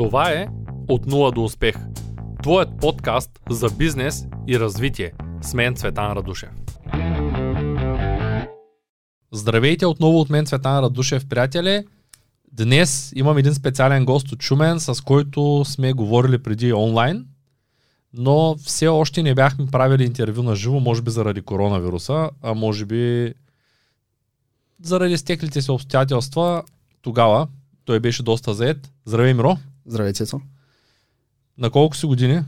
Това 0.00 0.30
е 0.30 0.48
От 0.88 1.06
нула 1.06 1.32
до 1.32 1.44
успех. 1.44 1.76
Твоят 2.42 2.68
подкаст 2.80 3.30
за 3.50 3.68
бизнес 3.78 4.26
и 4.48 4.60
развитие. 4.60 5.12
С 5.42 5.54
мен 5.54 5.76
Цветан 5.76 6.12
Радушев. 6.12 6.50
Здравейте 9.32 9.86
отново 9.86 10.20
от 10.20 10.30
мен 10.30 10.46
Цветан 10.46 10.84
Радушев, 10.84 11.28
приятели. 11.28 11.84
Днес 12.52 13.12
имам 13.16 13.38
един 13.38 13.54
специален 13.54 14.04
гост 14.04 14.32
от 14.32 14.42
Шумен, 14.42 14.80
с 14.80 15.00
който 15.00 15.62
сме 15.64 15.92
говорили 15.92 16.42
преди 16.42 16.72
онлайн, 16.72 17.26
но 18.12 18.56
все 18.56 18.88
още 18.88 19.22
не 19.22 19.34
бяхме 19.34 19.66
правили 19.66 20.04
интервю 20.04 20.42
на 20.42 20.56
живо, 20.56 20.80
може 20.80 21.02
би 21.02 21.10
заради 21.10 21.42
коронавируса, 21.42 22.30
а 22.42 22.54
може 22.54 22.84
би 22.84 23.34
заради 24.82 25.18
стеклите 25.18 25.62
си 25.62 25.70
обстоятелства. 25.70 26.62
Тогава 27.02 27.48
той 27.84 28.00
беше 28.00 28.22
доста 28.22 28.54
заед. 28.54 28.92
Здравей, 29.04 29.34
Миро. 29.34 29.56
Здравей, 29.90 30.12
Цецо. 30.12 30.40
На 31.58 31.70
колко 31.70 31.96
си 31.96 32.06
години? 32.06 32.42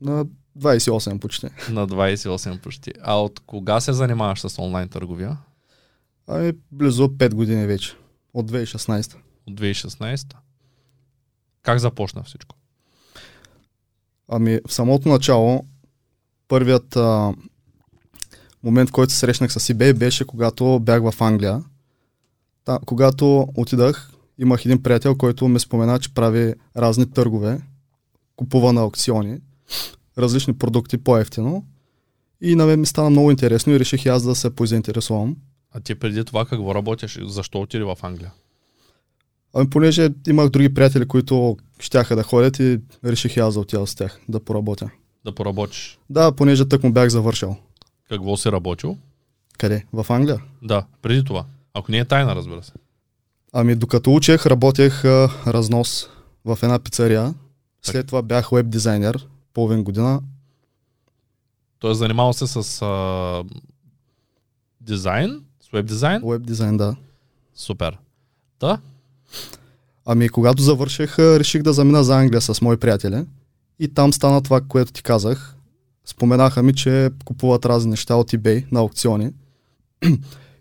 На 0.00 0.26
28 0.58 1.18
почти. 1.18 1.46
На 1.70 1.88
28 1.88 2.60
почти. 2.60 2.92
А 3.02 3.14
от 3.14 3.40
кога 3.40 3.80
се 3.80 3.92
занимаваш 3.92 4.40
с 4.40 4.58
онлайн 4.58 4.88
търговия? 4.88 5.38
Ами, 6.26 6.52
близо 6.72 7.08
5 7.08 7.34
години 7.34 7.66
вече. 7.66 7.96
От 8.34 8.50
2016. 8.50 9.16
От 9.46 9.60
2016. 9.60 10.34
Как 11.62 11.78
започна 11.78 12.22
всичко? 12.22 12.56
Ами, 14.28 14.60
в 14.68 14.74
самото 14.74 15.08
начало, 15.08 15.64
първият 16.48 16.96
а, 16.96 17.34
момент, 18.62 18.88
в 18.88 18.92
който 18.92 19.12
се 19.12 19.18
срещнах 19.18 19.52
с 19.52 19.60
eBay 19.60 19.92
беше 19.92 20.24
когато 20.24 20.80
бях 20.80 21.10
в 21.10 21.20
Англия. 21.20 21.64
Та, 22.64 22.78
когато 22.86 23.48
отидах, 23.56 24.13
имах 24.38 24.64
един 24.64 24.82
приятел, 24.82 25.14
който 25.14 25.48
ме 25.48 25.58
спомена, 25.58 25.98
че 25.98 26.14
прави 26.14 26.54
разни 26.76 27.10
търгове, 27.10 27.60
купува 28.36 28.72
на 28.72 28.80
аукциони, 28.80 29.38
различни 30.18 30.52
продукти 30.52 30.98
по-ефтино. 30.98 31.66
И 32.40 32.54
на 32.54 32.66
мен 32.66 32.80
ми 32.80 32.86
стана 32.86 33.10
много 33.10 33.30
интересно 33.30 33.72
и 33.72 33.80
реших 33.80 34.04
и 34.04 34.08
аз 34.08 34.22
да 34.22 34.34
се 34.34 34.54
позаинтересувам. 34.54 35.36
А 35.72 35.80
ти 35.80 35.94
преди 35.94 36.24
това 36.24 36.44
какво 36.44 36.74
работиш? 36.74 37.18
Защо 37.22 37.60
отиде 37.60 37.84
в 37.84 37.96
Англия? 38.02 38.32
Ами 39.54 39.70
понеже 39.70 40.08
имах 40.28 40.48
други 40.48 40.74
приятели, 40.74 41.08
които 41.08 41.56
щяха 41.80 42.16
да 42.16 42.22
ходят 42.22 42.58
и 42.58 42.80
реших 43.04 43.36
и 43.36 43.40
аз 43.40 43.54
да 43.54 43.60
отида 43.60 43.86
с 43.86 43.94
тях, 43.94 44.20
да 44.28 44.44
поработя. 44.44 44.90
Да 45.24 45.34
поработиш. 45.34 45.98
Да, 46.10 46.32
понеже 46.32 46.68
тък 46.68 46.82
му 46.82 46.92
бях 46.92 47.08
завършил. 47.08 47.56
Какво 48.08 48.36
си 48.36 48.52
работил? 48.52 48.98
Къде? 49.58 49.86
В 49.92 50.06
Англия? 50.08 50.42
Да, 50.62 50.86
преди 51.02 51.24
това. 51.24 51.44
Ако 51.74 51.92
не 51.92 51.98
е 51.98 52.04
тайна, 52.04 52.36
разбира 52.36 52.62
се. 52.62 52.72
Ами 53.56 53.74
докато 53.74 54.14
учех, 54.14 54.46
работех 54.46 55.04
а, 55.04 55.30
разнос 55.46 56.08
в 56.44 56.58
една 56.62 56.78
пицария. 56.78 57.34
След 57.82 58.06
това 58.06 58.22
бях 58.22 58.50
веб 58.50 58.68
дизайнер, 58.68 59.26
половин 59.52 59.84
година. 59.84 60.22
Той 61.78 61.94
занимавал 61.94 62.32
се 62.32 62.46
с 62.46 62.82
а, 62.82 63.44
дизайн, 64.80 65.42
с 65.60 65.70
веб 65.72 65.86
дизайн. 65.86 66.22
Веб 66.24 66.42
дизайн, 66.42 66.76
да. 66.76 66.96
Супер. 67.54 67.98
Да? 68.60 68.78
Ами 70.06 70.28
когато 70.28 70.62
завърших, 70.62 71.18
реших 71.18 71.62
да 71.62 71.72
замина 71.72 72.04
за 72.04 72.18
Англия 72.18 72.40
с 72.40 72.60
мои 72.60 72.76
приятели. 72.76 73.24
И 73.78 73.88
там 73.88 74.12
стана 74.12 74.42
това, 74.42 74.60
което 74.60 74.92
ти 74.92 75.02
казах. 75.02 75.56
Споменаха 76.04 76.62
ми, 76.62 76.74
че 76.74 77.10
купуват 77.24 77.66
разни 77.66 77.90
неща 77.90 78.14
от 78.14 78.32
eBay 78.32 78.72
на 78.72 78.80
аукциони. 78.80 79.32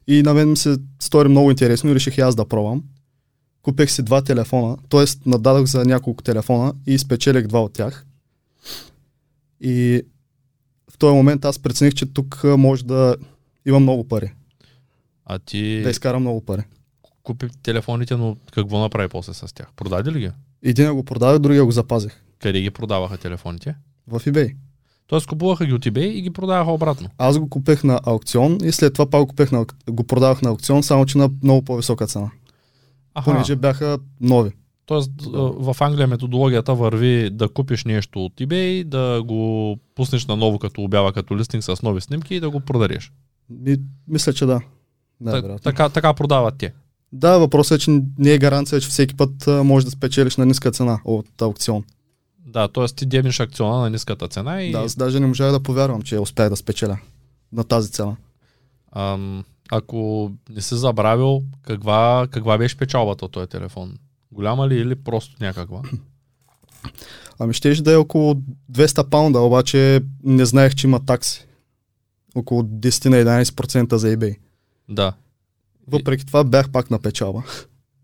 И 0.07 0.23
на 0.23 0.33
мен 0.33 0.49
ми 0.49 0.57
се 0.57 0.77
стори 0.99 1.29
много 1.29 1.51
интересно 1.51 1.89
и 1.89 1.95
реших 1.95 2.17
и 2.17 2.21
аз 2.21 2.35
да 2.35 2.45
пробвам. 2.47 2.83
Купех 3.61 3.91
си 3.91 4.03
два 4.03 4.21
телефона, 4.21 4.77
т.е. 4.89 5.29
нададох 5.29 5.65
за 5.65 5.85
няколко 5.85 6.23
телефона 6.23 6.73
и 6.87 6.97
спечелих 6.97 7.47
два 7.47 7.63
от 7.63 7.73
тях. 7.73 8.05
И 9.61 10.01
в 10.91 10.97
този 10.97 11.15
момент 11.15 11.45
аз 11.45 11.59
прецених, 11.59 11.93
че 11.93 12.05
тук 12.05 12.41
може 12.43 12.85
да 12.85 13.15
има 13.65 13.79
много 13.79 14.07
пари. 14.07 14.33
А 15.25 15.39
ти 15.39 15.81
Да 15.81 15.89
изкара 15.89 16.19
много 16.19 16.41
пари. 16.41 16.61
купи 17.23 17.47
телефоните, 17.63 18.15
но 18.15 18.37
какво 18.53 18.79
направи 18.79 19.09
после 19.09 19.33
с 19.33 19.53
тях? 19.53 19.67
Продаде 19.75 20.11
ли 20.11 20.19
ги? 20.19 20.31
Един 20.63 20.93
го 20.93 21.03
продавах, 21.03 21.39
другия 21.39 21.65
го 21.65 21.71
запазих. 21.71 22.21
Къде 22.39 22.61
ги 22.61 22.71
продаваха 22.71 23.17
телефоните? 23.17 23.75
В 24.07 24.19
eBay. 24.19 24.55
Тоест 25.13 25.27
купуваха 25.27 25.65
ги 25.65 25.73
от 25.73 25.85
eBay 25.85 26.05
и 26.05 26.21
ги 26.21 26.29
продаваха 26.29 26.71
обратно. 26.71 27.09
Аз 27.17 27.39
го 27.39 27.49
купех 27.49 27.83
на 27.83 27.99
аукцион 28.05 28.57
и 28.63 28.71
след 28.71 28.93
това 28.93 29.09
пак 29.09 29.27
купех 29.27 29.51
на, 29.51 29.65
го 29.89 30.03
продавах 30.03 30.41
на 30.41 30.49
аукцион, 30.49 30.83
само 30.83 31.05
че 31.05 31.17
на 31.17 31.29
много 31.43 31.61
по-висока 31.61 32.07
цена. 32.07 32.31
Аха, 33.13 33.31
Понеже 33.31 33.55
бяха 33.55 33.97
нови. 34.21 34.51
Тоест 34.85 35.11
в 35.57 35.75
Англия 35.79 36.07
методологията 36.07 36.73
върви 36.75 37.29
да 37.29 37.49
купиш 37.49 37.85
нещо 37.85 38.25
от 38.25 38.33
eBay, 38.33 38.83
да 38.83 39.23
го 39.23 39.77
пуснеш 39.95 40.25
на 40.25 40.35
ново 40.35 40.59
като 40.59 40.81
обява, 40.81 41.13
като 41.13 41.37
листинг 41.37 41.63
с 41.63 41.81
нови 41.83 42.01
снимки 42.01 42.35
и 42.35 42.39
да 42.39 42.49
го 42.49 42.59
продадеш. 42.59 43.11
И, 43.67 43.77
мисля, 44.07 44.33
че 44.33 44.45
да. 44.45 44.61
Да, 45.21 45.31
вероятно. 45.31 45.59
така, 45.59 45.89
така 45.89 46.13
продават 46.13 46.55
те. 46.57 46.73
Да, 47.11 47.37
въпросът 47.37 47.79
е, 47.79 47.83
че 47.83 48.01
не 48.17 48.31
е 48.31 48.37
гаранция, 48.37 48.81
че 48.81 48.89
всеки 48.89 49.15
път 49.15 49.47
а, 49.47 49.63
можеш 49.63 49.85
да 49.85 49.91
спечелиш 49.91 50.37
на 50.37 50.45
ниска 50.45 50.71
цена 50.71 50.99
от 51.05 51.41
аукцион. 51.41 51.83
Да, 52.45 52.67
т.е. 52.67 52.85
ти 52.85 53.05
дебнеш 53.05 53.39
акциона 53.39 53.77
на 53.77 53.89
ниската 53.89 54.27
цена 54.27 54.61
и 54.61 54.71
Да, 54.71 54.79
аз 54.79 54.95
даже 54.95 55.19
не 55.19 55.27
можах 55.27 55.51
да 55.51 55.59
повярвам, 55.59 56.01
че 56.01 56.19
успях 56.19 56.49
да 56.49 56.55
спечеля 56.55 56.97
на 57.51 57.63
тази 57.63 57.91
цена. 57.91 58.15
ам, 58.91 59.43
ако 59.71 60.31
не 60.49 60.61
си 60.61 60.75
забравил, 60.75 61.43
каква, 61.61 62.27
каква 62.31 62.57
беше 62.57 62.77
печалбата 62.77 63.25
от 63.25 63.31
този 63.31 63.47
телефон? 63.47 63.97
Голяма 64.31 64.67
ли 64.67 64.75
или 64.75 64.95
просто 64.95 65.35
някаква? 65.39 65.81
Ами 67.39 67.53
щеше 67.53 67.81
да 67.83 67.93
е 67.93 67.97
около 67.97 68.35
200 68.71 69.09
паунда, 69.09 69.39
обаче 69.39 70.01
не 70.23 70.45
знаех, 70.45 70.75
че 70.75 70.87
има 70.87 71.05
такси. 71.05 71.45
Около 72.35 72.63
10 72.63 73.05
на 73.05 73.43
11% 73.43 73.95
за 73.95 74.07
eBay. 74.07 74.37
да. 74.89 75.13
Въпреки 75.87 76.25
това 76.25 76.43
бях 76.43 76.69
пак 76.69 76.91
на 76.91 76.99
печалба. 76.99 77.43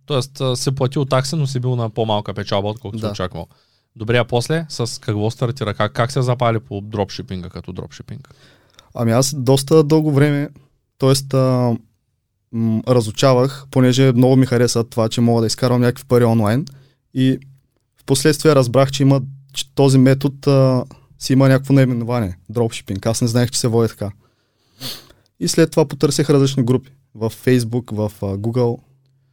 Тоест 0.05 0.41
си 0.55 0.71
платил 0.71 1.05
такси, 1.05 1.35
но 1.35 1.47
си 1.47 1.59
бил 1.59 1.75
на 1.75 1.89
по-малка 1.89 2.33
печалба, 2.33 2.67
отколкото 2.69 3.01
Да. 3.01 3.07
си 3.07 3.11
очаквал. 3.11 3.47
Добре, 3.95 4.17
а 4.17 4.25
после 4.25 4.65
с 4.69 5.01
какво 5.01 5.31
стартира? 5.31 5.73
Как, 5.73 5.93
как 5.93 6.11
се 6.11 6.21
запали 6.21 6.59
по 6.59 6.81
дропшипинга 6.81 7.49
като 7.49 7.73
дропшипинг? 7.73 8.35
Ами 8.93 9.11
аз 9.11 9.35
доста 9.37 9.83
дълго 9.83 10.11
време, 10.11 10.49
т.е. 10.97 11.37
м- 12.51 12.81
разучавах, 12.87 13.65
понеже 13.71 14.11
много 14.11 14.35
ми 14.35 14.45
хареса 14.45 14.83
това, 14.83 15.09
че 15.09 15.21
мога 15.21 15.41
да 15.41 15.47
изкарвам 15.47 15.81
някакви 15.81 16.05
пари 16.07 16.23
онлайн. 16.23 16.65
И 17.13 17.39
в 18.01 18.05
последствие 18.05 18.55
разбрах, 18.55 18.91
че 18.91 19.03
има 19.03 19.21
че 19.53 19.73
този 19.75 19.97
метод 19.97 20.51
а, 20.51 20.85
си 21.19 21.33
има 21.33 21.49
някакво 21.49 21.73
наименование. 21.73 22.37
Дропшипинг. 22.49 23.05
Аз 23.05 23.21
не 23.21 23.27
знаех, 23.27 23.51
че 23.51 23.59
се 23.59 23.67
води 23.67 23.89
така. 23.89 24.11
И 25.39 25.47
след 25.47 25.71
това 25.71 25.87
потърсих 25.87 26.29
различни 26.29 26.63
групи. 26.63 26.91
В 27.15 27.33
Facebook, 27.45 27.95
в 27.95 28.11
а, 28.21 28.25
Google, 28.25 28.79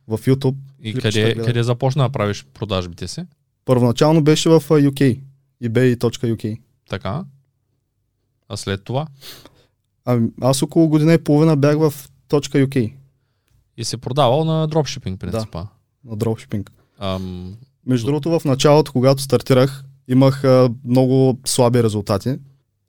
в 0.08 0.18
YouTube. 0.18 0.56
И 0.82 0.94
къде, 0.94 1.34
къде 1.34 1.62
започна 1.62 2.02
да 2.02 2.08
правиш 2.08 2.46
продажбите 2.54 3.08
си? 3.08 3.24
Първоначално 3.66 4.22
беше 4.24 4.48
в 4.48 4.54
а, 4.54 4.60
UK. 4.60 5.20
ebay.uk. 5.64 6.60
Така. 6.88 7.24
А 8.48 8.56
след 8.56 8.84
това? 8.84 9.06
Ами, 10.04 10.28
аз 10.40 10.62
около 10.62 10.88
година 10.88 11.14
и 11.14 11.24
половина 11.24 11.56
бях 11.56 11.78
в 11.78 11.94
.uk 12.30 12.94
И 13.76 13.84
си 13.84 13.96
продавал 13.96 14.44
на 14.44 14.66
дропшипинг 14.66 15.20
принципа. 15.20 15.64
на 16.04 16.16
дропшипинг. 16.16 16.72
Ам, 16.98 17.56
Между 17.86 18.06
другото, 18.06 18.38
в 18.40 18.44
началото, 18.44 18.92
когато 18.92 19.22
стартирах, 19.22 19.84
имах 20.08 20.44
а, 20.44 20.70
много 20.84 21.38
слаби 21.44 21.82
резултати. 21.82 22.38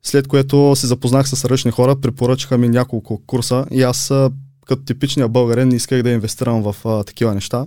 След 0.02 0.28
което 0.28 0.76
се 0.76 0.86
запознах 0.86 1.28
с 1.28 1.44
различни 1.44 1.70
хора, 1.70 2.00
препоръчаха 2.00 2.58
ми 2.58 2.68
няколко 2.68 3.22
курса 3.26 3.66
и 3.70 3.82
аз 3.82 4.10
а, 4.10 4.30
като 4.66 4.82
типичния 4.82 5.28
българин 5.28 5.68
не 5.68 5.76
исках 5.76 6.02
да 6.02 6.10
инвестирам 6.10 6.72
в 6.72 6.76
а, 6.84 7.04
такива 7.04 7.34
неща. 7.34 7.66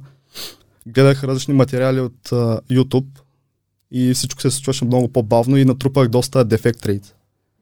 Гледах 0.87 1.23
различни 1.23 1.53
материали 1.53 1.99
от 1.99 2.31
а, 2.31 2.61
YouTube 2.71 3.07
и 3.91 4.13
всичко 4.13 4.41
се 4.41 4.51
случваше 4.51 4.85
много 4.85 5.07
по-бавно 5.07 5.57
и 5.57 5.65
натрупах 5.65 6.07
доста 6.07 6.45
дефект 6.45 6.85
рейт. 6.85 7.15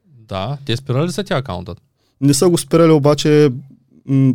да, 0.05 0.57
те 0.65 0.77
спирали 0.77 1.07
ли 1.07 1.11
са 1.11 1.23
тя 1.23 1.37
акаунтът? 1.37 1.81
Не 2.21 2.33
са 2.33 2.49
го 2.49 2.57
спирали, 2.57 2.91
обаче 2.91 3.49
м- 4.05 4.33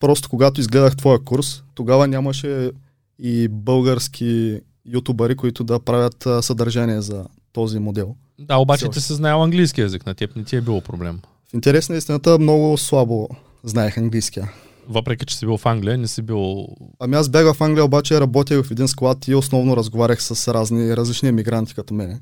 просто 0.00 0.28
когато 0.28 0.60
изгледах 0.60 0.96
твоя 0.96 1.18
курс, 1.18 1.62
тогава 1.74 2.08
нямаше 2.08 2.70
и 3.18 3.48
български 3.48 4.60
ютубъри, 4.86 5.36
които 5.36 5.64
да 5.64 5.80
правят 5.80 6.26
а, 6.26 6.42
съдържание 6.42 7.00
за 7.00 7.24
този 7.52 7.78
модел. 7.78 8.16
Да, 8.38 8.56
обаче 8.56 8.84
Все 8.84 8.90
ти 8.90 9.00
си 9.00 9.12
знаел 9.12 9.42
английски 9.42 9.80
язик, 9.80 10.06
на 10.06 10.14
теб 10.14 10.36
не 10.36 10.44
ти 10.44 10.56
е 10.56 10.60
било 10.60 10.80
проблем. 10.80 11.20
В 11.50 11.54
интерес 11.54 11.88
на 11.88 11.96
истината 11.96 12.38
много 12.38 12.78
слабо 12.78 13.28
знаех 13.64 13.98
английския. 13.98 14.52
Въпреки, 14.90 15.26
че 15.26 15.36
си 15.36 15.46
бил 15.46 15.56
в 15.56 15.66
Англия, 15.66 15.98
не 15.98 16.08
си 16.08 16.22
бил... 16.22 16.66
Ами 16.98 17.16
аз 17.16 17.28
бях 17.28 17.54
в 17.54 17.60
Англия, 17.60 17.84
обаче 17.84 18.20
работех 18.20 18.64
в 18.64 18.70
един 18.70 18.88
склад 18.88 19.28
и 19.28 19.34
основно 19.34 19.76
разговарях 19.76 20.22
с 20.22 20.54
разни 20.54 20.96
различни 20.96 21.28
емигранти 21.28 21.74
като 21.74 21.94
мене. 21.94 22.20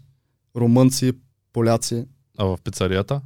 Румънци, 0.57 1.13
поляци. 1.53 2.05
А 2.39 2.45
в 2.45 2.59
пицарията? 2.65 3.21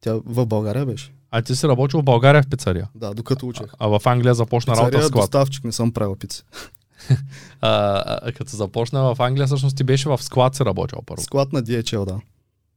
Тя 0.00 0.14
в 0.24 0.46
България 0.46 0.86
беше. 0.86 1.12
А 1.30 1.42
ти 1.42 1.56
си 1.56 1.68
работил 1.68 2.00
в 2.00 2.04
България 2.04 2.42
в 2.42 2.48
пицария. 2.48 2.88
Да, 2.94 3.14
докато 3.14 3.46
учех. 3.46 3.66
А 3.78 3.98
в 3.98 4.00
Англия 4.06 4.34
започна 4.34 4.72
работа 4.72 4.86
в 4.86 4.90
Пицария, 4.90 5.08
склад. 5.08 5.22
доставчик, 5.22 5.64
не 5.64 5.72
съм 5.72 5.92
правил 5.92 6.16
пици. 6.16 6.42
а, 7.60 8.02
а, 8.22 8.32
като 8.32 8.56
започна 8.56 9.14
в 9.14 9.20
Англия, 9.20 9.46
всъщност 9.46 9.76
ти 9.76 9.84
беше 9.84 10.08
в 10.08 10.22
склад 10.22 10.54
се 10.54 10.64
работил 10.64 10.98
първо. 11.06 11.22
Склад 11.22 11.52
на 11.52 11.62
DHL, 11.62 12.04
да. 12.04 12.20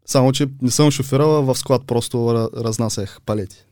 Само, 0.06 0.31
че 0.31 0.47
не 0.62 0.71
съм 0.71 0.91
шофирала 0.91 1.41
в 1.41 1.56
склад, 1.56 1.81
просто 1.88 2.17
ра- 2.17 2.63
разнасях 2.63 3.19
палети. 3.25 3.65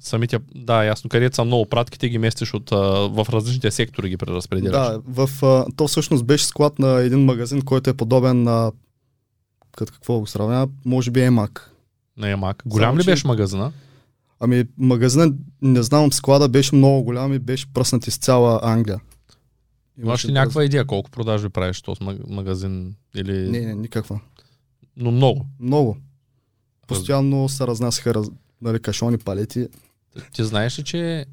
Самите, 0.00 0.38
да, 0.54 0.84
ясно, 0.84 1.10
където 1.10 1.36
са 1.36 1.44
много 1.44 1.66
пратките, 1.66 2.08
ги 2.08 2.18
местиш 2.18 2.54
от, 2.54 2.72
а, 2.72 2.76
в 3.08 3.26
различните 3.30 3.70
сектори 3.70 4.08
ги 4.08 4.16
преразпределяш. 4.16 4.72
Да, 4.72 5.00
в, 5.06 5.44
а, 5.44 5.66
то 5.76 5.88
всъщност 5.88 6.24
беше 6.24 6.46
склад 6.46 6.78
на 6.78 7.00
един 7.00 7.24
магазин, 7.24 7.62
който 7.62 7.90
е 7.90 7.94
подобен 7.94 8.42
на 8.42 8.72
като 9.72 9.92
какво 9.92 10.18
го 10.18 10.26
сравня, 10.26 10.68
може 10.84 11.10
би 11.10 11.20
Емак. 11.20 11.74
На 12.16 12.28
Емак. 12.28 12.62
Голям 12.66 12.90
Само, 12.90 13.00
ли 13.00 13.04
беше 13.04 13.26
магазина? 13.26 13.72
Ами 14.40 14.64
магазинът, 14.78 15.34
не 15.62 15.82
знам, 15.82 16.12
склада 16.12 16.48
беше 16.48 16.74
много 16.74 17.02
голям 17.02 17.32
и 17.32 17.38
беше 17.38 17.72
пръснат 17.72 18.06
из 18.06 18.18
цяла 18.18 18.60
Англия. 18.62 19.00
Имаш 20.02 20.24
ли 20.24 20.32
някаква 20.32 20.64
идея 20.64 20.86
колко 20.86 21.10
продажби 21.10 21.48
правиш 21.48 21.82
този 21.82 22.00
маг- 22.00 22.30
магазин? 22.30 22.94
Или... 23.14 23.50
Не, 23.50 23.60
не, 23.60 23.74
никаква. 23.74 24.20
Но 24.96 25.10
много. 25.10 25.46
Много. 25.60 25.96
Постоянно 26.86 27.48
се 27.48 27.66
разнасяха 27.66 28.14
раз... 28.14 28.26
нали, 28.62 28.80
кашони, 28.80 29.18
палети. 29.18 29.68
Ти 30.32 30.44
знаеш 30.44 30.78
ли, 30.78 30.84
че 30.84 31.26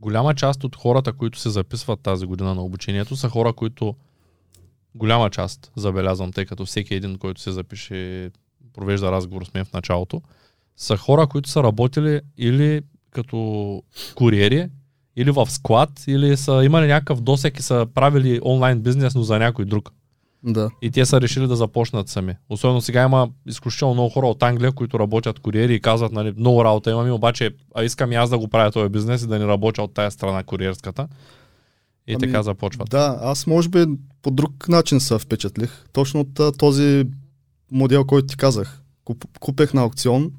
голяма 0.00 0.34
част 0.34 0.64
от 0.64 0.76
хората, 0.76 1.12
които 1.12 1.38
се 1.38 1.50
записват 1.50 2.00
тази 2.00 2.26
година 2.26 2.54
на 2.54 2.62
обучението, 2.62 3.16
са 3.16 3.28
хора, 3.28 3.52
които 3.52 3.94
голяма 4.94 5.30
част, 5.30 5.72
забелязвам, 5.76 6.32
тъй 6.32 6.46
като 6.46 6.66
всеки 6.66 6.94
един, 6.94 7.18
който 7.18 7.40
се 7.40 7.52
запише, 7.52 8.30
провежда 8.72 9.12
разговор 9.12 9.44
с 9.44 9.54
мен 9.54 9.64
в 9.64 9.72
началото, 9.72 10.22
са 10.76 10.96
хора, 10.96 11.26
които 11.26 11.48
са 11.48 11.62
работили 11.62 12.20
или 12.38 12.80
като 13.10 13.82
куриери, 14.14 14.68
или 15.16 15.30
в 15.30 15.50
склад, 15.50 16.04
или 16.06 16.36
са 16.36 16.62
имали 16.64 16.86
някакъв 16.86 17.20
досек 17.20 17.58
и 17.58 17.62
са 17.62 17.86
правили 17.94 18.40
онлайн 18.44 18.80
бизнес, 18.80 19.14
но 19.14 19.22
за 19.22 19.38
някой 19.38 19.64
друг. 19.64 19.92
Да. 20.44 20.70
И 20.82 20.90
те 20.90 21.06
са 21.06 21.20
решили 21.20 21.46
да 21.46 21.56
започнат 21.56 22.08
сами. 22.08 22.34
Особено 22.48 22.80
сега 22.80 23.02
има 23.02 23.28
изключително 23.46 23.94
много 23.94 24.10
хора 24.10 24.26
от 24.26 24.42
Англия, 24.42 24.72
които 24.72 24.98
работят 24.98 25.38
куриери 25.38 25.74
и 25.74 25.80
казват, 25.80 26.12
нали, 26.12 26.32
много 26.36 26.64
работа 26.64 26.90
имам, 26.90 27.06
и 27.08 27.10
обаче 27.10 27.50
а 27.74 27.84
искам 27.84 28.12
и 28.12 28.14
аз 28.14 28.30
да 28.30 28.38
го 28.38 28.48
правя 28.48 28.72
този 28.72 28.88
бизнес 28.88 29.22
и 29.22 29.26
да 29.26 29.38
не 29.38 29.46
работя 29.46 29.82
от 29.82 29.94
тая 29.94 30.10
страна 30.10 30.42
куриерската. 30.42 31.08
И 32.06 32.12
Ами, 32.12 32.20
така 32.20 32.42
започват. 32.42 32.90
Да, 32.90 33.18
аз 33.22 33.46
може 33.46 33.68
би 33.68 33.86
по 34.22 34.30
друг 34.30 34.68
начин 34.68 35.00
се 35.00 35.18
впечатлих. 35.18 35.84
Точно 35.92 36.20
от 36.20 36.58
този 36.58 37.04
модел, 37.72 38.04
който 38.04 38.26
ти 38.26 38.36
казах. 38.36 38.82
Куп, 39.04 39.24
купех 39.40 39.74
на 39.74 39.82
аукцион 39.82 40.32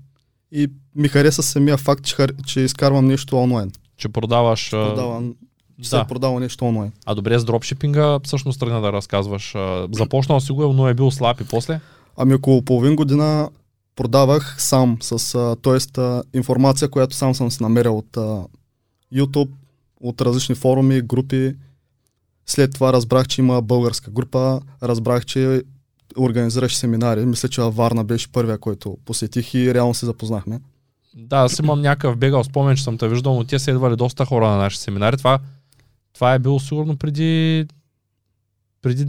и 0.51 0.67
ми 0.95 1.07
хареса 1.07 1.43
самия 1.43 1.77
факт, 1.77 2.05
че, 2.05 2.27
че 2.45 2.59
изкарвам 2.59 3.05
нещо 3.05 3.37
онлайн. 3.37 3.71
Че 3.97 4.09
продаваш... 4.09 4.73
а, 4.73 4.89
Продавам, 4.89 5.35
че 5.81 5.89
да. 5.89 5.97
се 5.97 6.01
е 6.01 6.07
продава 6.07 6.39
нещо 6.39 6.65
онлайн. 6.65 6.91
А 7.05 7.15
добре, 7.15 7.39
с 7.39 7.45
дропшипинга 7.45 8.19
всъщност 8.23 8.59
тръгна 8.59 8.81
да 8.81 8.93
разказваш. 8.93 9.55
Започнал 9.91 10.39
си 10.39 10.51
го, 10.51 10.73
но 10.73 10.87
е 10.87 10.93
бил 10.93 11.11
слаб 11.11 11.41
и 11.41 11.43
после. 11.43 11.79
Ами 12.17 12.33
около 12.33 12.61
половин 12.61 12.95
година 12.95 13.49
продавах 13.95 14.55
сам, 14.59 14.97
с, 15.01 15.55
т.е. 15.61 16.37
информация, 16.37 16.89
която 16.89 17.15
сам 17.15 17.35
съм 17.35 17.51
си 17.51 17.63
намерил 17.63 17.97
от 17.97 18.17
а, 18.17 18.43
YouTube, 19.13 19.49
от 20.01 20.21
различни 20.21 20.55
форуми, 20.55 21.01
групи. 21.01 21.55
След 22.45 22.73
това 22.73 22.93
разбрах, 22.93 23.27
че 23.27 23.41
има 23.41 23.61
българска 23.61 24.11
група, 24.11 24.61
разбрах, 24.83 25.25
че 25.25 25.63
организираш 26.17 26.75
семинари. 26.75 27.25
Мисля, 27.25 27.49
че 27.49 27.61
във 27.61 27.75
Варна 27.75 28.03
беше 28.03 28.31
първия, 28.31 28.57
който 28.57 28.97
посетих 29.05 29.53
и 29.53 29.73
реално 29.73 29.93
се 29.93 30.05
запознахме. 30.05 30.59
Да, 31.15 31.37
аз 31.37 31.59
имам 31.59 31.81
някакъв 31.81 32.17
бегал 32.17 32.43
спомен, 32.43 32.75
че 32.75 32.83
съм 32.83 32.97
те 32.97 33.07
виждал, 33.07 33.35
но 33.35 33.43
те 33.43 33.59
са 33.59 33.71
идвали 33.71 33.95
доста 33.95 34.25
хора 34.25 34.47
на 34.47 34.57
наши 34.57 34.77
семинари. 34.77 35.17
Това, 35.17 35.39
това 36.13 36.33
е 36.33 36.39
било 36.39 36.59
сигурно 36.59 36.97
преди, 36.97 37.65
преди 38.81 39.05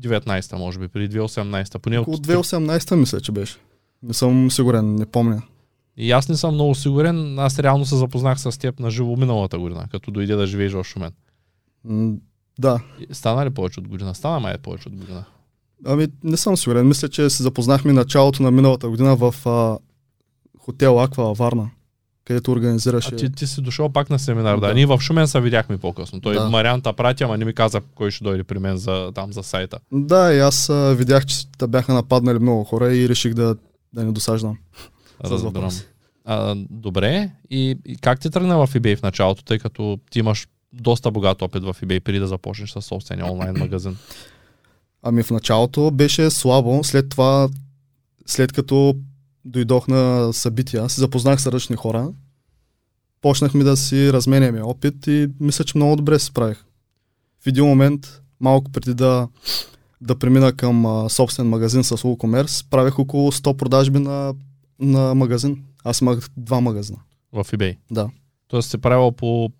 2019, 0.00 0.56
може 0.56 0.78
би, 0.78 0.88
преди 0.88 1.18
2018. 1.18 1.78
Поне 1.78 1.98
Около 1.98 2.16
от 2.16 2.26
2018 2.26 2.94
мисля, 2.94 3.20
че 3.20 3.32
беше. 3.32 3.56
Не 4.02 4.14
съм 4.14 4.50
сигурен, 4.50 4.94
не 4.94 5.06
помня. 5.06 5.42
И 5.96 6.12
аз 6.12 6.28
не 6.28 6.36
съм 6.36 6.54
много 6.54 6.74
сигурен. 6.74 7.38
Аз 7.38 7.58
реално 7.58 7.86
се 7.86 7.96
запознах 7.96 8.40
с 8.40 8.58
теб 8.58 8.80
на 8.80 8.90
живо 8.90 9.16
миналата 9.16 9.58
година, 9.58 9.88
като 9.90 10.10
дойде 10.10 10.34
да 10.34 10.46
живееш 10.46 10.72
в 10.72 10.84
Шумен. 10.84 11.12
М, 11.84 12.14
Да, 12.58 12.80
Стана 13.12 13.46
ли 13.46 13.50
повече 13.50 13.80
от 13.80 13.88
година? 13.88 14.14
Стана 14.14 14.40
май 14.40 14.58
повече 14.58 14.88
от 14.88 14.96
година. 14.96 15.24
Ами, 15.84 16.06
не 16.24 16.36
съм 16.36 16.56
сигурен. 16.56 16.88
Мисля, 16.88 17.08
че 17.08 17.30
се 17.30 17.42
запознахме 17.42 17.92
началото 17.92 18.42
на 18.42 18.50
миналата 18.50 18.88
година 18.88 19.16
в 19.16 19.34
а, 19.46 19.78
хотел 20.58 21.02
Аква 21.02 21.34
Варна, 21.34 21.70
където 22.26 22.52
организираше. 22.52 23.10
А 23.12 23.16
ти, 23.16 23.32
ти 23.32 23.46
си 23.46 23.60
дошъл 23.60 23.88
пак 23.88 24.10
на 24.10 24.18
семинар, 24.18 24.54
да. 24.54 24.66
Да. 24.66 24.74
Ние 24.74 24.86
в 24.86 24.98
Шумен 25.00 25.28
се 25.28 25.40
видяхме 25.40 25.78
по-късно. 25.78 26.20
Той 26.20 26.34
Да. 26.34 26.48
Марианта 26.50 26.92
прати, 26.92 27.24
ама 27.24 27.38
не 27.38 27.44
ми 27.44 27.54
каза 27.54 27.80
кой 27.94 28.10
ще 28.10 28.24
дойде 28.24 28.44
при 28.44 28.58
мен 28.58 28.76
за, 28.76 29.12
там 29.14 29.32
за 29.32 29.42
сайта. 29.42 29.78
Да, 29.92 30.34
и 30.34 30.38
аз 30.38 30.68
а, 30.68 30.94
видях, 30.94 31.26
че 31.26 31.50
те 31.58 31.66
бяха 31.66 31.94
нападнали 31.94 32.38
много 32.38 32.64
хора 32.64 32.94
и 32.94 33.08
реших 33.08 33.34
да, 33.34 33.56
да 33.92 34.04
не 34.04 34.12
досаждам. 34.12 34.58
Разбирам. 35.24 35.70
А, 36.24 36.54
добре. 36.70 37.30
И, 37.50 37.78
и 37.86 37.96
как 37.96 38.20
ти 38.20 38.30
тръгна 38.30 38.66
в 38.66 38.74
eBay 38.74 38.96
в 38.96 39.02
началото, 39.02 39.44
тъй 39.44 39.58
като 39.58 39.98
ти 40.10 40.18
имаш 40.18 40.46
доста 40.72 41.10
богат 41.10 41.42
опит 41.42 41.62
в 41.62 41.76
eBay, 41.82 42.00
преди 42.00 42.18
да 42.18 42.26
започнеш 42.26 42.70
с 42.70 42.82
собствения 42.82 43.32
онлайн 43.32 43.58
магазин? 43.58 43.96
Ами 45.02 45.22
в 45.22 45.30
началото 45.30 45.90
беше 45.90 46.30
слабо, 46.30 46.84
след 46.84 47.08
това, 47.08 47.48
след 48.26 48.52
като 48.52 48.96
дойдох 49.46 49.88
на 49.88 50.32
събития, 50.32 50.88
се 50.88 51.00
запознах 51.00 51.40
с 51.40 51.46
различни 51.46 51.76
хора, 51.76 52.08
почнахме 53.20 53.64
да 53.64 53.76
си 53.76 54.12
разменяме 54.12 54.62
опит 54.62 55.06
и 55.06 55.28
мисля, 55.40 55.64
че 55.64 55.78
много 55.78 55.96
добре 55.96 56.18
се 56.18 56.26
справих. 56.26 56.64
В 57.44 57.46
един 57.46 57.64
момент, 57.64 58.22
малко 58.40 58.72
преди 58.72 58.94
да, 58.94 59.28
да 60.00 60.18
премина 60.18 60.52
към 60.52 60.86
а, 60.86 61.08
собствен 61.08 61.48
магазин 61.48 61.84
с 61.84 61.96
WooCommerce, 61.96 62.66
правих 62.70 62.98
около 62.98 63.32
100 63.32 63.56
продажби 63.56 63.98
на, 63.98 64.34
на 64.80 65.14
магазин. 65.14 65.64
Аз 65.84 66.00
имах 66.00 66.28
два 66.36 66.60
магазина. 66.60 66.98
В 67.32 67.44
eBay. 67.44 67.76
Да. 67.90 68.10
Тоест 68.48 68.70
си 68.70 68.78
правил 68.78 69.12
по 69.12 69.50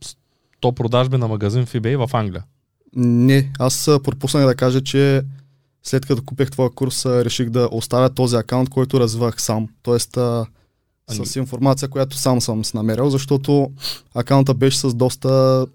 100 0.63 0.73
продажби 0.73 1.17
на 1.17 1.29
магазин 1.29 1.67
в 1.67 1.73
eBay 1.73 2.07
в 2.07 2.15
Англия. 2.15 2.45
Не, 2.97 3.53
аз 3.59 3.91
пропуснах 4.05 4.47
да 4.47 4.55
кажа, 4.55 4.81
че 4.81 5.23
след 5.87 6.07
като 6.07 6.23
купих 6.23 6.51
твоя 6.51 6.71
курс, 6.71 7.07
реших 7.07 7.51
да 7.51 7.69
оставя 7.73 8.11
този 8.11 8.37
акаунт, 8.37 8.71
който 8.71 9.01
развивах 9.01 9.43
сам. 9.43 9.69
Тоест 9.83 10.17
а, 10.17 10.47
Ами- 11.07 11.27
с 11.27 11.37
информация, 11.37 11.89
която 11.89 12.17
сам 12.17 12.41
съм 12.41 12.65
си 12.65 12.77
намерил, 12.77 13.11
защото 13.11 13.71
акаунта 14.15 14.55
беше 14.55 14.79
с 14.79 14.95
доста 14.95 15.67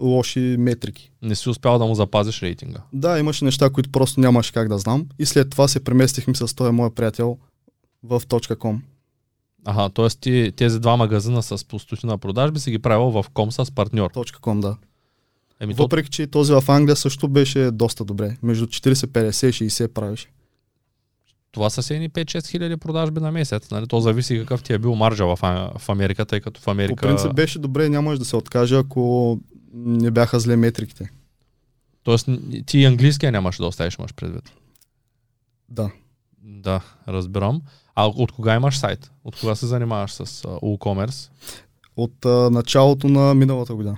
лоши 0.00 0.56
метрики. 0.58 1.10
Не 1.22 1.34
си 1.34 1.48
успял 1.48 1.78
да 1.78 1.84
му 1.84 1.94
запазиш 1.94 2.42
рейтинга. 2.42 2.80
Да, 2.92 3.18
имаше 3.18 3.44
неща, 3.44 3.70
които 3.70 3.90
просто 3.90 4.20
нямаше 4.20 4.52
как 4.52 4.68
да 4.68 4.78
знам. 4.78 5.06
И 5.18 5.26
след 5.26 5.50
това 5.50 5.68
се 5.68 5.84
преместихме 5.84 6.34
с 6.34 6.54
този 6.54 6.72
мой 6.72 6.90
приятел 6.90 7.38
в 8.02 8.20
.com. 8.20 8.78
Ага, 9.64 9.88
т.е. 9.88 10.08
ти 10.08 10.52
тези 10.56 10.80
два 10.80 10.96
магазина 10.96 11.42
с 11.42 11.64
по 11.64 11.78
стотина 11.78 12.18
продажби 12.18 12.60
си 12.60 12.70
ги 12.70 12.78
правил 12.78 13.10
в 13.10 13.24
ком 13.34 13.52
с 13.52 13.74
партньор. 13.74 14.12
.com, 14.12 14.60
да. 14.60 14.76
Еми, 15.60 15.74
Въпреки, 15.74 16.10
че 16.10 16.26
този 16.26 16.52
в 16.52 16.64
Англия 16.68 16.96
също 16.96 17.28
беше 17.28 17.70
доста 17.70 18.04
добре. 18.04 18.36
Между 18.42 18.66
40, 18.66 18.92
50, 18.92 19.30
60 19.30 19.88
правиш. 19.88 20.28
това 21.52 21.70
са 21.70 21.94
едни 21.94 22.10
5-6 22.10 22.48
хиляди 22.48 22.76
продажби 22.76 23.20
на 23.20 23.32
месец. 23.32 23.70
Нали? 23.70 23.86
То 23.86 24.00
зависи 24.00 24.38
какъв 24.38 24.62
ти 24.62 24.72
е 24.72 24.78
бил 24.78 24.94
маржа 24.94 25.26
в, 25.26 25.38
в 25.78 25.88
Америка, 25.88 26.24
тъй 26.24 26.40
като 26.40 26.60
в 26.60 26.64
По 26.64 26.70
Америка... 26.70 27.06
принцип 27.06 27.34
беше 27.34 27.58
добре, 27.58 27.88
нямаш 27.88 28.18
да 28.18 28.24
се 28.24 28.36
откаже, 28.36 28.76
ако 28.76 29.38
не 29.74 30.10
бяха 30.10 30.40
зле 30.40 30.56
метриките. 30.56 31.10
Тоест 32.02 32.28
ти 32.66 32.84
английския 32.84 33.32
нямаш 33.32 33.56
да 33.56 33.66
оставиш, 33.66 33.94
имаш 33.98 34.14
предвид. 34.14 34.52
Да. 35.68 35.90
Да, 36.42 36.80
разбирам. 37.08 37.62
А 37.94 38.06
от 38.06 38.32
кога 38.32 38.54
имаш 38.54 38.78
сайт? 38.78 39.10
От 39.24 39.40
кога 39.40 39.54
се 39.54 39.66
занимаваш 39.66 40.12
с 40.12 40.24
uh, 40.26 40.60
WooCommerce? 40.62 41.30
От 41.96 42.24
а, 42.24 42.50
началото 42.50 43.08
на 43.08 43.34
миналата 43.34 43.74
година. 43.74 43.96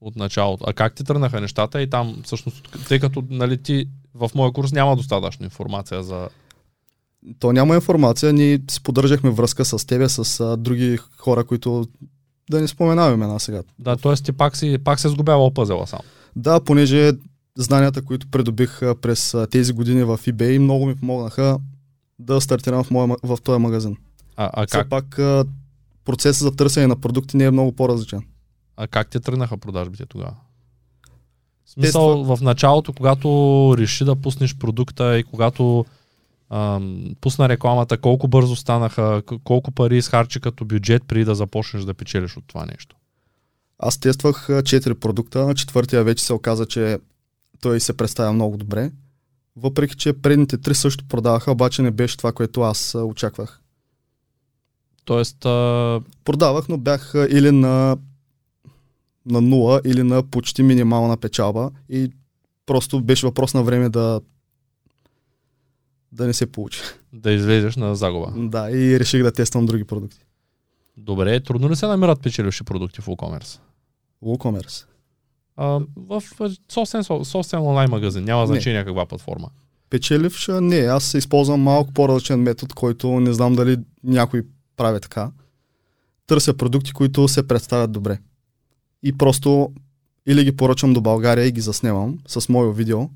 От 0.00 0.16
началото. 0.16 0.64
А 0.66 0.72
как 0.72 0.94
ти 0.94 1.04
тръгнаха 1.04 1.40
нещата 1.40 1.82
и 1.82 1.90
там 1.90 2.20
всъщност, 2.24 2.68
тъй 2.88 3.00
като 3.00 3.24
нали, 3.30 3.62
ти 3.62 3.86
в 4.14 4.30
моя 4.34 4.52
курс 4.52 4.72
няма 4.72 4.96
достатъчно 4.96 5.44
информация 5.44 6.02
за... 6.02 6.28
То 7.38 7.52
няма 7.52 7.74
информация, 7.74 8.32
ние 8.32 8.60
си 8.70 8.82
поддържахме 8.82 9.30
връзка 9.30 9.64
с 9.64 9.86
тебе, 9.86 10.08
с 10.08 10.40
а, 10.40 10.56
други 10.56 10.98
хора, 11.18 11.44
които 11.44 11.88
да 12.50 12.60
не 12.60 12.68
споменаваме 12.68 13.14
имена 13.14 13.40
сега. 13.40 13.62
Да, 13.78 13.96
т.е. 13.96 14.14
ти 14.14 14.32
пак 14.32 14.56
си, 14.56 14.78
пак 14.84 15.00
се 15.00 15.08
сгубявал 15.08 15.54
пъзела 15.54 15.86
сам. 15.86 16.00
Да, 16.36 16.60
понеже 16.60 17.12
знанията, 17.58 18.02
които 18.02 18.30
придобих 18.30 18.80
през 19.02 19.36
тези 19.50 19.72
години 19.72 20.04
в 20.04 20.18
eBay, 20.18 20.58
много 20.58 20.86
ми 20.86 20.96
помогнаха 20.96 21.58
да 22.18 22.40
стартирам 22.40 22.84
в, 22.84 22.90
моя, 22.90 23.16
в 23.22 23.38
този 23.44 23.58
магазин. 23.58 23.96
А, 24.36 24.50
а, 24.52 24.66
Все 24.66 24.78
как, 24.78 24.88
пак 24.88 25.18
а, 25.18 25.44
процесът 26.04 26.42
за 26.42 26.56
търсене 26.56 26.86
на 26.86 26.96
продукти 26.96 27.36
не 27.36 27.44
е 27.44 27.50
много 27.50 27.72
по-различен. 27.72 28.22
А 28.80 28.86
как 28.86 29.10
ти 29.10 29.20
тръгнаха 29.20 29.56
продажбите 29.56 30.06
тогава? 30.06 30.36
В 31.64 31.70
смисъл, 31.70 32.24
в 32.24 32.38
началото, 32.42 32.92
когато 32.92 33.28
реши 33.78 34.04
да 34.04 34.16
пуснеш 34.16 34.56
продукта 34.56 35.18
и 35.18 35.24
когато 35.24 35.84
ам, 36.50 37.14
пусна 37.20 37.48
рекламата, 37.48 37.98
колко 37.98 38.28
бързо 38.28 38.56
станаха, 38.56 39.22
колко 39.44 39.70
пари 39.70 39.96
изхарчи 39.96 40.40
като 40.40 40.64
бюджет 40.64 41.02
преди 41.08 41.24
да 41.24 41.34
започнеш 41.34 41.84
да 41.84 41.94
печелиш 41.94 42.36
от 42.36 42.44
това 42.46 42.66
нещо? 42.66 42.96
Аз 43.78 43.98
тествах 43.98 44.50
а, 44.50 44.62
4 44.62 44.94
продукта, 44.94 45.46
на 45.46 45.54
четвъртия 45.54 46.04
вече 46.04 46.24
се 46.24 46.32
оказа, 46.32 46.66
че 46.66 46.98
той 47.60 47.80
се 47.80 47.96
представя 47.96 48.32
много 48.32 48.56
добре. 48.56 48.90
Въпреки, 49.56 49.96
че 49.96 50.12
предните 50.12 50.58
три 50.58 50.74
също 50.74 51.04
продаваха, 51.08 51.52
обаче 51.52 51.82
не 51.82 51.90
беше 51.90 52.16
това, 52.16 52.32
което 52.32 52.60
аз 52.62 52.94
очаквах. 52.94 53.60
Тоест, 55.04 55.44
а, 55.44 56.00
Продавах, 56.24 56.68
но 56.68 56.78
бях 56.78 57.12
или 57.30 57.50
на, 57.50 57.96
на 59.26 59.40
нула, 59.40 59.80
или 59.84 60.02
на 60.02 60.22
почти 60.22 60.62
минимална 60.62 61.16
печалба 61.16 61.70
и 61.88 62.10
просто 62.66 63.00
беше 63.00 63.26
въпрос 63.26 63.54
на 63.54 63.62
време 63.62 63.88
да 63.88 64.20
да 66.12 66.26
не 66.26 66.32
се 66.34 66.46
получи. 66.52 66.80
да 67.12 67.32
излезеш 67.32 67.76
на 67.76 67.96
загуба. 67.96 68.32
Да, 68.36 68.70
и 68.70 69.00
реших 69.00 69.22
да 69.22 69.32
тествам 69.32 69.66
други 69.66 69.84
продукти. 69.84 70.18
Добре, 70.96 71.40
трудно 71.40 71.70
ли 71.70 71.76
се 71.76 71.86
намират 71.86 72.22
печеливши 72.22 72.64
продукти 72.64 73.00
в 73.00 73.06
WooCommerce? 73.06 73.58
WooCommerce. 74.24 74.84
А, 75.56 75.80
в 75.96 76.22
собствен, 76.72 77.04
собствен 77.24 77.60
онлайн 77.60 77.90
магазин, 77.90 78.24
няма 78.24 78.40
Не. 78.40 78.46
значение 78.46 78.84
каква 78.84 79.06
платформа. 79.06 79.48
Печеливш, 79.90 80.48
не, 80.60 80.76
аз 80.78 81.14
използвам 81.14 81.60
малко 81.60 81.92
по-различен 81.92 82.40
метод, 82.40 82.74
който 82.74 83.20
не 83.20 83.32
знам 83.32 83.54
дали 83.54 83.76
някой 84.04 84.42
прави 84.76 85.00
така. 85.00 85.30
Търся 86.26 86.54
продукти, 86.56 86.92
които 86.92 87.28
се 87.28 87.48
представят 87.48 87.92
добре. 87.92 88.18
И 89.02 89.12
просто 89.18 89.72
или 90.26 90.44
ги 90.44 90.56
поръчам 90.56 90.92
до 90.92 91.00
България 91.00 91.46
и 91.46 91.52
ги 91.52 91.60
заснемам 91.60 92.18
с 92.28 92.48
мое 92.48 92.72
видео. 92.72 93.08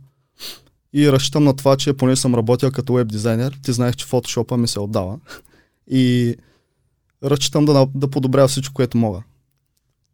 И 0.93 1.13
разчитам 1.13 1.45
на 1.45 1.57
това, 1.57 1.77
че 1.77 1.93
поне 1.93 2.17
съм 2.17 2.35
работил 2.35 2.71
като 2.71 2.93
веб 2.95 3.09
дизайнер, 3.09 3.59
ти 3.63 3.73
знаеш, 3.73 3.95
че 3.95 4.07
фотошопа 4.07 4.57
ми 4.57 4.69
се 4.69 4.81
отдава. 4.81 5.19
И 5.91 6.35
разчитам 7.25 7.65
да, 7.65 7.87
да 7.95 8.11
подобря 8.11 8.49
всичко, 8.49 8.75
което 8.75 8.99
мога. 8.99 9.23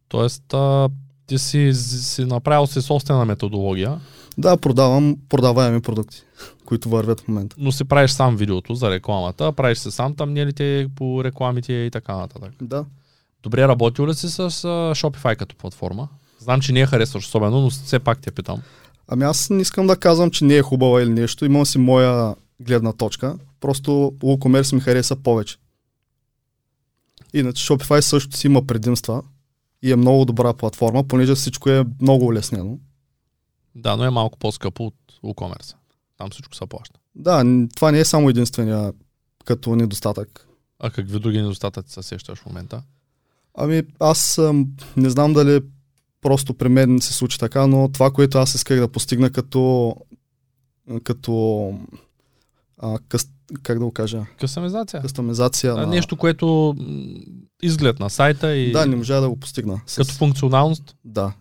Тоест, 0.08 0.54
а, 0.54 0.88
ти 1.26 1.38
си, 1.38 1.70
си 1.74 2.24
направил 2.24 2.66
си 2.66 2.82
собствена 2.82 3.24
методология, 3.24 4.00
Да, 4.38 4.56
продавам 4.56 5.16
продаваеми 5.28 5.80
продукти, 5.80 6.22
които 6.64 6.88
вървят 6.88 7.20
в 7.20 7.28
момента. 7.28 7.56
но 7.58 7.72
си 7.72 7.84
правиш 7.84 8.10
сам 8.10 8.36
видеото 8.36 8.74
за 8.74 8.90
рекламата, 8.90 9.52
правиш 9.52 9.78
се 9.78 9.90
сам 9.90 10.14
тамнелите 10.14 10.88
по 10.96 11.24
рекламите 11.24 11.72
и 11.72 11.90
така 11.90 12.16
нататък. 12.16 12.52
Да. 12.62 12.84
Добре, 13.42 13.68
работил 13.68 14.06
ли 14.06 14.14
си 14.14 14.28
с 14.28 14.38
а, 14.38 14.48
Shopify 14.94 15.36
като 15.36 15.56
платформа? 15.56 16.08
Знам, 16.38 16.60
че 16.60 16.72
не 16.72 16.80
я 16.80 16.86
харесваш 16.86 17.24
особено, 17.26 17.60
но 17.60 17.70
все 17.70 17.98
пак 17.98 18.20
те 18.20 18.30
питам. 18.30 18.62
Ами 19.08 19.24
аз 19.24 19.50
не 19.50 19.62
искам 19.62 19.86
да 19.86 19.96
казвам, 19.96 20.30
че 20.30 20.44
не 20.44 20.56
е 20.56 20.62
хубава 20.62 21.02
или 21.02 21.10
нещо. 21.10 21.44
Имам 21.44 21.66
си 21.66 21.78
моя 21.78 22.34
гледна 22.60 22.92
точка. 22.92 23.38
Просто 23.60 23.90
WooCommerce 24.18 24.74
ми 24.74 24.80
хареса 24.80 25.16
повече. 25.16 25.56
Иначе 27.34 27.66
Shopify 27.66 28.00
също 28.00 28.36
си 28.36 28.46
има 28.46 28.66
предимства 28.66 29.22
и 29.82 29.92
е 29.92 29.96
много 29.96 30.24
добра 30.24 30.52
платформа, 30.52 31.04
понеже 31.04 31.34
всичко 31.34 31.70
е 31.70 31.84
много 32.00 32.26
улеснено. 32.26 32.78
Да, 33.74 33.96
но 33.96 34.04
е 34.04 34.10
малко 34.10 34.38
по-скъпо 34.38 34.86
от 34.86 34.94
WooCommerce. 35.24 35.74
Там 36.18 36.30
всичко 36.30 36.54
се 36.54 36.66
плаща. 36.66 37.00
Да, 37.14 37.44
това 37.76 37.92
не 37.92 38.00
е 38.00 38.04
само 38.04 38.28
единствения 38.28 38.92
като 39.44 39.76
недостатък. 39.76 40.48
А 40.78 40.90
какви 40.90 41.20
други 41.20 41.38
недостатъци 41.38 41.92
се 41.92 42.02
сещаш 42.02 42.38
в 42.38 42.46
момента? 42.46 42.82
Ами 43.54 43.82
аз 44.00 44.38
ам, 44.38 44.66
не 44.96 45.10
знам 45.10 45.32
дали 45.32 45.60
просто 46.20 46.54
при 46.54 46.68
мен 46.68 47.00
се 47.00 47.12
случи 47.12 47.38
така, 47.38 47.66
но 47.66 47.88
това, 47.92 48.10
което 48.10 48.38
аз 48.38 48.54
исках 48.54 48.80
да 48.80 48.88
постигна 48.88 49.30
като 49.30 49.94
като 51.04 51.74
а, 52.78 52.98
къс, 53.08 53.28
как 53.62 53.78
да 53.78 53.84
го 53.84 53.92
кажа, 53.92 54.26
Кастомизация. 54.40 55.02
кастомизация 55.02 55.72
А, 55.72 55.76
на... 55.76 55.86
Нещо, 55.86 56.16
което 56.16 56.76
изглед 57.62 58.00
на 58.00 58.10
сайта 58.10 58.56
и 58.56 58.72
Да, 58.72 58.86
не 58.86 58.96
можа 58.96 59.20
да 59.20 59.28
го 59.28 59.36
постигна. 59.36 59.80
С... 59.86 59.96
като 59.96 60.14
функционалност. 60.14 60.96
Да. 61.04 61.32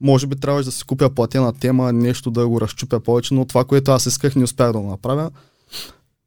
Може 0.00 0.26
би 0.26 0.36
трябваше 0.36 0.64
да 0.64 0.72
си 0.72 0.84
купя 0.84 1.10
платена 1.10 1.52
тема, 1.52 1.92
нещо 1.92 2.30
да 2.30 2.48
го 2.48 2.60
разчупя 2.60 3.00
повече, 3.00 3.34
но 3.34 3.44
това, 3.44 3.64
което 3.64 3.90
аз 3.90 4.06
исках, 4.06 4.36
не 4.36 4.44
успях 4.44 4.72
да 4.72 4.80
го 4.80 4.90
направя. 4.90 5.30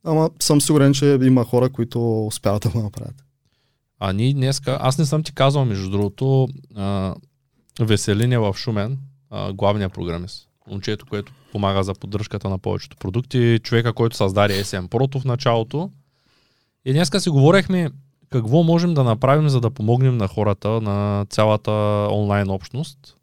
Ама 0.04 0.30
съм 0.42 0.62
сигурен, 0.62 0.94
че 0.94 1.20
има 1.22 1.44
хора, 1.44 1.70
които 1.70 2.28
успяват 2.28 2.64
да 2.64 2.70
го 2.70 2.84
направят. 2.84 3.16
А 4.00 4.14
ние 4.14 4.34
днеска, 4.34 4.78
аз 4.82 4.98
не 4.98 5.06
съм 5.06 5.24
ти 5.24 5.34
казал, 5.34 5.66
между 5.66 5.90
другото, 5.90 6.48
а, 6.76 7.16
Веселин 7.80 8.34
е 8.34 8.38
в 8.38 8.54
Шумен, 8.58 8.98
а, 9.30 9.54
главният 9.54 9.94
програмист. 9.94 10.50
Момчето, 10.68 11.06
което 11.06 11.34
помага 11.52 11.84
за 11.84 11.94
поддръжката 11.94 12.50
на 12.50 12.60
повечето 12.60 12.98
продукти, 12.98 13.60
човека, 13.64 13.94
който 13.94 14.16
създаде 14.16 14.64
SM 14.64 14.88
Pro 14.88 15.20
в 15.20 15.26
началото. 15.26 15.92
И 16.86 16.94
днеска 16.94 17.20
си 17.20 17.30
говорихме 17.30 17.90
какво 18.30 18.64
можем 18.64 18.94
да 18.94 19.04
направим, 19.04 19.50
за 19.50 19.62
да 19.62 19.72
помогнем 19.72 20.18
на 20.18 20.28
хората, 20.28 20.70
на 20.70 21.26
цялата 21.30 21.72
онлайн 22.12 22.50
общност. 22.50 23.18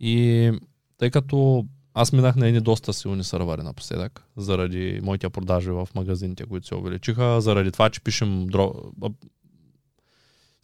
И 0.00 0.50
тъй 0.98 1.10
като 1.10 1.66
аз 1.94 2.12
минах 2.12 2.36
на 2.36 2.48
едни 2.48 2.60
доста 2.60 2.92
силни 2.92 3.24
сървъри 3.24 3.62
напоследък, 3.62 4.24
заради 4.36 5.00
моите 5.02 5.30
продажи 5.30 5.70
в 5.70 5.88
магазините, 5.94 6.44
които 6.46 6.66
се 6.66 6.74
увеличиха, 6.74 7.40
заради 7.40 7.72
това, 7.72 7.90
че 7.90 8.00
пишем 8.00 8.46
дро... 8.46 8.74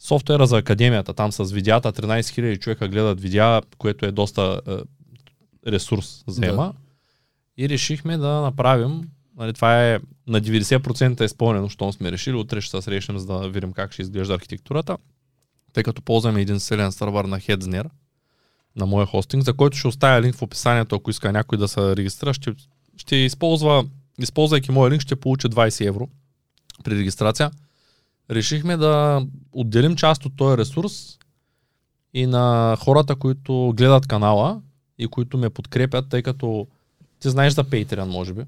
софтуера 0.01 0.47
за 0.47 0.57
академията, 0.57 1.13
там 1.13 1.31
с 1.31 1.51
видеята, 1.51 1.93
13 1.93 2.21
000 2.21 2.59
човека 2.59 2.87
гледат 2.87 3.21
видеа, 3.21 3.61
което 3.77 4.05
е 4.05 4.11
доста 4.11 4.61
е, 4.67 4.77
ресурс 5.71 6.23
заема. 6.27 6.63
Да. 6.63 6.73
И 7.57 7.69
решихме 7.69 8.17
да 8.17 8.41
направим, 8.41 9.01
нали, 9.37 9.53
това 9.53 9.89
е 9.89 9.99
на 10.27 10.41
90% 10.41 11.21
е 11.21 11.25
изпълнено, 11.25 11.69
щом 11.69 11.93
сме 11.93 12.11
решили, 12.11 12.35
утре 12.35 12.61
ще 12.61 12.77
се 12.77 12.81
срещнем, 12.81 13.17
за 13.17 13.25
да 13.25 13.49
видим 13.49 13.73
как 13.73 13.93
ще 13.93 14.01
изглежда 14.01 14.33
архитектурата, 14.33 14.97
тъй 15.73 15.83
като 15.83 16.01
ползваме 16.01 16.41
един 16.41 16.59
силен 16.59 16.91
сървър 16.91 17.25
на 17.25 17.39
Headsner, 17.39 17.85
на 18.75 18.85
моя 18.85 19.05
хостинг, 19.05 19.43
за 19.43 19.53
който 19.53 19.77
ще 19.77 19.87
оставя 19.87 20.21
линк 20.21 20.35
в 20.35 20.41
описанието, 20.41 20.95
ако 20.95 21.09
иска 21.09 21.31
някой 21.31 21.57
да 21.57 21.67
се 21.67 21.95
регистрира, 21.95 22.33
ще, 22.33 22.53
ще 22.97 23.15
използва, 23.15 23.85
използвайки 24.19 24.71
моя 24.71 24.91
линк, 24.91 25.01
ще 25.01 25.15
получи 25.15 25.47
20 25.47 25.87
евро 25.87 26.09
при 26.83 26.99
регистрация. 26.99 27.51
Решихме 28.31 28.77
да 28.77 29.25
отделим 29.51 29.95
част 29.95 30.25
от 30.25 30.35
този 30.35 30.57
ресурс 30.57 31.17
и 32.13 32.25
на 32.25 32.77
хората, 32.79 33.15
които 33.15 33.73
гледат 33.77 34.07
канала 34.07 34.61
и 34.97 35.07
които 35.07 35.37
ме 35.37 35.49
подкрепят, 35.49 36.09
тъй 36.09 36.21
като 36.21 36.67
ти 37.19 37.29
знаеш 37.29 37.53
за 37.53 37.63
Patreon, 37.63 38.05
може 38.05 38.33
би. 38.33 38.41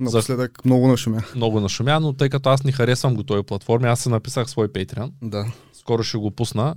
Напоследък 0.00 0.64
много 0.64 0.88
нашумя. 0.88 1.22
Много 1.36 1.60
нашумя, 1.60 2.00
но 2.00 2.12
тъй 2.12 2.28
като 2.28 2.48
аз 2.48 2.64
не 2.64 2.72
харесвам 2.72 3.14
готови 3.14 3.42
платформи, 3.42 3.88
аз 3.88 4.00
се 4.00 4.08
написах 4.08 4.50
свой 4.50 4.68
Patreon. 4.68 5.10
Да. 5.22 5.52
Скоро 5.72 6.02
ще 6.02 6.18
го 6.18 6.30
пусна. 6.30 6.74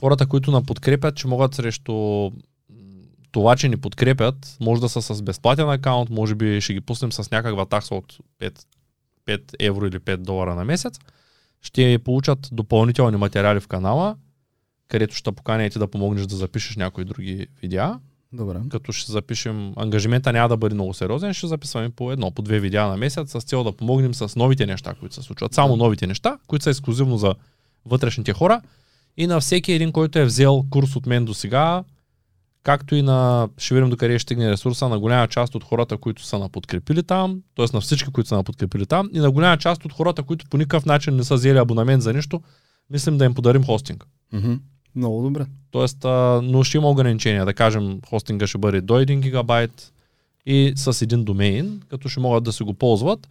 Хората, 0.00 0.26
които 0.26 0.58
ни 0.58 0.64
подкрепят, 0.64 1.16
че 1.16 1.28
могат 1.28 1.54
срещу 1.54 2.30
това, 3.32 3.56
че 3.56 3.68
ни 3.68 3.76
подкрепят, 3.76 4.56
може 4.60 4.80
да 4.80 4.88
са 4.88 5.02
с 5.02 5.22
безплатен 5.22 5.70
акаунт, 5.70 6.10
може 6.10 6.34
би 6.34 6.60
ще 6.60 6.74
ги 6.74 6.80
пуснем 6.80 7.12
с 7.12 7.30
някаква 7.30 7.66
такса 7.66 7.94
от 7.94 8.18
5, 8.40 8.64
5 9.26 9.54
евро 9.60 9.86
или 9.86 9.98
5 9.98 10.16
долара 10.16 10.54
на 10.54 10.64
месец. 10.64 10.98
Ще 11.62 11.98
получат 12.04 12.48
допълнителни 12.52 13.16
материали 13.16 13.60
в 13.60 13.68
канала, 13.68 14.16
където 14.88 15.14
ще 15.14 15.32
поканя 15.32 15.64
и 15.64 15.70
ти 15.70 15.78
да 15.78 15.88
помогнеш 15.88 16.26
да 16.26 16.36
запишеш 16.36 16.76
някои 16.76 17.04
други 17.04 17.46
видеа. 17.62 18.00
Добре. 18.32 18.60
Като 18.70 18.92
ще 18.92 19.12
запишем, 19.12 19.72
ангажимента 19.76 20.32
няма 20.32 20.48
да 20.48 20.56
бъде 20.56 20.74
много 20.74 20.94
сериозен, 20.94 21.34
ще 21.34 21.46
записваме 21.46 21.90
по 21.90 22.12
едно, 22.12 22.30
по 22.30 22.42
две 22.42 22.60
видеа 22.60 22.86
на 22.86 22.96
месец 22.96 23.30
с 23.30 23.40
цел 23.40 23.64
да 23.64 23.72
помогнем 23.72 24.14
с 24.14 24.36
новите 24.36 24.66
неща, 24.66 24.94
които 24.94 25.14
се 25.14 25.22
случват. 25.22 25.54
Само 25.54 25.76
новите 25.76 26.06
неща, 26.06 26.38
които 26.46 26.62
са 26.62 26.70
ексклюзивно 26.70 27.18
за 27.18 27.34
вътрешните 27.86 28.32
хора. 28.32 28.60
И 29.16 29.26
на 29.26 29.40
всеки 29.40 29.72
един, 29.72 29.92
който 29.92 30.18
е 30.18 30.24
взел 30.24 30.64
курс 30.70 30.96
от 30.96 31.06
мен 31.06 31.24
до 31.24 31.34
сега, 31.34 31.84
както 32.66 32.94
и 32.94 33.02
на, 33.02 33.48
ще 33.58 33.74
видим 33.74 33.90
докъде 33.90 34.18
ще 34.18 34.22
стигне 34.22 34.50
ресурса, 34.50 34.88
на 34.88 34.98
голяма 34.98 35.28
част 35.28 35.54
от 35.54 35.64
хората, 35.64 35.96
които 35.96 36.24
са 36.24 36.38
на 36.38 36.48
подкрепили 36.48 37.02
там, 37.02 37.42
т.е. 37.56 37.66
на 37.72 37.80
всички, 37.80 38.10
които 38.12 38.28
са 38.28 38.36
на 38.36 38.44
подкрепили 38.44 38.86
там, 38.86 39.10
и 39.12 39.18
на 39.18 39.30
голяма 39.30 39.58
част 39.58 39.84
от 39.84 39.92
хората, 39.92 40.22
които 40.22 40.46
по 40.50 40.56
никакъв 40.56 40.86
начин 40.86 41.16
не 41.16 41.24
са 41.24 41.34
взели 41.34 41.58
абонамент 41.58 42.02
за 42.02 42.12
нищо, 42.12 42.42
мислим 42.90 43.18
да 43.18 43.24
им 43.24 43.34
подарим 43.34 43.64
хостинг. 43.64 44.06
Мгм. 44.32 44.54
Много 44.96 45.22
добре. 45.22 45.46
Тоест, 45.70 46.04
а, 46.04 46.40
но 46.44 46.64
ще 46.64 46.76
има 46.76 46.90
ограничения. 46.90 47.44
Да 47.44 47.54
кажем, 47.54 48.00
хостинга 48.08 48.46
ще 48.46 48.58
бъде 48.58 48.80
до 48.80 48.94
1 48.94 49.20
гигабайт 49.20 49.92
и 50.46 50.72
с 50.76 51.02
един 51.02 51.24
домейн, 51.24 51.82
като 51.88 52.08
ще 52.08 52.20
могат 52.20 52.44
да 52.44 52.52
си 52.52 52.62
го 52.62 52.74
ползват. 52.74 53.28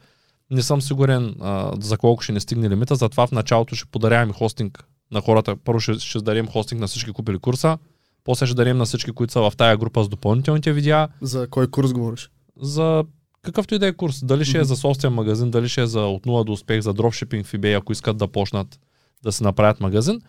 Не 0.51 0.62
съм 0.62 0.82
сигурен 0.82 1.36
а, 1.42 1.72
за 1.80 1.98
колко 1.98 2.24
ще 2.24 2.32
не 2.32 2.39
стигне 2.39 2.70
лимита, 2.70 2.96
затова 2.96 3.27
в 3.27 3.32
началото 3.32 3.75
ще 3.75 3.86
подаряваме 3.86 4.34
хостинг 4.34 4.86
на 5.12 5.22
хората. 5.22 5.56
Първо 5.56 5.80
ще, 5.80 6.00
ще 6.00 6.20
дадем 6.20 6.48
хостинг 6.48 6.82
на 6.82 6.88
всички 6.88 7.12
купили 7.12 7.38
курса, 7.38 7.77
после 8.25 8.46
ще 8.46 8.55
дадем 8.55 8.77
на 8.77 8.86
всички, 8.86 9.12
които 9.12 9.34
са 9.34 9.41
в 9.41 9.53
тая 9.58 9.77
група 9.77 10.03
с 10.03 10.10
допълнителните 10.10 10.74
видеа, 10.74 11.08
За 11.22 11.48
кой 11.48 11.67
курс 11.67 11.94
говориш? 11.94 12.29
за 12.62 13.03
какъвто 13.41 13.75
и 13.75 13.79
да 13.79 13.88
е 13.88 13.94
курс. 13.94 14.25
Дали 14.25 14.46
ще 14.46 14.60
е 14.60 14.63
за 14.63 14.75
собствен 14.75 15.13
магазин, 15.13 15.51
дали 15.51 15.70
ще 15.70 15.82
е 15.82 15.88
за 15.88 16.01
от 16.01 16.25
0 16.25 16.44
до 16.44 16.51
успех, 16.51 16.82
за 16.82 16.94
дропшипинг 16.94 17.46
в 17.46 17.53
eBay, 17.53 17.77
ако 17.77 17.91
искат 17.91 18.17
да 18.17 18.27
почнат 18.27 18.79
да 19.24 19.32
се 19.32 19.44
направят 19.44 19.79
магазин. 19.79 20.22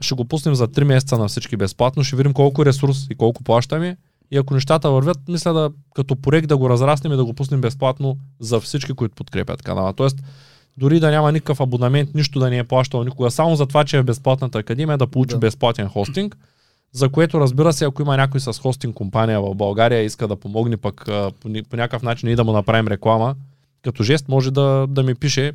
Ще 0.00 0.14
го 0.14 0.24
пуснем 0.24 0.54
за 0.54 0.68
3 0.68 0.84
месеца 0.84 1.18
на 1.18 1.28
всички 1.28 1.56
безплатно, 1.56 2.04
ще 2.04 2.16
видим 2.16 2.32
колко 2.32 2.66
ресурс 2.66 3.06
и 3.10 3.14
колко 3.14 3.44
плащаме. 3.44 3.96
И 4.30 4.36
ако 4.36 4.54
нещата 4.54 4.90
вървят, 4.90 5.18
мисля 5.28 5.52
да 5.52 5.70
като 5.94 6.16
проект 6.16 6.48
да 6.48 6.56
го 6.56 6.70
разраснем 6.70 7.12
и 7.12 7.16
да 7.16 7.24
го 7.24 7.34
пуснем 7.34 7.60
безплатно 7.60 8.16
за 8.40 8.60
всички, 8.60 8.92
които 8.92 9.14
подкрепят 9.14 9.62
канала. 9.62 9.92
Тоест, 9.92 10.18
дори 10.76 11.00
да 11.00 11.10
няма 11.10 11.32
никакъв 11.32 11.60
абонамент, 11.60 12.14
нищо 12.14 12.38
да 12.38 12.50
не 12.50 12.58
е 12.58 12.64
плащал 12.64 13.04
никога, 13.04 13.30
само 13.30 13.56
за 13.56 13.66
това, 13.66 13.84
че 13.84 13.96
е 13.96 14.02
в 14.02 14.04
безплатната 14.04 14.58
академия, 14.58 14.98
да 14.98 15.06
получи 15.06 15.34
Да. 15.34 15.38
безплатен 15.38 15.88
хостинг. 15.88 16.36
За 16.92 17.08
което 17.08 17.40
разбира 17.40 17.72
се, 17.72 17.84
ако 17.84 18.02
има 18.02 18.16
някой 18.16 18.40
с 18.40 18.52
хостинг 18.52 18.94
компания 18.94 19.40
в 19.40 19.54
България 19.54 20.02
и 20.02 20.06
иска 20.06 20.28
да 20.28 20.36
помогне 20.36 20.76
пък 20.76 21.04
по, 21.40 21.48
някакъв 21.48 22.02
начин 22.02 22.28
и 22.28 22.36
да 22.36 22.44
му 22.44 22.52
направим 22.52 22.88
реклама, 22.88 23.34
като 23.82 24.02
жест 24.02 24.28
може 24.28 24.50
да, 24.50 24.86
да 24.88 25.02
ми 25.02 25.14
пише. 25.14 25.52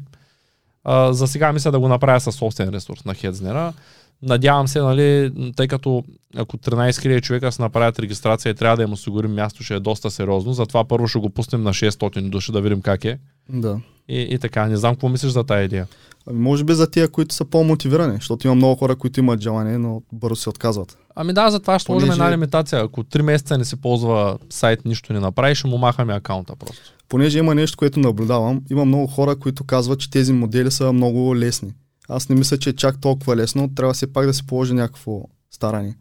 А, 0.83 1.13
за 1.13 1.27
сега 1.27 1.53
мисля 1.53 1.71
да 1.71 1.79
го 1.79 1.87
направя 1.87 2.19
със 2.19 2.35
собствен 2.35 2.69
ресурс 2.69 3.05
на 3.05 3.13
Хедзнера. 3.13 3.73
Надявам 4.21 4.67
се, 4.67 4.81
нали, 4.81 5.31
тъй 5.55 5.67
като 5.67 6.03
ако 6.35 6.57
13 6.57 6.89
000 6.89 7.21
човека 7.21 7.51
се 7.51 7.61
направят 7.61 7.99
регистрация 7.99 8.49
и 8.49 8.55
трябва 8.55 8.77
да 8.77 8.83
им 8.83 8.93
осигурим 8.93 9.33
място, 9.33 9.63
ще 9.63 9.75
е 9.75 9.79
доста 9.79 10.11
сериозно. 10.11 10.53
Затова 10.53 10.83
първо 10.83 11.07
ще 11.07 11.19
го 11.19 11.29
пуснем 11.29 11.63
на 11.63 11.73
600 11.73 12.29
души 12.29 12.51
да 12.51 12.61
видим 12.61 12.81
как 12.81 13.05
е. 13.05 13.19
Да. 13.49 13.79
И, 14.07 14.21
и 14.21 14.39
така, 14.39 14.65
не 14.65 14.77
знам 14.77 14.95
какво 14.95 15.09
мислиш 15.09 15.31
за 15.31 15.43
тази 15.43 15.65
идея. 15.65 15.87
Ами 16.27 16.39
може 16.39 16.63
би 16.63 16.73
за 16.73 16.91
тия, 16.91 17.09
които 17.11 17.35
са 17.35 17.45
по-мотивирани, 17.45 18.15
защото 18.15 18.47
има 18.47 18.55
много 18.55 18.75
хора, 18.75 18.95
които 18.95 19.19
имат 19.19 19.41
желание, 19.41 19.77
но 19.77 20.01
бързо 20.13 20.35
се 20.35 20.49
отказват. 20.49 20.97
Ами 21.15 21.33
да, 21.33 21.51
затова 21.51 21.79
ще 21.79 21.85
сложим 21.85 22.07
Понеже- 22.07 22.13
една 22.13 22.31
лимитация. 22.31 22.81
Ако 22.81 23.03
3 23.03 23.21
месеца 23.21 23.57
не 23.57 23.65
се 23.65 23.75
ползва 23.75 24.37
сайт, 24.49 24.85
нищо 24.85 25.13
не 25.13 25.19
направи, 25.19 25.55
ще 25.55 25.67
му 25.67 25.77
махаме 25.77 26.13
акаунта 26.13 26.55
просто. 26.55 26.81
Понеже 27.09 27.39
има 27.39 27.55
нещо, 27.55 27.77
което 27.77 27.99
наблюдавам, 27.99 28.61
има 28.71 28.85
много 28.85 29.07
хора, 29.07 29.35
които 29.35 29.63
казват, 29.63 29.99
че 29.99 30.09
тези 30.09 30.33
модели 30.33 30.71
са 30.71 30.93
много 30.93 31.35
лесни. 31.35 31.73
Аз 32.09 32.29
не 32.29 32.35
мисля, 32.35 32.57
че 32.57 32.69
е 32.69 32.73
чак 32.73 33.01
толкова 33.01 33.35
лесно, 33.35 33.75
трябва 33.75 33.93
все 33.93 34.13
пак 34.13 34.25
да 34.25 34.33
се 34.33 34.47
положи 34.47 34.73
някакво 34.73 35.21
старание. 35.51 35.95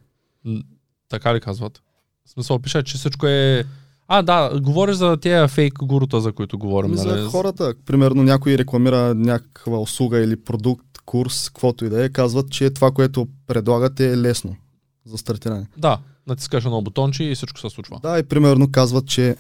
Така 1.08 1.34
ли 1.34 1.40
казват? 1.40 1.82
В 2.26 2.30
смисъл, 2.30 2.58
пише, 2.58 2.82
че 2.82 2.98
всичко 2.98 3.26
е... 3.26 3.64
А, 4.08 4.22
да, 4.22 4.60
говориш 4.60 4.96
за 4.96 5.16
тези 5.16 5.48
фейк 5.48 5.74
гурута, 5.82 6.20
за 6.20 6.32
които 6.32 6.58
говорим. 6.58 6.90
Ами 6.98 7.08
нали? 7.08 7.22
за 7.22 7.28
хората, 7.28 7.74
примерно 7.86 8.22
някой 8.22 8.58
рекламира 8.58 9.14
някаква 9.14 9.78
услуга 9.78 10.18
или 10.18 10.36
продукт, 10.36 10.86
курс, 11.06 11.48
каквото 11.48 11.84
и 11.84 11.88
да 11.88 12.04
е, 12.04 12.08
казват, 12.08 12.50
че 12.50 12.70
това, 12.70 12.90
което 12.90 13.28
предлагат 13.46 14.00
е 14.00 14.18
лесно 14.18 14.56
за 15.06 15.18
стартиране. 15.18 15.66
Да, 15.76 15.98
натискаш 16.26 16.64
едно 16.64 16.82
бутонче 16.82 17.24
и 17.24 17.34
всичко 17.34 17.60
се 17.60 17.70
случва. 17.70 18.00
Да, 18.02 18.18
и 18.18 18.22
примерно 18.22 18.70
казват, 18.72 19.06
че, 19.06 19.36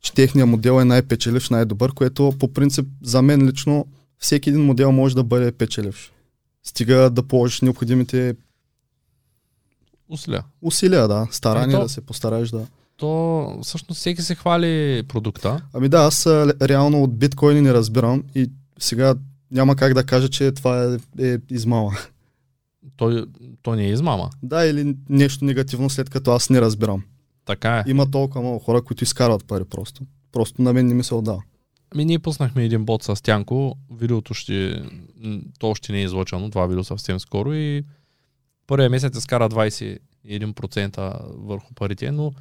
че 0.00 0.12
техният 0.12 0.48
модел 0.48 0.80
е 0.80 0.84
най-печеливш, 0.84 1.50
най-добър, 1.50 1.94
което 1.94 2.32
по 2.38 2.52
принцип 2.52 2.86
за 3.02 3.22
мен 3.22 3.46
лично 3.46 3.86
всеки 4.18 4.50
един 4.50 4.64
модел 4.64 4.92
може 4.92 5.14
да 5.14 5.24
бъде 5.24 5.52
печеливш. 5.52 6.12
Стига 6.62 7.10
да 7.10 7.22
положиш 7.22 7.60
необходимите 7.60 8.36
Усилия. 10.08 10.44
усилия, 10.62 11.08
да, 11.08 11.26
старание 11.30 11.76
Ето- 11.76 11.82
да 11.82 11.88
се 11.88 12.00
постараеш 12.00 12.50
да. 12.50 12.66
То 13.04 13.58
всъщност 13.62 14.00
всеки 14.00 14.22
се 14.22 14.34
хвали 14.34 15.02
продукта. 15.08 15.62
Ами 15.72 15.88
да, 15.88 15.98
аз 15.98 16.26
реално 16.62 17.02
от 17.02 17.18
биткоини 17.18 17.60
не 17.60 17.74
разбирам 17.74 18.24
и 18.34 18.50
сега 18.78 19.14
няма 19.50 19.76
как 19.76 19.94
да 19.94 20.06
кажа, 20.06 20.28
че 20.28 20.52
това 20.52 20.98
е, 21.18 21.26
е 21.32 21.38
измама. 21.50 21.92
Той, 22.96 23.24
то 23.62 23.74
не 23.74 23.84
е 23.84 23.90
измама. 23.90 24.30
Да, 24.42 24.66
или 24.66 24.96
нещо 25.08 25.44
негативно, 25.44 25.90
след 25.90 26.10
като 26.10 26.30
аз 26.32 26.50
не 26.50 26.60
разбирам. 26.60 27.02
Така 27.44 27.78
е. 27.78 27.90
Има 27.90 28.10
толкова 28.10 28.40
много 28.40 28.58
хора, 28.58 28.82
които 28.82 29.04
изкарват 29.04 29.44
пари 29.44 29.64
просто. 29.64 30.02
Просто 30.32 30.62
на 30.62 30.72
мен 30.72 30.86
не 30.86 30.94
ми 30.94 31.04
се 31.04 31.14
отдава. 31.14 31.42
Ами 31.94 32.04
ние 32.04 32.18
пуснахме 32.18 32.64
един 32.64 32.84
бот 32.84 33.02
с 33.02 33.22
Тянко, 33.22 33.76
видеото 33.90 34.34
ще, 34.34 34.82
то 35.58 35.70
още 35.70 35.92
не 35.92 35.98
е 35.98 36.04
излъчено, 36.04 36.50
това 36.50 36.66
видео 36.66 36.84
съвсем 36.84 37.20
скоро 37.20 37.54
и 37.54 37.84
първия 38.66 38.90
месец 38.90 39.16
изкара 39.16 39.50
21% 39.50 41.20
върху 41.46 41.74
парите, 41.74 42.10
но 42.10 42.32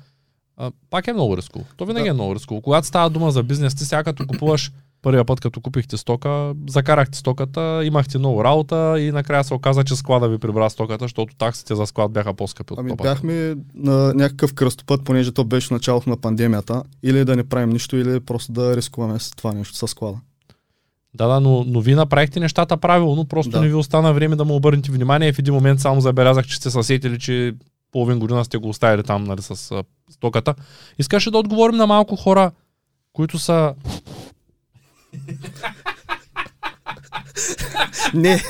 а, 0.58 0.72
пак 0.90 1.08
е 1.08 1.14
много 1.14 1.38
рисково. 1.38 1.66
То 1.78 1.86
винаги 1.86 2.04
Да. 2.04 2.10
е 2.10 2.14
много 2.14 2.36
рисково. 2.36 2.62
Когато 2.62 2.88
става 2.88 3.10
дума 3.10 3.32
за 3.32 3.44
бизнес, 3.44 3.76
ти 3.76 3.86
сега 3.86 4.04
като 4.04 4.28
купуваш 4.28 4.72
първия 5.02 5.26
път, 5.26 5.40
като 5.40 5.62
купихте 5.62 5.98
стока, 5.98 6.54
закарахте 6.70 7.18
стоката, 7.18 7.82
имахте 7.84 8.18
много 8.18 8.44
работа 8.44 8.96
и 9.00 9.12
накрая 9.12 9.44
се 9.44 9.54
оказа, 9.54 9.84
че 9.84 9.96
склада 9.96 10.28
ви 10.28 10.38
прибра 10.38 10.70
стоката, 10.70 11.06
защото 11.06 11.36
таксите 11.36 11.76
за 11.76 11.86
склад 11.86 12.12
бяха 12.12 12.34
по-скъпи 12.34 12.74
от 12.74 12.80
Ами 12.80 12.90
папата. 12.90 13.10
бяхме 13.10 13.56
на 13.76 14.14
някакъв 14.14 14.54
кръстопът, 14.54 15.04
понеже 15.04 15.32
то 15.32 15.44
беше 15.44 15.74
началото 15.74 16.10
на 16.10 16.18
пандемията. 16.18 16.84
Или 17.04 17.26
да 17.26 17.36
не 17.36 17.44
правим 17.44 17.70
нищо, 17.70 17.98
или 17.98 18.20
просто 18.20 18.52
да 18.52 18.78
рискуваме 18.78 19.20
с 19.20 19.32
това 19.32 19.54
нещо, 19.54 19.76
с 19.76 19.88
склада. 19.88 20.18
Да, 21.16 21.28
да, 21.28 21.40
но, 21.40 21.64
но 21.68 21.82
вие 21.82 21.96
направихте 21.96 22.40
нещата 22.40 22.78
правилно, 22.78 23.26
просто 23.26 23.52
Да. 23.52 23.62
не 23.62 23.68
ви 23.68 23.74
остана 23.74 24.14
време 24.14 24.36
да 24.36 24.46
му 24.46 24.56
обърнете 24.56 24.92
внимание 24.92 25.30
и 25.30 25.34
в 25.34 25.40
един 25.40 25.54
момент 25.54 25.80
само 25.80 26.02
забелязах, 26.02 26.46
че 26.46 26.56
сте 26.56 26.72
се 26.72 26.84
сетили, 26.84 27.20
че 27.20 27.54
половин 27.94 28.20
година 28.20 28.46
сте 28.46 28.58
го 28.58 28.70
оставили 28.70 29.04
там 29.04 29.24
нали, 29.24 29.42
с 29.42 29.84
стоката. 30.10 30.56
Искаше 31.00 31.32
да 31.32 31.38
отговорим 31.38 31.76
на 31.76 31.88
малко 31.88 32.16
хора, 32.16 32.52
които 33.14 33.40
са... 33.40 33.76
Не, 38.14 38.42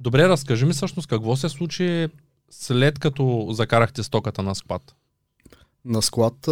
Добре, 0.00 0.28
разкажи 0.28 0.64
ми 0.64 0.72
всъщност 0.72 1.08
какво 1.08 1.36
се 1.36 1.48
случи 1.48 2.08
след 2.50 2.98
като 2.98 3.46
закарахте 3.50 4.02
стоката 4.02 4.42
на 4.42 4.54
склад. 4.54 4.94
на 5.84 6.02
склад, 6.02 6.48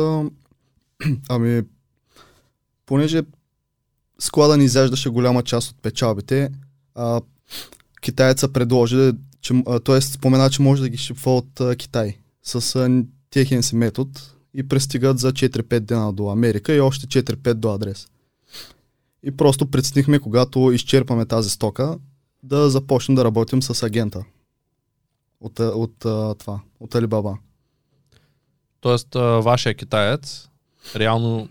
ами, 1.29 1.63
понеже 2.87 3.23
склада 4.19 4.57
ни 4.57 4.65
изяждаше 4.65 5.09
голяма 5.09 5.43
част 5.43 5.71
от 5.71 5.83
печалбите, 5.83 6.51
а, 6.95 7.21
китаеца 8.01 8.53
предложи, 8.53 9.13
че, 9.41 9.63
а, 9.67 9.81
т.е. 9.81 10.01
спомена, 10.01 10.51
че 10.51 10.63
може 10.63 10.83
да 10.83 10.89
ги 10.89 10.97
шипва 10.97 11.37
от 11.37 11.61
а, 11.61 11.77
Китай 11.77 12.17
с 12.43 12.77
а, 12.77 13.05
техен 13.31 13.63
си 13.63 13.77
метод 13.77 14.11
и 14.55 14.69
пристигат 14.69 15.19
за 15.19 15.33
4-5 15.33 15.81
дена 15.81 16.13
до 16.13 16.31
Америка 16.31 16.75
и 16.75 16.81
още 16.81 17.25
4-5 17.25 17.55
до 17.55 17.75
адрес. 17.75 18.09
И 19.23 19.31
просто 19.31 19.71
преценихме, 19.71 20.19
когато 20.19 20.73
изчерпаме 20.73 21.27
тази 21.27 21.51
стока, 21.51 21.99
да 22.43 22.71
започнем 22.71 23.15
да 23.15 23.25
работим 23.25 23.63
с 23.63 23.83
агента 23.83 24.25
от, 25.41 25.61
от, 25.61 26.05
а, 26.05 26.35
това, 26.35 26.61
от 26.81 26.95
Alibaba. 26.95 27.37
Тоест, 28.81 29.15
вашия 29.15 29.75
китаец 29.75 30.49
реално 30.97 31.49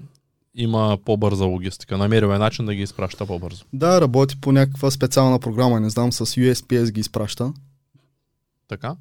има 0.56 0.98
по-бърза 1.06 1.46
логистика. 1.46 1.98
Намерил 1.98 2.28
е 2.28 2.38
начин 2.38 2.66
да 2.66 2.76
ги 2.76 2.82
изпраща 2.82 3.26
по-бързо. 3.26 3.66
Да, 3.74 4.02
работи 4.02 4.42
по 4.42 4.52
някаква 4.52 4.92
специална 4.92 5.40
програма, 5.40 5.80
не 5.80 5.90
знам, 5.90 6.12
с 6.14 6.26
USPS 6.26 6.92
ги 6.92 7.00
изпраща. 7.00 7.54
Така? 8.68 8.96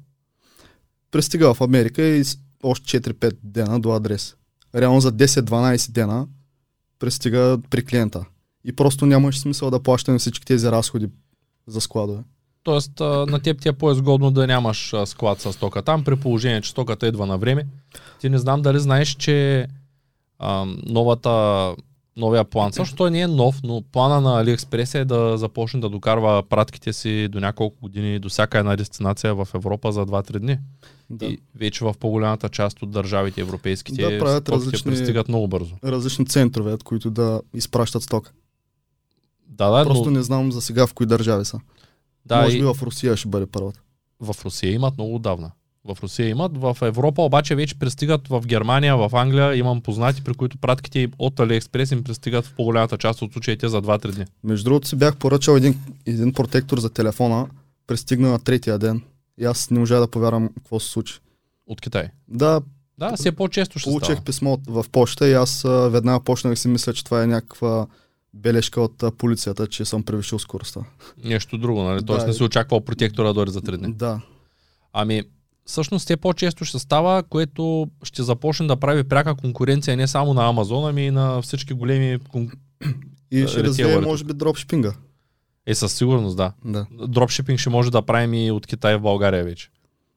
Пристига 1.11 1.53
в 1.53 1.61
Америка 1.61 2.01
и 2.03 2.23
още 2.63 3.01
4-5 3.01 3.37
дена 3.43 3.79
до 3.79 3.91
адрес. 3.91 4.35
Реално 4.75 5.01
за 5.01 5.11
10-12 5.11 5.91
дена 5.91 6.27
пристига 6.99 7.59
при 7.69 7.85
клиента. 7.85 8.25
И 8.63 8.75
просто 8.75 9.05
нямаш 9.05 9.39
смисъл 9.39 9.71
да 9.71 9.83
плащаме 9.83 10.19
всички 10.19 10.45
тези 10.45 10.71
разходи 10.71 11.09
за 11.67 11.81
складове. 11.81 12.23
Тоест, 12.63 12.99
на 12.99 13.39
теб 13.43 13.61
ти 13.61 13.69
е 13.69 13.73
по-изгодно 13.73 14.31
да 14.31 14.47
нямаш 14.47 14.93
склад 15.05 15.41
с 15.41 15.53
стока 15.53 15.81
там, 15.81 16.03
при 16.03 16.15
положение, 16.15 16.61
че 16.61 16.69
стоката 16.69 17.07
идва 17.07 17.25
на 17.25 17.37
време. 17.37 17.67
Ти 18.19 18.29
не 18.29 18.37
знам 18.37 18.61
дали 18.61 18.79
знаеш, 18.79 19.09
че 19.09 19.67
а, 20.41 20.65
новата, 20.85 21.75
новия 22.17 22.43
план, 22.43 22.73
също 22.73 22.95
той 22.95 23.11
не 23.11 23.21
е 23.21 23.27
нов, 23.27 23.59
но 23.63 23.81
плана 23.83 24.21
на 24.21 24.45
AliExpress 24.45 24.95
е 24.95 25.05
да 25.05 25.37
започне 25.37 25.79
да 25.79 25.89
докарва 25.89 26.43
пратките 26.43 26.93
си 26.93 27.27
до 27.27 27.39
няколко 27.39 27.77
години 27.81 28.19
до 28.19 28.29
всяка 28.29 28.59
една 28.59 28.75
дестинация 28.75 29.35
в 29.35 29.47
Европа 29.55 29.91
за 29.91 30.05
2-3 30.05 30.39
дни. 30.39 30.57
Да. 31.09 31.25
И 31.25 31.37
вече 31.55 31.85
в 31.85 31.95
по-голямата 31.99 32.49
част 32.49 32.81
от 32.81 32.91
държавите 32.91 33.41
европейските 33.41 34.01
Да, 34.03 34.19
правят 34.19 34.49
различни- 34.49 34.91
пристигат 34.91 35.27
много 35.27 35.47
бързо. 35.47 35.75
Различни 35.83 36.25
центрове, 36.25 36.73
от 36.73 36.83
които 36.83 37.11
да 37.11 37.41
изпращат 37.53 38.03
стока. 38.03 38.31
Да, 39.47 39.69
да, 39.69 39.85
Просто 39.85 40.05
но, 40.05 40.11
не 40.11 40.23
знам 40.23 40.51
за 40.51 40.61
сега 40.61 40.87
в 40.87 40.93
кои 40.93 41.05
държави 41.05 41.45
са. 41.45 41.59
да 42.25 42.41
Може 42.41 42.57
и 42.57 42.59
би 42.59 42.65
в 42.65 42.77
Русия 42.81 43.17
ще 43.17 43.27
бъде 43.29 43.45
първата. 43.45 43.81
в 44.19 44.35
Русия 44.45 44.73
имат 44.73 44.97
много 44.97 45.15
отдавна. 45.15 45.51
В 45.85 45.97
Русия 46.03 46.29
имат, 46.29 46.57
в 46.57 46.77
Европа 46.81 47.21
обаче 47.21 47.55
вече 47.55 47.79
пристигат 47.79 48.27
в 48.27 48.41
Германия, 48.45 48.97
в 48.97 49.09
Англия. 49.13 49.55
Имам 49.55 49.81
познати, 49.81 50.23
при 50.23 50.33
които 50.33 50.57
пратките 50.57 51.09
от 51.19 51.35
AliExpress 51.35 51.93
им 51.93 52.03
пристигат 52.03 52.45
в 52.45 52.55
по-голямата 52.55 52.97
част 52.97 53.21
от 53.21 53.33
случаите 53.33 53.69
за 53.69 53.81
2-3 53.81 54.11
дни. 54.11 54.25
Между 54.43 54.63
другото 54.63 54.87
си 54.87 54.95
бях 54.95 55.17
поръчал 55.17 55.53
един, 55.53 55.75
един 56.05 56.33
протектор 56.33 56.79
за 56.79 56.89
телефона, 56.89 57.47
пристигна 57.87 58.29
на 58.29 58.39
третия 58.39 58.77
ден. 58.79 59.01
И 59.39 59.45
аз 59.45 59.69
не 59.69 59.79
можа 59.79 59.99
да 59.99 60.07
повярвам 60.07 60.49
какво 60.55 60.79
се 60.79 60.89
случи. 60.89 61.19
От 61.67 61.81
Китай. 61.81 62.09
Да, 62.27 62.61
Да, 62.97 63.15
все 63.15 63.31
по-често 63.31 63.79
ще 63.79 63.89
Получих 63.89 64.05
става. 64.05 64.25
писмо 64.25 64.57
в 64.67 64.85
почта 64.91 65.27
и 65.27 65.33
аз 65.33 65.63
веднага 65.67 66.23
почнах 66.23 66.59
си 66.59 66.67
мисля, 66.67 66.93
че 66.93 67.03
това 67.03 67.23
е 67.23 67.27
някаква 67.27 67.87
бележка 68.33 68.81
от 68.81 69.03
полицията, 69.17 69.67
че 69.67 69.85
съм 69.85 70.03
превишил 70.03 70.39
скоростта. 70.39 70.79
Нещо 71.23 71.57
друго, 71.57 71.83
нали? 71.83 72.05
Тоест 72.05 72.21
Да, 72.21 72.27
не 72.27 72.33
си 72.33 72.43
очаквал 72.43 72.81
протектора 72.81 73.27
да 73.27 73.33
дойде 73.33 73.51
за 73.51 73.61
3 73.61 73.77
дни. 73.77 73.93
Да. 73.93 74.21
Ами, 74.93 75.23
всъщност 75.65 76.05
все 76.05 76.17
по-често 76.17 76.65
ще 76.65 76.79
става, 76.79 77.23
което 77.23 77.87
ще 78.03 78.23
започне 78.23 78.67
да 78.67 78.75
прави 78.75 79.03
пряка 79.03 79.35
конкуренция 79.35 79.97
не 79.97 80.07
само 80.07 80.33
на 80.33 80.49
Амазон, 80.49 80.85
ами 80.89 81.05
и 81.05 81.11
на 81.11 81.41
всички 81.41 81.73
големи... 81.73 82.19
Кон... 82.29 82.51
И 83.31 83.47
ще 83.47 83.63
развие, 83.63 83.99
може 83.99 84.23
би, 84.23 84.33
дропшипинга. 84.33 84.93
Е, 85.65 85.75
със 85.75 85.93
сигурност, 85.93 86.37
да. 86.37 86.53
Да. 86.65 86.87
Дропшипинг 87.07 87.59
ще 87.59 87.69
може 87.69 87.91
да 87.91 88.01
правим 88.01 88.33
и 88.33 88.51
от 88.51 88.67
Китай 88.67 88.97
в 88.97 89.01
България 89.01 89.43
вече. 89.43 89.69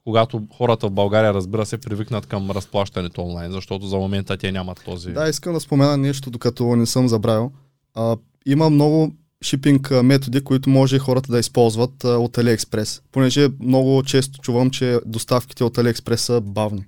когато 0.05 0.43
хората 0.57 0.89
в 0.89 0.91
България, 0.91 1.35
разбира 1.35 1.67
се, 1.67 1.79
привикнат 1.79 2.27
към 2.27 2.51
разплащането 2.51 3.23
онлайн, 3.23 3.53
защото 3.53 3.87
за 3.87 3.97
момента 3.97 4.37
те 4.37 4.53
нямат 4.53 4.83
този... 4.85 5.13
Да, 5.13 5.29
искам 5.29 5.53
да 5.53 5.61
спомена 5.61 5.97
нещо, 5.97 6.31
докато 6.31 6.77
не 6.77 6.87
съм 6.87 7.09
забравил. 7.09 7.53
А, 7.95 8.17
има 8.47 8.71
много 8.71 9.13
шипинг 9.45 9.91
методи, 10.03 10.45
които 10.45 10.71
може 10.71 10.99
хората 10.99 11.33
да 11.33 11.39
използват 11.39 12.05
а, 12.05 12.09
от 12.09 12.37
AliExpress, 12.37 13.03
понеже 13.13 13.49
много 13.61 14.03
често 14.03 14.41
чувам, 14.41 14.71
че 14.71 15.01
доставките 15.07 15.65
от 15.65 15.77
AliExpress 15.77 16.17
са 16.17 16.41
бавни. 16.41 16.85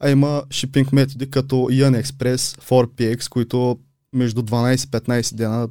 А 0.00 0.10
има 0.10 0.42
шипинг 0.50 0.92
методи 0.92 1.30
като 1.30 1.56
Ian 1.56 2.02
Express, 2.02 2.36
4PX, 2.36 3.28
които 3.28 3.78
между 4.12 4.42
12-15 4.42 5.34
дена 5.34 5.68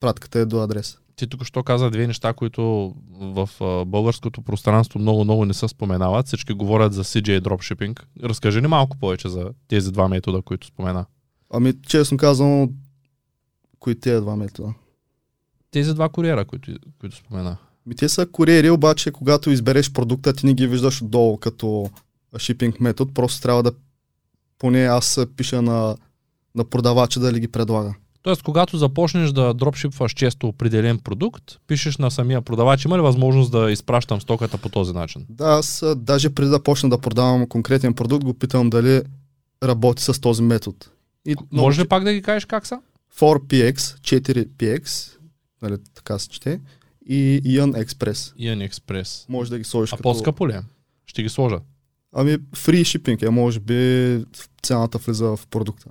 пратката 0.00 0.38
е 0.38 0.44
до 0.44 0.60
адрес. 0.60 0.98
Ти 1.16 1.26
тук 1.26 1.44
що 1.44 1.62
каза 1.62 1.90
две 1.90 2.06
неща, 2.06 2.32
които 2.32 2.94
в 3.20 3.48
а, 3.60 3.84
българското 3.84 4.42
пространство 4.42 4.98
много-много 4.98 5.44
не 5.44 5.54
се 5.54 5.68
споменават. 5.68 6.26
Всички 6.26 6.52
говорят 6.52 6.92
за 6.92 7.04
CJ 7.04 7.40
Dropshipping. 7.40 8.00
Разкажи 8.22 8.60
ни 8.60 8.66
малко 8.66 8.98
повече 8.98 9.28
за 9.28 9.50
тези 9.68 9.92
два 9.92 10.08
метода, 10.08 10.42
които 10.42 10.66
спомена. 10.66 11.04
Ами, 11.50 11.72
честно 11.86 12.18
казвам, 12.18 12.70
кои 13.78 14.00
тези 14.00 14.20
два 14.20 14.36
метода? 14.36 14.74
Тези 15.72 15.94
два 15.94 16.08
куриера, 16.08 16.44
които, 16.44 16.72
които 17.00 17.16
спомена. 17.16 17.56
Ми 17.86 17.94
те 17.94 18.08
са 18.08 18.26
куриери, 18.26 18.70
обаче 18.70 19.10
когато 19.10 19.50
избереш 19.50 19.92
продукта, 19.92 20.32
ти 20.32 20.46
не 20.46 20.54
ги 20.54 20.66
виждаш 20.66 21.02
отдолу 21.02 21.36
като 21.36 21.90
шипинг 22.38 22.80
метод, 22.80 23.12
просто 23.14 23.42
трябва 23.42 23.62
да 23.62 23.72
поне 24.58 24.84
аз 24.84 25.20
пиша 25.36 25.62
на, 25.62 25.96
на 26.54 26.64
продавача 26.64 27.20
да 27.20 27.32
ли 27.32 27.40
ги 27.40 27.48
предлага. 27.48 27.94
Тоест, 28.22 28.42
когато 28.42 28.78
започнеш 28.78 29.30
да 29.30 29.54
дропшипваш 29.54 30.12
често 30.12 30.48
определен 30.48 30.98
продукт, 30.98 31.44
пишеш 31.66 31.98
на 31.98 32.10
самия 32.10 32.42
продавач, 32.42 32.84
има 32.84 32.96
ли 32.96 33.02
възможност 33.02 33.52
да 33.52 33.70
изпращам 33.70 34.20
стоката 34.20 34.58
по 34.58 34.68
този 34.68 34.92
начин? 34.92 35.26
Да, 35.28 35.44
аз 35.44 35.84
даже 35.96 36.34
преди 36.34 36.50
да 36.50 36.62
почна 36.62 36.90
да 36.90 36.98
продавам 36.98 37.48
конкретен 37.48 37.94
продукт, 37.94 38.24
го 38.24 38.34
питам 38.34 38.70
дали 38.70 39.02
работи 39.62 40.02
с 40.02 40.20
този 40.20 40.42
метод. 40.42 40.76
И 41.26 41.36
Може 41.52 41.82
ли 41.82 41.88
пак 41.88 42.04
да 42.04 42.12
ги 42.12 42.22
кажеш 42.22 42.44
как 42.44 42.66
са? 42.66 42.78
4PX, 43.18 43.76
4PX, 43.76 45.12
нали, 45.62 45.76
така 45.94 46.18
се 46.18 46.28
чете, 46.28 46.60
и 47.06 47.42
Ian 47.44 47.84
Express. 47.84 48.36
Ian 48.38 48.70
Express. 48.70 49.28
Може 49.28 49.50
да 49.50 49.58
ги 49.58 49.64
сложиш 49.64 49.92
А 49.92 49.96
като... 49.96 50.02
по-скъпо 50.02 50.48
ли 50.48 50.52
е? 50.52 50.60
Ще 51.06 51.22
ги 51.22 51.28
сложа. 51.28 51.60
Ами, 52.12 52.38
free 52.38 52.82
shipping 52.82 53.26
е, 53.26 53.30
може 53.30 53.60
би 53.60 54.24
цената 54.62 54.98
влиза 54.98 55.36
в 55.36 55.46
продукта. 55.50 55.90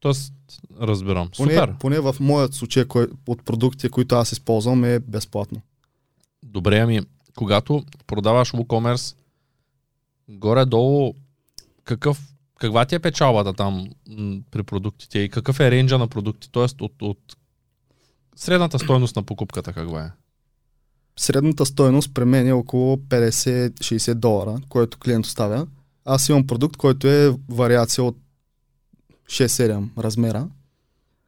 Тоест, 0.00 0.32
разбирам. 0.80 1.30
Поне, 1.36 1.52
Супер. 1.52 1.74
поне 1.78 2.00
в 2.00 2.16
моят 2.20 2.54
случай 2.54 2.84
кой, 2.84 3.06
от 3.28 3.44
продуктите, 3.44 3.88
които 3.88 4.14
аз 4.14 4.32
използвам 4.32 4.84
е 4.84 4.98
безплатно. 4.98 5.62
Добре, 6.42 6.78
ами, 6.78 7.00
когато 7.36 7.84
продаваш 8.06 8.52
WooCommerce, 8.52 9.16
горе-долу, 10.28 11.14
какъв, 11.84 12.20
каква 12.58 12.84
ти 12.84 12.94
е 12.94 12.98
печалбата 12.98 13.52
там 13.52 13.90
м, 14.08 14.40
при 14.50 14.62
продуктите 14.62 15.18
и 15.18 15.28
какъв 15.28 15.60
е 15.60 15.70
рейнджа 15.70 15.98
на 15.98 16.08
продукти, 16.08 16.52
т.е. 16.52 16.84
От, 16.84 17.02
от 17.02 17.36
средната 18.40 18.78
стойност 18.78 19.16
на 19.16 19.22
покупката 19.22 19.72
каква 19.72 20.04
е? 20.04 20.10
Средната 21.16 21.66
стойност 21.66 22.14
при 22.14 22.24
мен 22.24 22.48
е 22.48 22.52
около 22.52 22.96
50-60 22.96 24.14
долара, 24.14 24.60
който 24.68 24.98
клиент 24.98 25.26
оставя. 25.26 25.66
Аз 26.04 26.28
имам 26.28 26.46
продукт, 26.46 26.76
който 26.76 27.08
е 27.08 27.36
вариация 27.48 28.04
от 28.04 28.16
6-7 29.26 29.88
размера, 29.98 30.48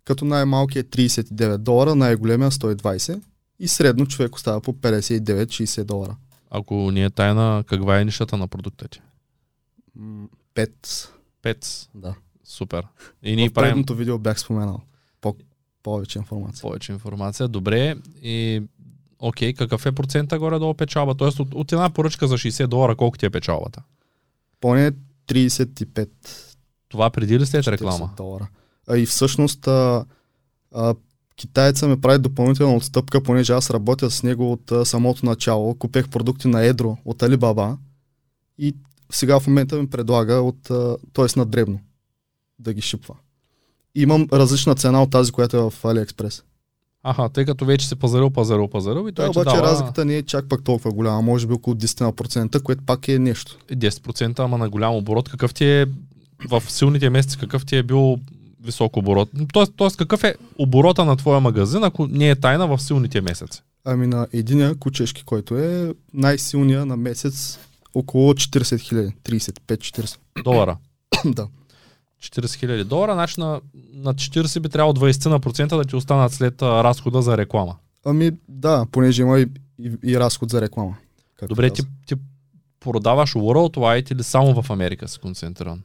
като 0.04 0.24
най-малкият 0.24 0.98
е 0.98 1.08
39 1.08 1.56
долара, 1.56 1.94
най-големия 1.94 2.50
120 2.50 3.22
и 3.58 3.68
средно 3.68 4.06
човек 4.06 4.34
остава 4.34 4.60
по 4.60 4.72
59-60 4.72 5.84
долара. 5.84 6.16
Ако 6.50 6.90
ни 6.90 7.04
е 7.04 7.10
тайна, 7.10 7.64
каква 7.66 8.00
е 8.00 8.04
нишата 8.04 8.36
на 8.36 8.48
продукта 8.48 8.88
ти? 8.88 9.00
5. 10.54 11.08
Пец. 11.42 11.88
Да. 11.94 12.14
Супер. 12.44 12.86
И 13.22 13.36
ние 13.36 13.48
В 13.48 13.52
правим 13.52 13.70
предното 13.70 13.94
видео 13.94 14.18
бях 14.18 14.40
споменал. 14.40 14.80
По- 15.20 15.36
повече 15.82 16.18
информация. 16.18 16.62
повече 16.62 16.92
информация. 16.92 17.48
Добре. 17.48 17.96
И 18.22 18.62
окей, 19.18 19.54
какъв 19.54 19.86
е 19.86 19.92
процента 19.92 20.38
горе-долу 20.38 20.74
печалба? 20.74 21.14
Тоест 21.14 21.40
от, 21.40 21.54
от 21.54 21.72
една 21.72 21.90
поръчка 21.90 22.28
за 22.28 22.34
60 22.38 22.66
долара, 22.66 22.96
колко 22.96 23.18
ти 23.18 23.26
е 23.26 23.30
печалбата? 23.30 23.82
Поне 24.60 24.92
35 25.28 26.08
Това 26.88 27.10
преди 27.10 27.38
ли 27.38 27.46
след 27.46 27.64
40 27.64 27.70
реклама? 27.70 28.10
долара. 28.16 28.48
А 28.88 28.98
и 28.98 29.06
всъщност 29.06 29.66
а, 29.68 30.04
а, 30.74 30.94
китайца 31.36 31.88
ми 31.88 32.00
прави 32.00 32.18
допълнителна 32.18 32.76
отстъпка, 32.76 33.22
понеже 33.22 33.52
аз 33.52 33.70
работя 33.70 34.10
с 34.10 34.22
него 34.22 34.52
от 34.52 34.72
а, 34.72 34.84
самото 34.84 35.26
начало. 35.26 35.74
Купех 35.74 36.08
продукти 36.08 36.48
на 36.48 36.62
Едро 36.64 36.96
от 37.04 37.18
Alibaba 37.22 37.76
и 38.58 38.76
сега 39.10 39.40
в 39.40 39.46
момента 39.46 39.76
ми 39.76 39.90
предлага 39.90 40.34
от, 40.34 40.62
т.е. 41.12 41.38
на 41.38 41.46
дребно 41.46 41.80
да 42.58 42.74
ги 42.74 42.80
шипва. 42.80 43.14
Имам 43.94 44.28
различна 44.32 44.74
цена 44.74 45.02
от 45.02 45.10
тази, 45.10 45.32
която 45.32 45.56
е 45.56 45.60
в 45.60 45.72
AliExpress. 45.82 46.42
Аха, 47.04 47.28
тъй 47.28 47.44
като 47.44 47.64
вече 47.64 47.88
се 47.88 47.96
пазарил, 47.96 48.30
пазарил, 48.30 48.68
пазарил 48.68 49.08
и 49.08 49.12
той 49.12 49.24
Да, 49.24 49.30
обаче 49.30 49.56
дава 49.56 49.62
разликата 49.62 50.04
не 50.04 50.16
е 50.16 50.22
чак 50.22 50.48
пак 50.48 50.64
толкова 50.64 50.92
голяма, 50.92 51.22
може 51.22 51.46
би 51.46 51.52
около 51.52 51.76
10%, 51.76 52.62
което 52.62 52.82
пак 52.86 53.08
е 53.08 53.18
нещо. 53.18 53.58
10%, 53.72 54.38
ама 54.38 54.58
на 54.58 54.68
голям 54.68 54.94
оборот. 54.94 55.28
Какъв 55.28 55.54
ти 55.54 55.64
е 55.64 55.86
в 56.48 56.62
силните 56.68 57.10
месеци, 57.10 57.38
какъв 57.38 57.66
ти 57.66 57.76
е 57.76 57.82
бил 57.82 58.18
висок 58.64 58.96
оборот? 58.96 59.30
Тоест, 59.52 59.72
тоест 59.76 59.96
какъв 59.96 60.24
е 60.24 60.34
оборота 60.58 61.04
на 61.04 61.16
твоя 61.16 61.40
магазин, 61.40 61.84
ако 61.84 62.06
не 62.06 62.30
е 62.30 62.36
тайна 62.36 62.66
в 62.66 62.82
силните 62.82 63.20
месеци? 63.20 63.62
Ами 63.84 64.06
на 64.06 64.26
единия 64.32 64.74
кучешки, 64.74 65.24
който 65.24 65.58
е 65.58 65.94
най-силния 66.14 66.86
на 66.86 66.96
месец 66.96 67.58
около 67.94 68.32
40 68.32 68.80
хиляди, 68.80 69.12
35-40. 69.24 70.16
Долара. 70.44 70.76
да. 71.24 71.48
40 72.22 72.54
хиляди 72.54 72.84
долара, 72.84 73.12
значи 73.12 73.40
на, 73.40 73.60
на 73.94 74.14
40 74.14 74.60
би 74.60 74.68
трябвало 74.68 74.94
20 74.94 75.28
на 75.28 75.40
процента 75.40 75.76
да 75.76 75.84
ти 75.84 75.96
останат 75.96 76.32
след 76.32 76.62
а, 76.62 76.84
разхода 76.84 77.22
за 77.22 77.36
реклама. 77.36 77.76
Ами 78.04 78.30
да, 78.48 78.86
понеже 78.92 79.22
има 79.22 79.40
и, 79.40 79.46
и, 79.78 79.92
и 80.04 80.18
разход 80.18 80.50
за 80.50 80.60
реклама. 80.60 80.96
Добре, 81.48 81.70
ти, 81.70 81.82
ти 82.06 82.14
продаваш 82.80 83.32
Worldwide 83.32 84.12
или 84.12 84.22
само 84.22 84.62
в 84.62 84.70
Америка 84.70 85.08
си 85.08 85.18
концентриран? 85.18 85.82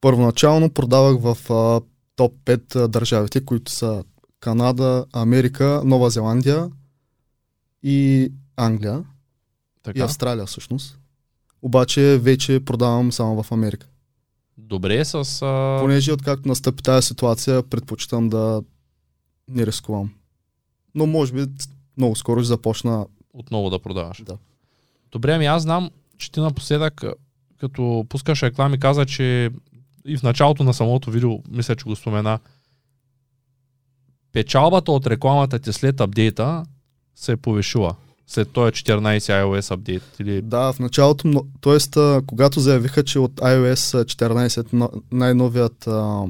Първоначално 0.00 0.70
продавах 0.70 1.20
в 1.20 1.52
а, 1.52 1.80
топ 2.16 2.32
5 2.44 2.76
а, 2.76 2.88
държавите, 2.88 3.44
които 3.44 3.72
са 3.72 4.04
Канада, 4.40 5.06
Америка, 5.12 5.82
Нова 5.84 6.10
Зеландия 6.10 6.70
и 7.82 8.32
Англия 8.56 8.98
и 8.98 9.82
Така? 9.82 10.04
Австралия 10.04 10.46
всъщност. 10.46 10.98
Обаче 11.62 12.18
вече 12.18 12.64
продавам 12.64 13.12
само 13.12 13.42
в 13.42 13.52
Америка. 13.52 13.86
Добре, 14.70 15.04
с... 15.04 15.42
А... 15.42 15.78
Понеже 15.80 16.12
откакто 16.12 16.48
настъпи 16.48 16.82
тази 16.82 17.06
ситуация, 17.06 17.62
предпочитам 17.62 18.28
да 18.28 18.62
не 19.48 19.66
рискувам. 19.66 20.14
Но 20.94 21.06
може 21.06 21.32
би 21.32 21.46
много 21.96 22.16
скоро 22.16 22.40
ще 22.40 22.46
започна 22.46 23.06
отново 23.34 23.70
да 23.70 23.78
продаваш. 23.78 24.22
да. 24.22 24.38
Добре, 25.12 25.32
ами 25.32 25.46
аз 25.46 25.62
знам, 25.62 25.90
че 26.18 26.32
ти 26.32 26.40
напоследък, 26.40 27.04
като 27.60 28.06
пускаш 28.08 28.42
реклами, 28.42 28.80
каза, 28.80 29.06
че 29.06 29.50
и 30.06 30.16
в 30.16 30.22
началото 30.22 30.64
на 30.64 30.74
самото 30.74 31.10
видео, 31.10 31.42
мисля, 31.50 31.76
че 31.76 31.84
го 31.84 31.96
спомена, 31.96 32.38
печалбата 34.32 34.92
от 34.92 35.06
рекламата 35.06 35.58
ти 35.58 35.72
след 35.72 36.00
апдейта 36.00 36.64
се 37.14 37.32
е 37.32 37.36
повишила. 37.36 37.96
След 38.30 38.50
този 38.50 38.72
14 38.72 39.18
iOS 39.18 39.70
апдейт. 39.70 40.02
Или... 40.20 40.42
Да, 40.42 40.72
в 40.72 40.78
началото, 40.78 41.44
т.е. 41.60 41.78
когато 42.26 42.60
заявиха, 42.60 43.04
че 43.04 43.18
от 43.18 43.32
iOS 43.32 44.04
14 44.04 44.72
на- 44.72 44.88
най-новият 45.12 45.86
а, 45.86 46.24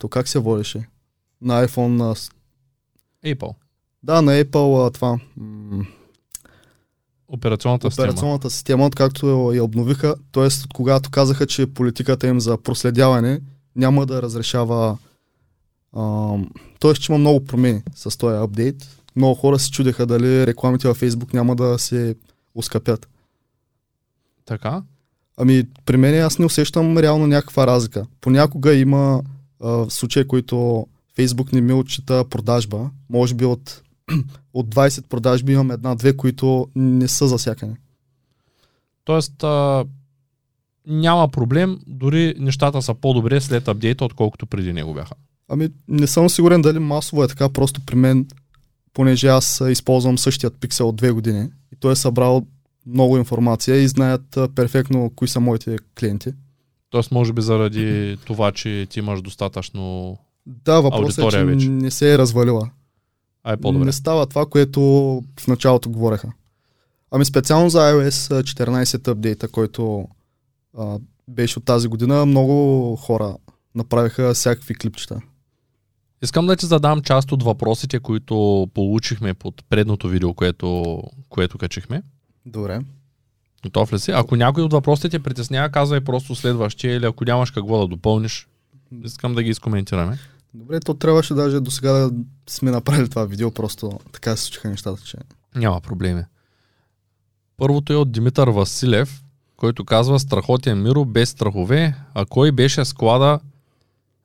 то 0.00 0.08
как 0.08 0.28
се 0.28 0.38
водеше? 0.38 0.88
На 1.42 1.66
iPhone, 1.68 2.12
а, 2.12 2.14
Apple. 3.28 3.54
да, 4.02 4.22
на 4.22 4.44
Apple 4.44 4.86
а, 4.86 4.90
това 4.90 5.18
м, 5.36 5.84
Операционната 7.28 7.90
система. 7.90 8.08
операционната 8.08 8.50
система, 8.50 8.86
откакто 8.86 9.52
я 9.52 9.64
обновиха, 9.64 10.14
т.е. 10.32 10.48
когато 10.74 11.10
казаха, 11.10 11.46
че 11.46 11.66
политиката 11.66 12.26
им 12.26 12.40
за 12.40 12.58
проследяване 12.58 13.40
няма 13.76 14.06
да 14.06 14.22
разрешава 14.22 14.98
т.е. 16.80 16.94
че 16.94 17.12
има 17.12 17.18
много 17.18 17.44
промени 17.44 17.82
с 17.94 18.18
този 18.18 18.36
апдейт. 18.36 19.00
Много 19.16 19.34
хора 19.34 19.58
се 19.58 19.70
чудеха 19.70 20.06
дали 20.06 20.46
рекламите 20.46 20.88
във 20.88 21.00
Facebook 21.00 21.34
няма 21.34 21.56
да 21.56 21.78
се 21.78 22.14
ускъпят. 22.54 23.08
Така? 24.44 24.82
Ами, 25.36 25.64
при 25.84 25.96
мен 25.96 26.22
аз 26.22 26.38
не 26.38 26.44
усещам 26.44 26.98
реално 26.98 27.26
някаква 27.26 27.66
разлика. 27.66 28.06
Понякога 28.20 28.74
има 28.74 29.22
а, 29.60 29.90
случаи, 29.90 30.28
които 30.28 30.86
Фейсбук 31.14 31.52
не 31.52 31.60
ми 31.60 31.72
отчита 31.72 32.24
продажба. 32.30 32.90
Може 33.10 33.34
би 33.34 33.44
от, 33.44 33.82
от 34.54 34.74
20 34.74 35.08
продажби 35.08 35.52
имам 35.52 35.70
една-две, 35.70 36.16
които 36.16 36.68
не 36.76 37.08
са 37.08 37.28
засякани. 37.28 37.74
Тоест, 39.04 39.44
а, 39.44 39.84
няма 40.86 41.28
проблем, 41.28 41.78
дори 41.86 42.34
нещата 42.38 42.82
са 42.82 42.94
по-добре 42.94 43.40
след 43.40 43.68
апдейта, 43.68 44.04
отколкото 44.04 44.46
преди 44.46 44.72
него 44.72 44.94
бяха. 44.94 45.14
Ами, 45.48 45.68
не 45.88 46.06
съм 46.06 46.28
сигурен 46.28 46.62
дали 46.62 46.78
масово 46.78 47.24
е 47.24 47.28
така, 47.28 47.48
просто 47.48 47.80
при 47.86 47.94
мен, 47.94 48.26
понеже 48.94 49.28
аз 49.28 49.62
използвам 49.68 50.18
същият 50.18 50.60
пиксел 50.60 50.88
от 50.88 50.96
две 50.96 51.10
години 51.10 51.48
и 51.72 51.76
той 51.80 51.92
е 51.92 51.96
събрал 51.96 52.46
много 52.86 53.16
информация 53.16 53.76
и 53.76 53.88
знаят 53.88 54.38
перфектно 54.54 55.10
кои 55.16 55.28
са 55.28 55.40
моите 55.40 55.76
клиенти. 55.98 56.32
Тоест, 56.90 57.10
може 57.12 57.32
би 57.32 57.42
заради 57.42 58.16
това, 58.24 58.52
че 58.52 58.86
ти 58.90 58.98
имаш 58.98 59.22
достатъчно... 59.22 60.16
Да, 60.46 60.80
въпросът 60.80 61.24
е, 61.24 61.28
че 61.28 61.44
вече. 61.44 61.68
не 61.68 61.90
се 61.90 62.14
е 62.14 62.18
развалила. 62.18 62.70
А 63.44 63.52
е 63.52 63.56
по-добре. 63.56 63.84
Не 63.84 63.92
става 63.92 64.26
това, 64.26 64.46
което 64.46 64.80
в 65.40 65.46
началото 65.46 65.90
говореха. 65.90 66.32
Ами 67.10 67.24
специално 67.24 67.70
за 67.70 67.78
iOS 67.78 68.42
14 68.42 69.08
апдейта, 69.08 69.48
който 69.48 70.08
а, 70.78 70.98
беше 71.28 71.58
от 71.58 71.64
тази 71.64 71.88
година, 71.88 72.26
много 72.26 72.96
хора 72.96 73.36
направиха 73.74 74.34
всякакви 74.34 74.74
клипчета. 74.74 75.20
Искам 76.24 76.46
да 76.46 76.56
ти 76.56 76.66
задам 76.66 77.00
част 77.00 77.32
от 77.32 77.42
въпросите, 77.42 77.98
които 77.98 78.68
получихме 78.74 79.34
под 79.34 79.64
предното 79.68 80.08
видео, 80.08 80.34
което, 80.34 81.00
което 81.28 81.58
качихме. 81.58 82.02
Добре. 82.46 82.80
Готов 83.62 83.92
ли 83.92 83.98
си? 83.98 84.10
Ако 84.10 84.36
някой 84.36 84.62
от 84.62 84.72
въпросите 84.72 85.08
те 85.08 85.18
притеснява, 85.18 85.70
казвай 85.70 86.00
просто 86.00 86.34
следващия 86.34 86.96
или 86.96 87.06
ако 87.06 87.24
нямаш 87.24 87.50
какво 87.50 87.80
да 87.80 87.86
допълниш, 87.86 88.48
искам 89.04 89.34
да 89.34 89.42
ги 89.42 89.50
изкоментираме. 89.50 90.18
Добре, 90.54 90.80
то 90.80 90.94
трябваше 90.94 91.34
даже 91.34 91.60
до 91.60 91.70
сега 91.70 91.92
да 91.92 92.10
сме 92.48 92.70
направили 92.70 93.08
това 93.08 93.24
видео, 93.24 93.50
просто 93.50 94.00
така 94.12 94.36
се 94.36 94.42
случиха 94.42 94.68
нещата, 94.68 95.02
че... 95.02 95.18
Няма 95.54 95.80
проблеми. 95.80 96.22
Първото 97.56 97.92
е 97.92 97.96
от 97.96 98.12
Димитър 98.12 98.48
Василев, 98.48 99.22
който 99.56 99.84
казва 99.84 100.20
Страхотен 100.20 100.82
Миро 100.82 101.04
без 101.04 101.30
страхове. 101.30 101.94
А 102.14 102.26
кой 102.26 102.52
беше 102.52 102.84
склада 102.84 103.40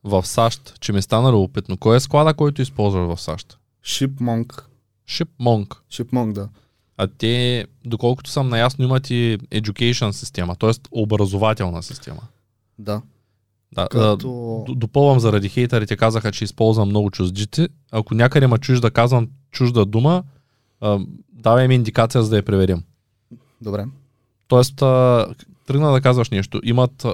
в 0.04 0.26
САЩ? 0.26 0.74
Че 0.80 0.92
ми 0.92 1.02
стана 1.02 1.32
любопитно. 1.32 1.76
Кой 1.76 1.96
е 1.96 2.00
склада, 2.00 2.34
който 2.34 2.62
използваш 2.62 3.16
в 3.16 3.20
САЩ? 3.20 3.58
Shipmonk. 3.84 4.62
Shipmonk. 5.08 5.76
Shipmonk, 5.92 6.32
да. 6.32 6.48
А 6.96 7.06
те, 7.06 7.66
доколкото 7.84 8.30
съм 8.30 8.48
наясно, 8.48 8.84
имат 8.84 9.10
и 9.10 9.38
education 9.52 10.10
система, 10.10 10.56
т.е. 10.56 10.70
образователна 10.90 11.82
система. 11.82 12.22
Да. 12.78 13.02
Да, 13.72 13.88
Като... 13.88 14.64
Д- 14.68 14.74
допълвам 14.74 15.20
заради 15.20 15.48
хейтерите, 15.48 15.96
казаха, 15.96 16.32
че 16.32 16.44
използвам 16.44 16.88
много 16.88 17.10
чуждици. 17.10 17.68
Ако 17.90 18.14
някъде 18.14 18.46
ма 18.46 18.58
чуш 18.58 18.80
да 18.80 18.90
казвам 18.90 19.28
чужда 19.50 19.84
дума, 19.84 20.22
а, 20.80 21.00
давай 21.32 21.68
ми 21.68 21.74
индикация, 21.74 22.22
за 22.22 22.30
да 22.30 22.36
я 22.36 22.42
преверим. 22.42 22.82
Добре. 23.60 23.84
Тоест, 24.48 24.82
а, 24.82 25.26
тръгна 25.66 25.92
да 25.92 26.00
казваш 26.00 26.30
нещо. 26.30 26.60
Имат... 26.64 27.06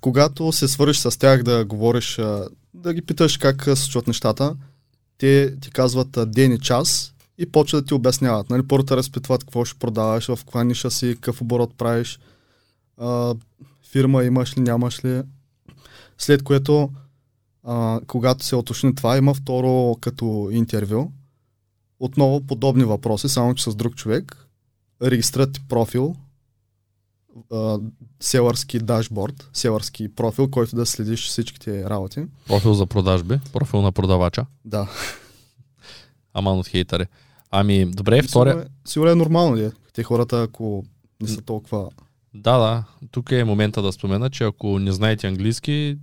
Когато 0.00 0.52
се 0.52 0.68
свържиш 0.68 0.98
с 0.98 1.18
тях 1.18 1.42
да 1.42 1.64
говориш, 1.64 2.16
да 2.74 2.94
ги 2.94 3.02
питаш 3.02 3.36
как 3.36 3.64
се 3.64 3.76
случват 3.76 4.06
нещата, 4.06 4.56
те 5.18 5.56
ти 5.60 5.70
казват 5.70 6.30
ден 6.30 6.52
и 6.52 6.58
час 6.58 7.14
и 7.38 7.52
почват 7.52 7.84
да 7.84 7.88
ти 7.88 7.94
обясняват. 7.94 8.50
Нали, 8.50 8.68
първо 8.68 8.84
те 8.84 8.96
разпитват 8.96 9.44
какво 9.44 9.64
ще 9.64 9.78
продаваш, 9.78 10.26
в 10.26 10.36
каква 10.36 10.64
ниша 10.64 10.90
си, 10.90 11.14
какъв 11.14 11.40
оборот 11.40 11.74
правиш, 11.78 12.18
а, 12.96 13.34
фирма 13.90 14.24
имаш 14.24 14.56
ли, 14.56 14.60
нямаш 14.60 15.04
ли. 15.04 15.22
След 16.18 16.42
което, 16.42 16.90
а, 17.64 18.00
когато 18.06 18.44
се 18.44 18.56
уточни 18.56 18.94
това, 18.94 19.16
има 19.16 19.34
второ 19.34 19.96
като 20.00 20.48
интервю. 20.52 21.10
Отново 22.00 22.40
подобни 22.40 22.84
въпроси, 22.84 23.28
само 23.28 23.54
че 23.54 23.70
с 23.70 23.74
друг 23.74 23.94
човек. 23.94 24.36
Регистрират 25.02 25.52
ти 25.52 25.60
профил, 25.68 26.16
селърски 28.20 28.78
дашборд, 28.78 29.50
селърски 29.52 30.14
профил, 30.14 30.50
който 30.50 30.76
да 30.76 30.86
следиш 30.86 31.28
всичките 31.28 31.90
работи. 31.90 32.24
Профил 32.46 32.74
за 32.74 32.86
продажби, 32.86 33.40
профил 33.52 33.82
на 33.82 33.92
продавача. 33.92 34.46
Да. 34.64 34.90
Аман 36.34 36.58
от 36.58 36.66
хейтери. 36.66 37.06
Ами, 37.50 37.86
добре, 37.86 38.22
втория... 38.22 38.52
Сигурно 38.52 38.66
е, 38.66 38.88
сигурно 38.88 39.10
е 39.10 39.14
нормално, 39.14 39.56
ли? 39.56 39.70
Те 39.92 40.02
хората, 40.02 40.42
ако 40.42 40.84
не 41.22 41.28
са 41.28 41.42
толкова... 41.42 41.88
Да, 42.34 42.58
да. 42.58 42.84
Тук 43.10 43.32
е 43.32 43.44
момента 43.44 43.82
да 43.82 43.92
спомена, 43.92 44.30
че 44.30 44.44
ако 44.44 44.78
не 44.78 44.92
знаете 44.92 45.26
английски, 45.26 45.98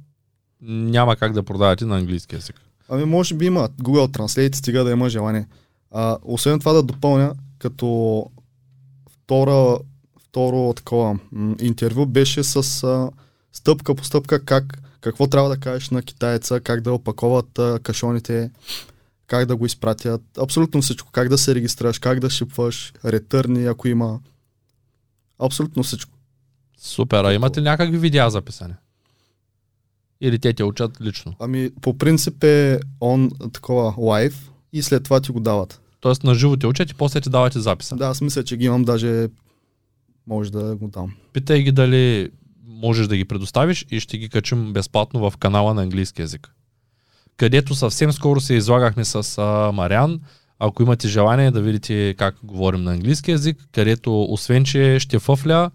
няма 0.62 1.16
как 1.16 1.34
да 1.34 1.44
продавате 1.44 1.86
на 1.86 1.98
английски 1.98 2.36
език. 2.36 2.62
Ами 2.90 3.06
може 3.06 3.36
би 3.36 3.46
има 3.46 3.70
Google 3.70 4.18
Translate, 4.18 4.56
стига 4.56 4.84
да 4.84 4.92
има 4.92 5.10
желание. 5.10 5.48
А, 5.92 6.18
освен 6.24 6.60
това 6.60 6.74
да 6.74 6.84
допълня, 6.84 7.34
като 7.58 8.26
втора, 9.10 9.80
второ 10.36 10.74
такова 10.74 11.20
интервю 11.62 12.06
беше 12.06 12.44
с 12.44 12.84
а, 12.84 13.10
стъпка 13.54 13.96
по 13.96 14.04
стъпка 14.04 14.46
как, 14.46 14.82
какво 15.02 15.28
трябва 15.28 15.50
да 15.50 15.58
кажеш 15.58 15.90
на 15.90 16.02
китайца, 16.02 16.60
как 16.60 16.82
да 16.82 16.94
опаковат 16.94 17.60
а, 17.60 17.80
кашоните, 17.84 18.52
как 19.28 19.46
да 19.46 19.56
го 19.56 19.66
изпратят, 19.66 20.22
абсолютно 20.38 20.82
всичко, 20.82 21.12
как 21.12 21.30
да 21.30 21.38
се 21.38 21.56
регистрираш, 21.56 22.00
как 22.00 22.20
да 22.20 22.30
шипваш, 22.30 22.94
ретърни, 23.06 23.66
ако 23.66 23.88
има. 23.88 24.20
Абсолютно 25.40 25.84
всичко. 25.84 26.12
Супер. 26.78 27.24
А 27.24 27.34
имате 27.34 27.60
ли 27.60 27.64
някакви 27.64 27.98
видеа 27.98 28.30
записани? 28.30 28.74
Или 30.22 30.40
те 30.40 30.54
те 30.54 30.64
учат 30.64 31.02
лично? 31.02 31.36
Ами, 31.40 31.70
по 31.82 31.98
принцип 31.98 32.44
е 32.44 32.80
он 33.02 33.32
такова 33.54 33.94
лайв 33.98 34.52
и 34.74 34.84
след 34.84 35.04
това 35.04 35.20
ти 35.20 35.32
го 35.32 35.40
дават. 35.40 35.82
Тоест 36.00 36.24
на 36.24 36.36
живо 36.36 36.58
те 36.58 36.68
учат 36.68 36.92
и 36.92 36.94
после 36.94 37.22
ти 37.22 37.30
давате 37.30 37.60
записа. 37.60 37.96
Да, 37.96 38.06
аз 38.06 38.22
мисля, 38.22 38.44
че 38.44 38.58
ги 38.58 38.66
имам, 38.66 38.84
даже 38.84 39.28
може 40.28 40.52
да 40.52 40.76
го 40.76 40.88
дам. 40.88 41.14
Питай 41.34 41.62
ги 41.62 41.72
дали 41.72 42.30
можеш 42.68 43.08
да 43.08 43.18
ги 43.18 43.26
предоставиш 43.26 43.86
и 43.92 44.00
ще 44.00 44.18
ги 44.18 44.30
качим 44.30 44.74
безплатно 44.74 45.30
в 45.30 45.38
канала 45.38 45.74
на 45.74 45.82
английски 45.82 46.22
язик. 46.22 46.52
Където 47.38 47.76
съвсем 47.76 48.12
скоро 48.12 48.40
се 48.42 48.54
излагахме 48.54 49.06
с 49.06 49.38
а, 49.38 49.72
Мариан. 49.72 50.20
Ако 50.60 50.84
имате 50.84 51.08
желание 51.08 51.52
да 51.52 51.62
видите 51.62 52.16
как 52.18 52.36
говорим 52.44 52.84
на 52.84 52.92
английски 52.92 53.32
язик, 53.32 53.68
където 53.72 54.24
освен, 54.24 54.66
че 54.66 55.00
ще 55.00 55.20
фъфля 55.20 55.72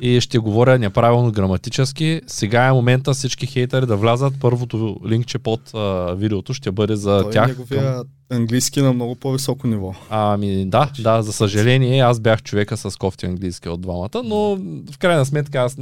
и 0.00 0.20
ще 0.20 0.38
говоря 0.38 0.78
неправилно 0.78 1.32
граматически, 1.32 2.20
сега 2.26 2.66
е 2.66 2.72
момента 2.72 3.14
всички 3.14 3.46
хейтери 3.46 3.86
да 3.86 3.96
влязат. 3.96 4.34
Първото 4.40 5.00
линкче 5.06 5.38
под 5.38 5.74
а, 5.74 6.14
видеото 6.14 6.54
ще 6.54 6.70
бъде 6.70 6.96
за 6.96 7.20
Той 7.20 7.30
е 7.30 7.32
тях. 7.32 7.48
неговия 7.48 8.02
английски 8.30 8.82
на 8.82 8.92
много 8.92 9.14
по-високо 9.14 9.66
ниво. 9.66 9.94
Ами 10.10 10.64
да, 10.64 10.90
да, 10.98 11.22
за 11.22 11.32
съжаление, 11.32 12.00
аз 12.00 12.20
бях 12.20 12.42
човека 12.42 12.76
с 12.76 12.96
кофти 12.96 13.26
английски 13.26 13.68
от 13.68 13.80
двамата, 13.80 14.22
но 14.24 14.56
в 14.92 14.98
крайна 14.98 15.26
сметка 15.26 15.58
аз 15.58 15.76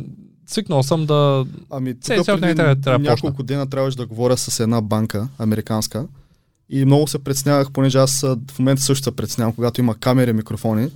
свикнал 0.46 0.82
съм 0.82 1.06
да... 1.06 1.44
Ами, 1.70 1.94
тук 1.94 2.26
преди 2.26 2.54
трябва- 2.54 2.76
трябва 2.76 2.98
няколко 2.98 3.42
дена 3.42 3.70
трябваше 3.70 3.96
да 3.96 4.06
говоря 4.06 4.36
с 4.36 4.60
една 4.60 4.80
банка, 4.80 5.28
американска, 5.38 6.06
и 6.70 6.84
много 6.84 7.06
се 7.06 7.18
предснявах, 7.18 7.70
понеже 7.72 7.98
аз 7.98 8.20
в 8.50 8.58
момента 8.58 8.82
също 8.82 9.04
се 9.04 9.16
предснявам, 9.16 9.52
когато 9.52 9.80
има 9.80 9.94
камери, 9.94 10.32
микрофони. 10.32 10.88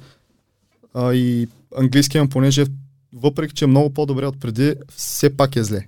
А, 0.94 1.14
и 1.14 1.48
английски 1.78 2.16
имам, 2.16 2.28
понеже 2.28 2.66
въпреки, 3.12 3.54
че 3.54 3.64
е 3.64 3.68
много 3.68 3.90
по-добре 3.90 4.26
от 4.26 4.40
преди, 4.40 4.74
все 4.96 5.36
пак 5.36 5.56
е 5.56 5.64
зле. 5.64 5.86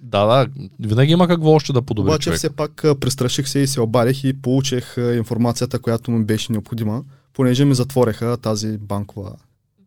Да, 0.00 0.26
да, 0.26 0.48
винаги 0.80 1.12
има 1.12 1.28
какво 1.28 1.50
още 1.50 1.72
да 1.72 1.82
подобри 1.82 2.10
Обаче 2.10 2.24
човек. 2.24 2.38
все 2.38 2.50
пак 2.50 2.84
престраших 3.00 3.48
се 3.48 3.58
и 3.58 3.66
се 3.66 3.80
обадих 3.80 4.24
и 4.24 4.42
получих 4.42 4.94
информацията, 4.96 5.78
която 5.78 6.10
ми 6.10 6.24
беше 6.24 6.52
необходима, 6.52 7.04
понеже 7.32 7.64
ми 7.64 7.74
затвориха 7.74 8.36
тази 8.36 8.78
банкова 8.78 9.36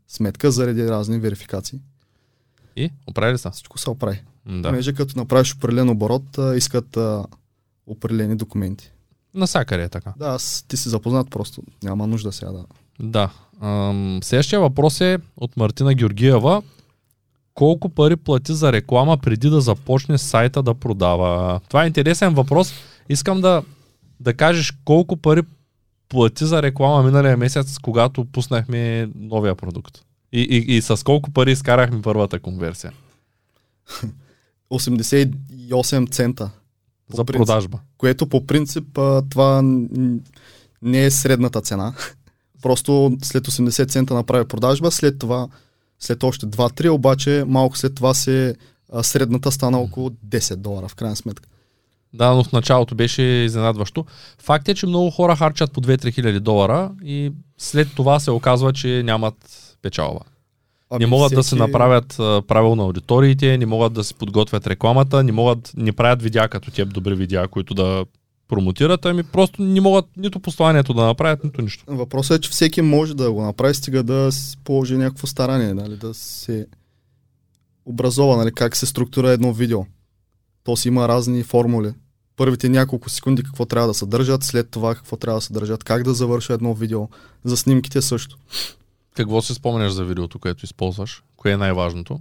сметка 0.07 0.51
заради 0.51 0.89
разни 0.89 1.19
верификации. 1.19 1.79
И, 2.75 2.91
оправили 3.07 3.37
са. 3.37 3.51
Всичко 3.51 3.77
се 3.77 3.89
оправи. 3.89 4.23
Да. 4.45 4.69
Понеже 4.69 4.93
като 4.93 5.17
направиш 5.17 5.55
определен 5.55 5.89
оборот, 5.89 6.37
искат 6.55 6.97
а, 6.97 7.25
определени 7.87 8.35
документи. 8.35 8.91
Насякъде 9.33 9.83
е 9.83 9.89
така. 9.89 10.13
Да, 10.17 10.27
аз 10.27 10.65
ти 10.67 10.77
си 10.77 10.89
запознат 10.89 11.29
просто. 11.29 11.63
Няма 11.83 12.07
нужда 12.07 12.31
сега 12.31 12.51
да. 12.51 12.65
Да. 12.99 13.29
Ам, 13.61 14.19
следващия 14.23 14.59
въпрос 14.59 15.01
е 15.01 15.19
от 15.37 15.57
Мартина 15.57 15.93
Георгиева. 15.93 16.61
Колко 17.53 17.89
пари 17.89 18.15
плати 18.15 18.53
за 18.53 18.73
реклама 18.73 19.17
преди 19.17 19.49
да 19.49 19.61
започне 19.61 20.17
сайта 20.17 20.63
да 20.63 20.73
продава? 20.73 21.59
Това 21.67 21.83
е 21.83 21.87
интересен 21.87 22.33
въпрос. 22.33 22.73
Искам 23.09 23.41
да, 23.41 23.63
да 24.19 24.33
кажеш 24.33 24.73
колко 24.85 25.17
пари 25.17 25.41
плати 26.09 26.45
за 26.45 26.61
реклама 26.61 27.03
миналия 27.03 27.37
месец, 27.37 27.77
когато 27.77 28.25
пуснахме 28.25 29.09
новия 29.15 29.55
продукт. 29.55 30.01
И, 30.31 30.41
и, 30.41 30.75
и 30.75 30.81
с 30.81 31.03
колко 31.03 31.31
пари 31.31 31.51
изкарахме 31.51 32.01
първата 32.01 32.39
конверсия 32.39 32.93
88 34.71 36.11
цента. 36.11 36.51
За 37.13 37.25
принцип. 37.25 37.47
продажба. 37.47 37.79
Което 37.97 38.27
по 38.27 38.45
принцип 38.45 38.99
това 39.29 39.61
не 40.81 41.05
е 41.05 41.11
средната 41.11 41.61
цена. 41.61 41.93
Просто 42.67 43.17
след 43.23 43.47
80 43.47 43.89
цента 43.89 44.13
направи 44.13 44.45
продажба, 44.45 44.91
след 44.91 45.19
това, 45.19 45.47
след 45.99 46.23
още 46.23 46.45
2-3, 46.45 46.89
обаче 46.89 47.43
малко 47.47 47.77
след 47.77 47.95
това 47.95 48.13
се 48.13 48.55
а, 48.93 49.03
средната 49.03 49.51
стана 49.51 49.79
около 49.79 50.09
10 50.09 50.55
долара 50.55 50.87
в 50.87 50.95
крайна 50.95 51.15
сметка. 51.15 51.49
Да, 52.13 52.29
но 52.31 52.43
в 52.43 52.51
началото 52.51 52.95
беше 52.95 53.21
изненадващо. 53.21 54.05
Факт 54.39 54.69
е, 54.69 54.73
че 54.73 54.87
много 54.87 55.09
хора 55.09 55.35
харчат 55.35 55.71
по 55.71 55.81
2-3 55.81 56.13
хиляди 56.13 56.39
долара 56.39 56.91
и 57.03 57.31
след 57.57 57.87
това 57.95 58.19
се 58.19 58.31
оказва, 58.31 58.73
че 58.73 59.03
нямат 59.05 59.35
печалба. 59.81 60.19
Ами 60.89 60.99
не 61.05 61.09
могат 61.09 61.33
да 61.33 61.43
всеки- 61.43 61.49
се 61.49 61.55
направят 61.55 62.19
а, 62.19 62.41
правилно 62.47 62.83
аудиториите, 62.83 63.57
не 63.57 63.65
могат 63.65 63.93
да 63.93 64.03
си 64.03 64.13
подготвят 64.13 64.67
рекламата, 64.67 65.23
не 65.23 65.31
могат, 65.31 65.71
не 65.77 65.91
правят 65.91 66.21
видеа 66.21 66.47
като 66.47 66.71
теб 66.71 66.93
добри 66.93 67.15
видеа, 67.15 67.47
които 67.47 67.73
да 67.73 68.05
промотират, 68.47 69.05
ами 69.05 69.23
просто 69.23 69.61
не 69.61 69.81
могат 69.81 70.05
нито 70.17 70.39
посланието 70.39 70.93
да 70.93 71.05
направят, 71.05 71.43
нито 71.43 71.61
нищо. 71.61 71.83
Въпросът 71.87 72.37
е, 72.37 72.41
че 72.41 72.49
всеки 72.49 72.81
може 72.81 73.15
да 73.15 73.31
го 73.31 73.41
направи, 73.41 73.73
стига 73.73 74.03
да 74.03 74.29
положи 74.63 74.97
някакво 74.97 75.27
старание, 75.27 75.73
нали, 75.73 75.97
да 75.97 76.13
се 76.13 76.67
образова, 77.85 78.37
нали, 78.37 78.51
как 78.51 78.75
се 78.75 78.85
структура 78.85 79.29
едно 79.29 79.53
видео. 79.53 79.85
То 80.63 80.77
си 80.77 80.87
има 80.87 81.07
разни 81.07 81.43
формули. 81.43 81.93
Първите 82.35 82.69
няколко 82.69 83.09
секунди 83.09 83.43
какво 83.43 83.65
трябва 83.65 83.87
да 83.87 83.93
съдържат, 83.93 84.43
след 84.43 84.69
това 84.69 84.95
какво 84.95 85.17
трябва 85.17 85.37
да 85.37 85.41
съдържат, 85.41 85.83
как 85.83 86.03
да 86.03 86.13
завърша 86.13 86.53
едно 86.53 86.73
видео. 86.73 87.07
За 87.43 87.57
снимките 87.57 88.01
също. 88.01 88.37
Какво 89.15 89.41
си 89.41 89.53
спомняш 89.53 89.91
за 89.91 90.05
видеото, 90.05 90.39
което 90.39 90.65
използваш? 90.65 91.23
Кое 91.35 91.51
е 91.51 91.57
най-важното? 91.57 92.19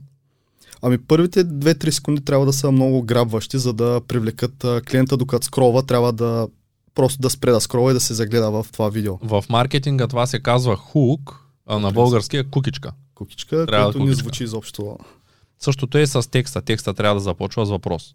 Ами 0.82 0.98
първите 0.98 1.44
2-3 1.44 1.90
секунди 1.90 2.20
трябва 2.20 2.46
да 2.46 2.52
са 2.52 2.72
много 2.72 3.02
грабващи, 3.02 3.58
за 3.58 3.72
да 3.72 4.00
привлекат 4.08 4.66
клиента 4.90 5.16
докато 5.16 5.46
скролва, 5.46 5.82
трябва 5.82 6.12
да 6.12 6.48
просто 6.94 7.20
да 7.20 7.30
спре 7.30 7.50
да 7.50 7.60
скролва 7.60 7.90
и 7.90 7.94
да 7.94 8.00
се 8.00 8.14
загледа 8.14 8.50
в 8.50 8.66
това 8.72 8.88
видео. 8.88 9.16
В 9.22 9.44
маркетинга 9.48 10.06
това 10.06 10.26
се 10.26 10.40
казва 10.40 10.76
хук, 10.76 11.40
а 11.66 11.78
на 11.78 11.90
български 11.92 12.36
е 12.36 12.44
кукичка. 12.44 12.92
Кукичка, 13.14 13.66
Трябва 13.66 13.86
което 13.86 13.98
не 13.98 14.04
кукичка. 14.04 14.22
звучи 14.22 14.44
изобщо. 14.44 14.98
Същото 15.58 15.98
е 15.98 16.06
с 16.06 16.30
текста. 16.30 16.62
Текста 16.62 16.94
трябва 16.94 17.14
да 17.14 17.20
започва 17.20 17.66
с 17.66 17.70
въпрос. 17.70 18.14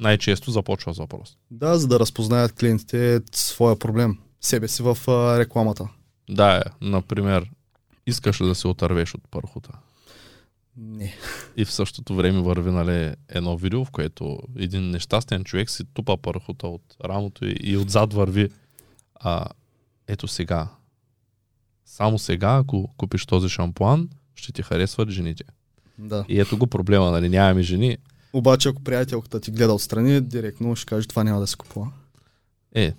Най-често 0.00 0.50
започва 0.50 0.94
с 0.94 0.98
въпрос. 0.98 1.36
Да, 1.50 1.78
за 1.78 1.88
да 1.88 2.00
разпознаят 2.00 2.52
клиентите 2.52 3.20
своя 3.32 3.78
проблем, 3.78 4.18
себе 4.40 4.68
си 4.68 4.82
в 4.82 4.98
а, 5.08 5.38
рекламата. 5.38 5.88
Да, 6.30 6.56
е, 6.56 6.62
например, 6.80 7.50
искаш 8.06 8.40
ли 8.40 8.46
да 8.46 8.54
се 8.54 8.68
отървеш 8.68 9.14
от 9.14 9.20
пърхота? 9.30 9.70
Не. 10.80 11.14
И 11.56 11.64
в 11.64 11.72
същото 11.72 12.14
време 12.14 12.40
върви 12.40 12.70
нали, 12.70 13.14
едно 13.28 13.56
видео, 13.56 13.84
в 13.84 13.90
което 13.90 14.38
един 14.56 14.90
нещастен 14.90 15.44
човек 15.44 15.70
си 15.70 15.84
тупа 15.94 16.16
пърхота 16.16 16.66
от 16.66 16.96
рамото 17.04 17.44
и, 17.44 17.56
и 17.62 17.76
отзад 17.76 18.12
върви. 18.14 18.48
А, 19.14 19.44
ето 20.08 20.28
сега. 20.28 20.68
Само 21.84 22.18
сега, 22.18 22.56
ако 22.56 22.90
купиш 22.96 23.26
този 23.26 23.48
шампуан, 23.48 24.08
ще 24.34 24.52
ти 24.52 24.62
харесват 24.62 25.10
жените. 25.10 25.44
Да. 25.98 26.24
И 26.28 26.40
ето 26.40 26.58
го 26.58 26.66
проблема, 26.66 27.10
нали? 27.10 27.28
Нямаме 27.28 27.62
жени. 27.62 27.98
Обаче, 28.32 28.68
ако 28.68 28.82
приятелката 28.82 29.40
ти 29.40 29.50
гледа 29.50 29.72
отстрани, 29.72 30.20
директно 30.20 30.76
ще 30.76 30.86
каже, 30.86 31.08
това 31.08 31.24
няма 31.24 31.40
да 31.40 31.46
се 31.46 31.56
купува. 31.56 31.92
Е. 32.74 32.92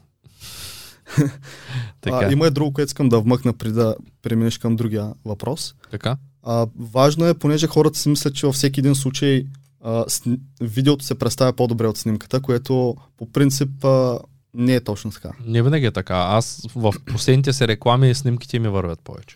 така. 2.02 2.26
А, 2.28 2.32
има 2.32 2.48
и 2.48 2.52
друго, 2.52 2.74
което 2.74 2.90
искам 2.90 3.10
да 3.10 3.20
вмъкна 3.20 3.54
преди 3.54 3.74
да 3.74 3.96
преминеш 4.22 4.58
към 4.58 4.76
другия 4.76 5.14
въпрос. 5.26 5.76
така? 5.92 6.18
А, 6.44 6.68
важно 6.80 7.26
е, 7.26 7.34
понеже 7.34 7.68
хората 7.68 8.00
си 8.00 8.10
мислят, 8.10 8.36
че 8.36 8.46
във 8.46 8.56
всеки 8.56 8.80
един 8.80 8.96
случай 8.96 9.46
а, 9.82 10.06
сни... 10.08 10.38
видеото 10.62 11.06
се 11.06 11.16
представя 11.16 11.54
по-добре 11.54 11.88
от 11.88 11.98
снимката, 11.98 12.42
което 12.42 12.96
по 13.18 13.32
принцип 13.32 13.86
а, 13.86 14.20
не 14.54 14.76
е 14.76 14.82
точно 14.82 15.12
така. 15.12 15.32
Не 15.46 15.62
винаги 15.62 15.86
е 15.86 15.92
така. 15.92 16.16
Аз 16.16 16.68
в 16.76 16.94
последните 17.06 17.54
си 17.54 17.68
реклами 17.68 18.16
снимките 18.16 18.60
ми 18.60 18.68
вървят 18.68 19.00
повече. 19.00 19.36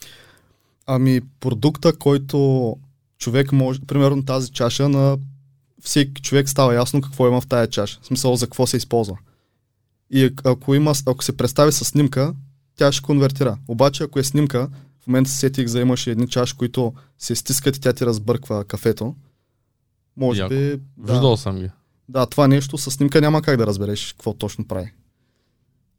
Ами 0.87 1.21
продукта, 1.39 1.95
който 1.95 2.77
човек 3.17 3.51
може, 3.51 3.79
примерно 3.87 4.25
тази 4.25 4.51
чаша 4.51 4.89
на 4.89 5.17
всеки 5.81 6.21
човек 6.21 6.49
става 6.49 6.75
ясно 6.75 7.01
какво 7.01 7.27
има 7.27 7.41
в 7.41 7.47
тая 7.47 7.69
чаша. 7.69 7.99
В 8.01 8.05
смисъл 8.05 8.35
за 8.35 8.45
какво 8.45 8.67
се 8.67 8.77
използва. 8.77 9.17
И 10.11 10.25
ак- 10.25 10.41
ако, 10.45 10.75
има, 10.75 10.93
ако 11.05 11.23
се 11.23 11.37
представи 11.37 11.71
с 11.71 11.85
снимка, 11.85 12.33
тя 12.77 12.91
ще 12.91 13.01
конвертира. 13.01 13.57
Обаче 13.67 14.03
ако 14.03 14.19
е 14.19 14.23
снимка, 14.23 14.69
в 15.05 15.07
момента 15.07 15.29
се 15.29 15.37
сетих 15.37 15.67
за 15.67 15.81
имаше 15.81 16.11
едни 16.11 16.27
чаши, 16.27 16.55
които 16.55 16.93
се 17.19 17.35
стискат 17.35 17.77
и 17.77 17.81
тя 17.81 17.93
ти 17.93 18.05
разбърква 18.05 18.63
кафето. 18.65 19.15
Може 20.17 20.41
Яко. 20.41 20.49
би... 20.49 20.79
Да, 20.97 21.13
Виждал 21.13 21.37
съм 21.37 21.55
ги. 21.57 21.69
да, 22.09 22.25
това 22.25 22.47
нещо 22.47 22.77
с 22.77 22.91
снимка 22.91 23.21
няма 23.21 23.41
как 23.41 23.57
да 23.57 23.67
разбереш 23.67 24.13
какво 24.13 24.33
точно 24.33 24.67
прави. 24.67 24.93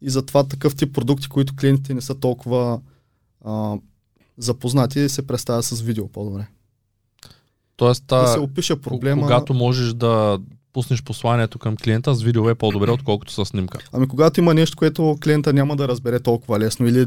И 0.01 0.11
затова 0.11 0.45
такъв 0.45 0.77
тип 0.77 0.95
продукти, 0.95 1.29
които 1.29 1.57
клиентите 1.57 1.95
не 1.95 2.01
са 2.01 2.15
толкова 2.15 2.81
а, 3.45 3.75
запознати, 4.39 5.09
се 5.09 5.27
представя 5.27 5.63
с 5.63 5.81
видео 5.81 6.09
по-добре. 6.09 6.47
Тоест, 7.77 8.07
Да 8.07 8.27
се 8.27 8.39
опише 8.39 8.81
проблема. 8.81 9.23
когато 9.23 9.55
можеш 9.55 9.93
да 9.95 10.39
пуснеш 10.73 11.03
посланието 11.03 11.59
към 11.59 11.77
клиента 11.77 12.15
с 12.15 12.23
видео 12.23 12.49
е 12.51 12.55
по-добре, 12.55 12.91
отколкото 12.91 13.33
с 13.33 13.45
снимка. 13.47 13.79
Ами 13.93 14.09
когато 14.09 14.41
има 14.41 14.55
нещо, 14.55 14.77
което 14.77 15.19
клиента 15.23 15.53
няма 15.53 15.77
да 15.77 15.89
разбере 15.89 16.21
толкова 16.21 16.59
лесно 16.59 16.87
или 16.87 17.07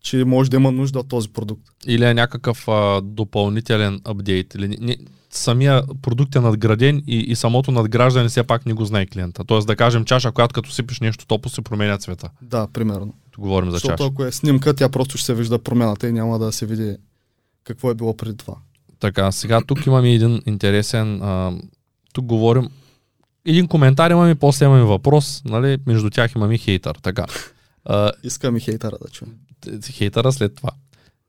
че 0.00 0.24
може 0.24 0.50
да 0.50 0.56
има 0.56 0.72
нужда 0.72 0.98
от 0.98 1.08
този 1.08 1.28
продукт. 1.28 1.62
Или 1.86 2.04
е 2.04 2.14
някакъв 2.14 2.68
а, 2.68 3.00
допълнителен 3.00 4.00
апдейт. 4.04 4.54
Или, 4.54 4.76
не, 4.80 4.96
самия 5.30 5.82
продукт 6.02 6.36
е 6.36 6.40
надграден 6.40 7.02
и, 7.06 7.16
и 7.16 7.36
самото 7.36 7.70
надграждане 7.70 8.28
все 8.28 8.42
пак 8.42 8.66
не 8.66 8.72
го 8.72 8.84
знае 8.84 9.06
клиента. 9.06 9.44
Тоест 9.44 9.66
да 9.66 9.76
кажем 9.76 10.04
чаша, 10.04 10.32
която 10.32 10.52
като 10.52 10.70
сипиш 10.72 11.00
нещо 11.00 11.26
топло 11.26 11.50
се 11.50 11.62
променя 11.62 11.98
цвета. 11.98 12.30
Да, 12.42 12.66
примерно. 12.72 13.14
Тук 13.30 13.42
говорим 13.42 13.70
за 13.70 13.74
Защото 13.74 13.96
чаша. 13.96 14.10
ако 14.12 14.24
е 14.24 14.32
снимка, 14.32 14.74
тя 14.74 14.88
просто 14.88 15.18
ще 15.18 15.26
се 15.26 15.34
вижда 15.34 15.58
промяната 15.58 16.08
и 16.08 16.12
няма 16.12 16.38
да 16.38 16.52
се 16.52 16.66
види 16.66 16.96
какво 17.64 17.90
е 17.90 17.94
било 17.94 18.16
преди 18.16 18.36
това. 18.36 18.54
Така, 19.00 19.32
сега 19.32 19.60
тук 19.66 19.86
имаме 19.86 20.12
един 20.12 20.42
интересен... 20.46 21.22
А, 21.22 21.52
тук 22.12 22.24
говорим... 22.24 22.68
Един 23.46 23.68
коментар 23.68 24.10
имаме, 24.10 24.34
после 24.34 24.64
имаме 24.64 24.82
въпрос, 24.82 25.42
нали? 25.44 25.78
Между 25.86 26.10
тях 26.10 26.34
имаме 26.34 26.58
хейтър. 26.58 26.94
Така. 27.02 27.26
А, 27.84 28.12
Искам 28.24 28.56
и 28.56 28.60
хейтъра 28.60 28.96
да 29.04 29.10
чуем. 29.10 29.34
Хейтъра 29.92 30.32
след 30.32 30.54
това. 30.54 30.70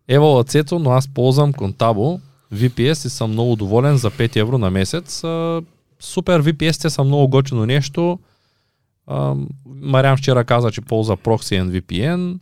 Ева 0.08 0.26
Лацето, 0.26 0.80
но 0.80 0.92
аз 0.92 1.08
ползвам 1.08 1.54
Contabo 1.54 2.20
VPS 2.54 3.06
и 3.06 3.10
съм 3.10 3.32
много 3.32 3.56
доволен 3.56 3.98
за 3.98 4.12
5 4.12 4.36
евро 4.36 4.58
на 4.58 4.72
месец. 4.72 5.24
А, 5.24 5.62
супер, 6.00 6.44
VPS-те 6.44 6.90
са 6.90 7.04
много 7.04 7.28
готино 7.28 7.66
нещо. 7.66 8.20
А, 9.08 9.36
Мариан 9.66 10.18
вчера 10.18 10.44
каза, 10.44 10.72
че 10.72 10.82
ползва 10.82 11.18
Proxy 11.18 11.82
VPN. 11.82 12.40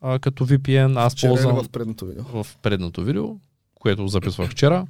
А, 0.00 0.18
като 0.18 0.46
VPN 0.46 0.98
аз 1.00 1.12
Вчера 1.12 1.30
ползвам 1.30 1.64
в 1.64 1.68
предното 1.68 2.06
видео. 2.06 2.24
в 2.24 2.46
предното 2.62 3.04
видео, 3.04 3.36
което 3.74 4.08
записвах 4.08 4.50
вчера. 4.50 4.86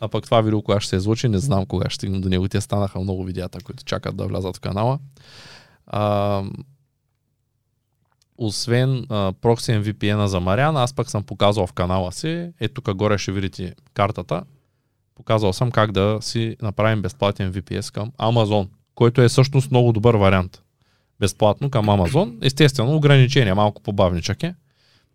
А 0.00 0.08
пък 0.08 0.24
това 0.24 0.40
видео, 0.40 0.62
кога 0.62 0.80
ще 0.80 0.90
се 0.90 0.96
излучи, 0.96 1.28
не 1.28 1.38
знам 1.38 1.66
кога 1.66 1.90
ще 1.90 1.94
стигна 1.94 2.20
до 2.20 2.28
него. 2.28 2.48
Те 2.48 2.60
станаха 2.60 3.00
много 3.00 3.24
видеята, 3.24 3.58
които 3.64 3.84
чакат 3.84 4.16
да 4.16 4.26
влязат 4.26 4.56
в 4.56 4.60
канала. 4.60 4.98
А, 5.86 6.42
освен 8.38 9.06
а, 9.08 9.32
Proxy 9.32 9.82
VPN 9.82 10.24
за 10.24 10.40
Мариан, 10.40 10.76
аз 10.76 10.92
пък 10.92 11.10
съм 11.10 11.22
показал 11.22 11.66
в 11.66 11.72
канала 11.72 12.12
си. 12.12 12.50
Ето 12.60 12.74
тук 12.74 12.94
горе 12.94 13.18
ще 13.18 13.32
видите 13.32 13.74
картата. 13.94 14.42
Показал 15.14 15.52
съм 15.52 15.70
как 15.70 15.92
да 15.92 16.18
си 16.20 16.56
направим 16.62 17.02
безплатен 17.02 17.52
VPS 17.52 17.94
към 17.94 18.10
Amazon, 18.10 18.68
който 18.94 19.22
е 19.22 19.28
всъщност 19.28 19.70
много 19.70 19.92
добър 19.92 20.14
вариант. 20.14 20.62
Безплатно 21.20 21.70
към 21.70 21.86
Amazon. 21.86 22.38
Естествено, 22.42 22.96
ограничение, 22.96 23.54
малко 23.54 23.82
по-бавничък 23.82 24.42
е. 24.42 24.54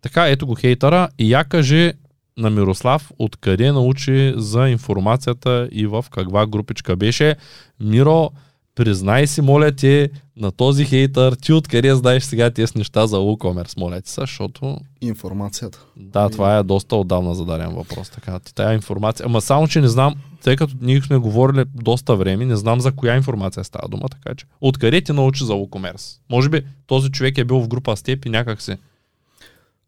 Така, 0.02 0.28
ето 0.28 0.46
го 0.46 0.54
хейтъра 0.54 1.08
и 1.18 1.32
я 1.32 1.44
кажи 1.44 1.92
на 2.36 2.50
Мирослав 2.50 3.12
откъде 3.18 3.72
научи 3.72 4.34
за 4.36 4.68
информацията 4.68 5.68
и 5.72 5.86
в 5.86 6.04
каква 6.10 6.46
групичка 6.46 6.96
беше. 6.96 7.36
Миро, 7.80 8.30
признай 8.74 9.26
си, 9.26 9.40
моля 9.42 9.72
те, 9.72 10.10
на 10.36 10.52
този 10.52 10.84
хейтър, 10.84 11.32
ти 11.32 11.52
откъде 11.52 11.94
знаеш 11.94 12.22
сега 12.22 12.50
тези 12.50 12.72
неща 12.76 13.06
за 13.06 13.16
WooCommerce, 13.16 13.78
моля 13.80 14.00
ти 14.00 14.10
защото 14.10 14.78
Информацията. 15.00 15.84
да, 15.96 16.30
това 16.30 16.56
е 16.56 16.62
доста 16.62 16.96
отдавна 16.96 17.34
зададен 17.34 17.74
въпрос. 17.74 18.10
Така, 18.10 18.38
ти 18.38 18.54
тая 18.54 18.74
информация. 18.74 19.26
Ама 19.26 19.40
само, 19.40 19.68
че 19.68 19.80
не 19.80 19.88
знам, 19.88 20.14
тъй 20.42 20.56
като 20.56 20.74
ние 20.80 21.02
сме 21.02 21.16
говорили 21.16 21.64
доста 21.74 22.16
време, 22.16 22.44
не 22.44 22.56
знам 22.56 22.80
за 22.80 22.92
коя 22.92 23.16
информация 23.16 23.64
става 23.64 23.88
дума, 23.88 24.08
така 24.08 24.34
че. 24.34 24.46
Откъде 24.60 25.00
ти 25.00 25.12
научи 25.12 25.44
за 25.44 25.52
WooCommerce? 25.52 26.18
Може 26.30 26.48
би 26.48 26.62
този 26.86 27.10
човек 27.10 27.38
е 27.38 27.44
бил 27.44 27.60
в 27.60 27.68
група 27.68 27.96
с 27.96 28.02
теб 28.02 28.26
и 28.26 28.30
някак 28.30 28.62
се. 28.62 28.78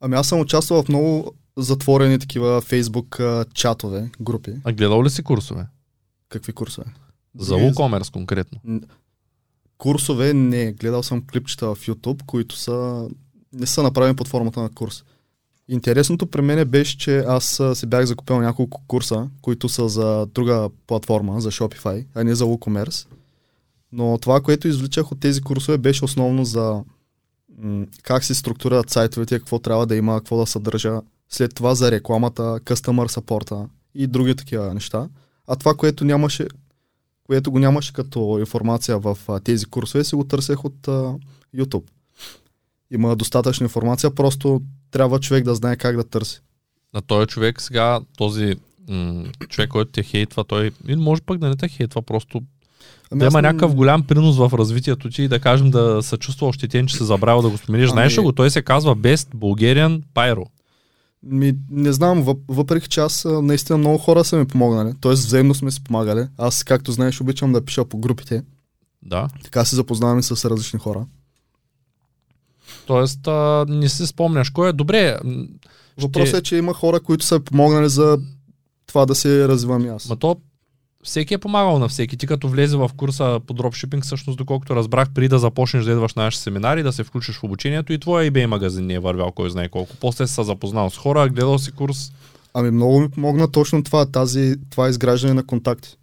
Ами 0.01 0.16
аз 0.16 0.29
съм 0.29 0.40
участвал 0.40 0.83
в 0.83 0.88
много 0.88 1.33
затворени 1.57 2.18
такива 2.18 2.62
а, 3.20 3.44
чатове, 3.55 4.11
групи. 4.20 4.53
А 4.64 4.72
гледал 4.72 5.03
ли 5.03 5.11
си 5.11 5.22
курсове? 5.22 5.66
Какви 6.29 6.53
курсове? 6.53 6.87
За 7.38 7.55
WooCommerce 7.55 8.12
конкретно. 8.12 8.61
Курсове 9.79 10.35
не. 10.35 10.72
Гледал 10.72 11.03
съм 11.03 11.22
клипчета 11.33 11.75
в 11.75 11.87
YouTube, 11.87 12.22
които 12.27 12.57
са 12.57 13.09
не 13.53 13.66
са 13.66 13.83
направени 13.83 14.16
под 14.16 14.29
формата 14.29 14.61
на 14.61 14.68
курс. 14.68 15.05
Интересното 15.68 16.27
при 16.27 16.40
мен 16.40 16.68
беше, 16.68 16.99
че 16.99 17.18
аз 17.18 17.62
си 17.75 17.87
бях 17.87 18.05
закупил 18.05 18.40
няколко 18.40 18.83
курса, 18.87 19.29
които 19.42 19.69
са 19.69 19.88
за 19.88 20.27
друга 20.27 20.69
платформа, 20.87 21.40
за 21.40 21.50
Shopify, 21.50 22.06
а 22.15 22.25
не 22.25 22.35
за 22.35 22.44
WooCommerce. 22.44 23.06
Но 23.92 24.19
това, 24.19 24.40
което 24.40 24.69
извличах 24.69 25.13
от 25.13 25.21
тези 25.21 25.40
курсове, 25.40 25.79
беше 25.79 26.04
основно 26.04 26.44
за 26.44 26.83
м- 27.58 27.87
как 28.02 28.25
се 28.25 28.35
структурират 28.35 28.90
сайтовете, 28.90 29.38
какво 29.38 29.58
трябва 29.58 29.87
да 29.87 29.96
има, 29.96 30.19
какво 30.21 30.37
да 30.37 30.46
съдържа. 30.46 31.00
След 31.29 31.54
това 31.54 31.75
за 31.75 31.90
рекламата, 31.90 32.42
customer 32.42 33.08
support 33.08 33.69
и 33.94 34.06
други 34.06 34.35
такива 34.37 34.75
неща. 34.75 35.08
А 35.46 35.56
това, 35.56 35.75
което 35.75 36.04
нямаше, 36.04 36.46
което 37.27 37.50
го 37.50 37.58
нямаше 37.58 37.92
като 37.92 38.37
информация 38.40 38.98
в 38.98 39.18
а, 39.29 39.40
тези 39.40 39.64
курсове, 39.64 40.04
си 40.04 40.14
го 40.14 40.24
търсех 40.24 40.64
от 40.64 40.88
а, 40.88 41.14
YouTube. 41.56 41.85
Има 42.90 43.16
достатъчно 43.16 43.64
информация, 43.64 44.14
просто 44.14 44.60
трябва 44.90 45.20
човек 45.20 45.44
да 45.44 45.54
знае 45.54 45.77
как 45.77 45.96
да 45.96 46.04
търси. 46.04 46.40
На 46.94 47.02
този 47.02 47.27
човек 47.27 47.60
сега, 47.60 48.00
този 48.16 48.54
м- 48.88 49.24
човек, 49.48 49.70
който 49.70 49.90
те 49.90 50.02
хейтва, 50.02 50.44
той 50.44 50.70
или 50.88 50.96
може 50.96 51.22
пък 51.22 51.38
да 51.38 51.48
не 51.48 51.56
те 51.56 51.68
хейтва, 51.68 52.02
просто 52.02 52.42
Ами 53.10 53.18
да 53.18 53.27
има 53.27 53.42
не- 53.42 53.48
някакъв 53.48 53.74
голям 53.74 54.02
принос 54.02 54.37
в 54.37 54.50
развитието 54.52 55.10
ти 55.10 55.22
и 55.22 55.29
да 55.29 55.40
кажем 55.40 55.70
да 55.70 56.02
се 56.02 56.16
чувства 56.16 56.46
ощетен, 56.48 56.87
че 56.87 56.96
се 56.96 57.04
забравил 57.04 57.42
да 57.42 57.48
го 57.48 57.58
спомениш. 57.58 57.85
Ами- 57.85 57.92
Знаеш 57.92 58.18
ли 58.18 58.22
го? 58.22 58.33
Той 58.33 58.50
се 58.50 58.62
казва 58.62 58.96
Best 58.96 59.35
Bulgarian 59.35 60.02
Pyro. 60.14 60.44
Ми, 61.23 61.54
не 61.71 61.92
знам, 61.92 62.23
въп, 62.23 62.38
въпреки 62.48 62.88
че 62.88 63.00
аз 63.00 63.25
наистина 63.42 63.79
много 63.79 63.98
хора 63.98 64.25
са 64.25 64.37
ми 64.37 64.46
помогнали. 64.46 64.94
Тоест 65.00 65.25
взаимно 65.25 65.54
сме 65.54 65.71
си 65.71 65.85
помагали. 65.85 66.27
Аз, 66.38 66.64
както 66.64 66.92
знаеш, 66.92 67.21
обичам 67.21 67.52
да 67.52 67.64
пиша 67.64 67.85
по 67.85 67.98
групите. 67.98 68.42
Да. 69.02 69.29
Така 69.44 69.64
се 69.64 69.77
запознаваме 69.77 70.23
с 70.23 70.50
различни 70.50 70.79
хора. 70.79 71.06
Тоест, 72.87 73.27
а, 73.27 73.67
не 73.69 73.88
си 73.88 74.06
спомняш 74.06 74.50
кой 74.50 74.69
е. 74.69 74.73
Добре, 74.73 75.19
м, 75.25 75.46
Въпросът 76.00 76.40
е, 76.40 76.42
че 76.42 76.56
има 76.56 76.75
хора, 76.75 77.00
които 77.00 77.25
са 77.25 77.40
помогнали 77.40 77.88
за 77.88 78.19
това 78.87 79.06
да 79.06 79.14
се 79.14 79.48
развивам 79.48 79.85
и 79.85 79.88
аз. 79.88 80.08
ма 80.08 80.17
то 80.17 80.37
всеки 81.07 81.35
е 81.35 81.38
помагал 81.38 81.79
на 81.79 81.88
всеки. 81.88 82.17
Ти 82.17 82.27
като 82.27 82.48
влезе 82.48 82.77
в 82.77 82.90
курса 82.96 83.40
по 83.46 83.54
дропшипинг, 83.54 84.04
всъщност, 84.04 84.37
доколкото 84.37 84.77
разбрах, 84.77 85.11
преди 85.15 85.29
да 85.29 85.38
започнеш 85.38 85.85
да 85.85 85.92
идваш 85.92 86.15
на 86.15 86.23
наши 86.23 86.38
семинари, 86.38 86.83
да 86.83 86.92
се 86.92 87.04
включиш 87.04 87.37
в 87.37 87.44
обучението 87.44 87.92
и 87.92 87.98
твоя 87.98 88.31
eBay 88.31 88.46
магазин 88.46 88.87
не 88.87 88.94
е 88.94 88.98
вървял 88.98 89.33
кой 89.33 89.50
знае 89.50 89.69
колко. 89.69 89.96
После 90.00 90.27
се 90.27 90.42
запознал 90.42 90.90
с 90.90 90.96
хора, 90.96 91.29
гледал 91.29 91.59
си 91.59 91.73
курс. 91.73 92.13
Ами 92.54 92.71
много 92.71 93.00
ми 93.00 93.11
помогна 93.11 93.50
точно 93.52 93.83
това, 93.83 94.07
тази, 94.07 94.54
това 94.71 94.88
изграждане 94.88 95.35
на 95.35 95.46
контакти. 95.46 95.96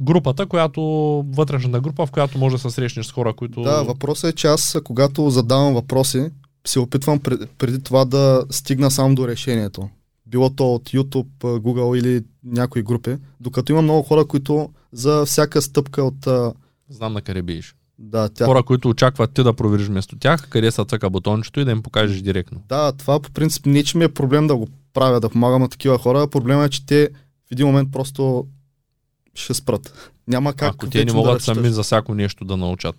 Групата, 0.00 0.46
която, 0.46 0.82
вътрешната 1.28 1.80
група, 1.80 2.06
в 2.06 2.10
която 2.10 2.38
може 2.38 2.56
да 2.56 2.62
се 2.62 2.70
срещнеш 2.70 3.06
с 3.06 3.12
хора, 3.12 3.32
които... 3.32 3.62
Да, 3.62 3.82
въпросът 3.82 4.32
е, 4.32 4.36
че 4.36 4.46
аз, 4.46 4.76
когато 4.84 5.30
задавам 5.30 5.74
въпроси, 5.74 6.30
се 6.66 6.80
опитвам 6.80 7.18
пред, 7.18 7.50
преди 7.58 7.82
това 7.82 8.04
да 8.04 8.44
стигна 8.50 8.90
сам 8.90 9.14
до 9.14 9.28
решението. 9.28 9.88
Било 10.28 10.50
то 10.50 10.74
от 10.74 10.90
YouTube, 10.90 11.26
Google 11.40 11.98
или 11.98 12.24
някои 12.44 12.82
групи, 12.82 13.16
докато 13.40 13.72
има 13.72 13.82
много 13.82 14.02
хора, 14.02 14.24
които 14.24 14.70
за 14.92 15.24
всяка 15.26 15.62
стъпка 15.62 16.02
от 16.02 16.28
Знам 16.88 17.12
на 17.12 17.22
къде 17.22 17.42
биеш. 17.42 17.74
да, 17.98 18.28
тях, 18.28 18.46
Хора, 18.46 18.62
които 18.62 18.88
очакват 18.88 19.32
ти 19.34 19.42
да 19.42 19.52
провериш 19.52 19.86
вместо 19.86 20.18
тях, 20.18 20.48
къде 20.48 20.70
са 20.70 20.84
цъка 20.84 21.10
бутончето 21.10 21.60
и 21.60 21.64
да 21.64 21.70
им 21.70 21.82
покажеш 21.82 22.20
директно. 22.20 22.62
Да, 22.68 22.92
това 22.92 23.20
по 23.20 23.30
принцип 23.30 23.66
не, 23.66 23.84
че 23.84 23.98
ми 23.98 24.04
е 24.04 24.08
проблем 24.08 24.46
да 24.46 24.56
го 24.56 24.68
правя, 24.94 25.20
да 25.20 25.28
помагам 25.28 25.62
на 25.62 25.68
такива 25.68 25.98
хора. 25.98 26.28
Проблемът 26.28 26.66
е, 26.66 26.70
че 26.70 26.86
те 26.86 27.08
в 27.48 27.52
един 27.52 27.66
момент 27.66 27.92
просто 27.92 28.46
ще 29.34 29.54
спрат. 29.54 30.10
Няма 30.28 30.52
как. 30.52 30.74
Ако 30.74 30.86
те 30.86 31.04
не 31.04 31.12
могат 31.12 31.34
разчиташ. 31.34 31.56
сами 31.56 31.70
за 31.70 31.82
всяко 31.82 32.14
нещо 32.14 32.44
да 32.44 32.56
научат. 32.56 32.96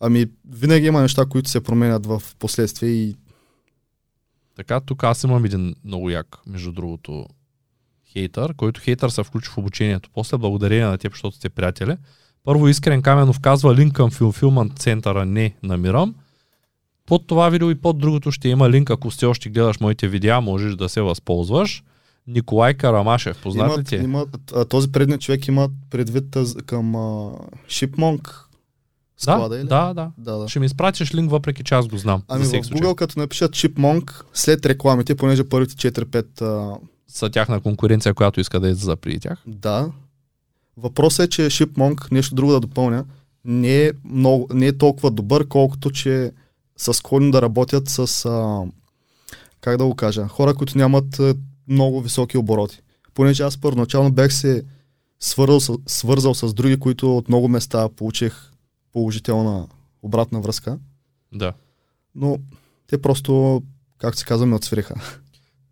Ами, 0.00 0.26
винаги 0.48 0.86
има 0.86 1.00
неща, 1.00 1.26
които 1.26 1.50
се 1.50 1.60
променят 1.60 2.06
в 2.06 2.22
последствие 2.38 2.90
и 2.90 3.16
Така, 4.56 4.80
тук 4.80 5.04
аз 5.04 5.24
имам 5.24 5.44
един 5.44 5.74
много 5.84 6.10
як, 6.10 6.38
между 6.46 6.72
другото, 6.72 7.26
хейтър, 8.12 8.54
който 8.54 8.80
хейтър 8.80 9.08
се 9.08 9.22
включи 9.22 9.50
в 9.50 9.58
обучението. 9.58 10.10
После 10.14 10.36
благодарение 10.36 10.86
на 10.86 10.98
теб, 10.98 11.12
защото 11.12 11.36
сте 11.36 11.48
приятели. 11.48 11.96
Първо 12.44 12.68
Искрен 12.68 13.02
Каменов 13.02 13.40
казва 13.40 13.74
линк 13.74 13.92
към 13.92 14.10
Филфилман 14.10 14.70
центъра 14.70 15.24
не 15.24 15.54
намирам. 15.62 16.14
Под 17.06 17.26
това 17.26 17.48
видео 17.48 17.70
и 17.70 17.74
под 17.74 17.98
другото 17.98 18.30
ще 18.30 18.48
има 18.48 18.70
линк, 18.70 18.90
ако 18.90 19.10
все 19.10 19.26
още 19.26 19.48
гледаш 19.48 19.80
моите 19.80 20.08
видеа, 20.08 20.40
можеш 20.40 20.74
да 20.74 20.88
се 20.88 21.00
възползваш. 21.00 21.82
Николай 22.26 22.74
Карамашев, 22.74 23.42
познат 23.42 23.78
ли 23.78 23.84
ти? 23.84 24.08
този 24.68 24.92
предният 24.92 25.20
човек 25.20 25.48
има 25.48 25.68
предвид 25.90 26.36
към 26.66 26.96
а, 26.96 27.30
Shipmonk 27.68 28.43
склада 29.24 29.54
Да, 29.54 29.60
или? 29.60 29.68
да, 29.68 29.94
да. 29.94 30.10
да, 30.18 30.38
да. 30.38 30.48
Ще 30.48 30.60
ми 30.60 30.66
изпратиш 30.66 31.14
линк, 31.14 31.30
въпреки 31.30 31.64
че 31.64 31.74
аз 31.74 31.86
го 31.88 31.98
знам. 31.98 32.22
Ами 32.28 32.44
за 32.44 32.48
в 32.48 32.48
всеки 32.48 32.66
случай. 32.66 32.86
Google, 32.86 32.94
като 32.94 33.18
напишат 33.18 33.52
Chipmonk, 33.52 34.22
след 34.34 34.66
рекламите, 34.66 35.14
понеже 35.14 35.44
първите 35.44 35.92
4-5 35.92 36.42
а, 36.42 36.78
Са 37.08 37.30
тяхна 37.30 37.60
конкуренция, 37.60 38.14
която 38.14 38.40
иска 38.40 38.60
да 38.60 38.68
излиза 38.68 38.96
при 38.96 39.20
тях. 39.20 39.42
Да. 39.46 39.90
Въпросът 40.76 41.26
е, 41.26 41.30
че 41.30 41.42
Shipmonk, 41.42 42.12
нещо 42.12 42.34
друго 42.34 42.52
да 42.52 42.60
допълня, 42.60 43.04
не 43.44 43.84
е, 43.84 43.92
много, 44.04 44.48
не 44.54 44.66
е 44.66 44.78
толкова 44.78 45.10
добър, 45.10 45.48
колкото 45.48 45.90
че 45.90 46.32
са 46.76 46.94
склонни 46.94 47.30
да 47.30 47.42
работят 47.42 47.88
с, 47.88 48.24
а, 48.24 48.62
как 49.60 49.76
да 49.76 49.84
го 49.84 49.94
кажа, 49.94 50.28
хора, 50.28 50.54
които 50.54 50.78
нямат 50.78 51.20
а, 51.20 51.34
много 51.68 52.00
високи 52.00 52.38
обороти. 52.38 52.80
Понеже 53.14 53.42
аз 53.42 53.58
първоначално 53.58 54.12
бях 54.12 54.34
се 54.34 54.62
свързал, 55.20 55.78
свързал 55.86 56.34
с 56.34 56.54
други, 56.54 56.76
които 56.76 57.16
от 57.16 57.28
много 57.28 57.48
места 57.48 57.88
получих 57.88 58.50
положителна 58.94 59.66
обратна 60.02 60.40
връзка, 60.40 60.78
Да. 61.32 61.52
но 62.14 62.38
те 62.86 63.02
просто, 63.02 63.62
както 63.98 64.18
се 64.18 64.24
казва, 64.24 64.46
ме 64.46 64.54
отсвириха. 64.54 64.94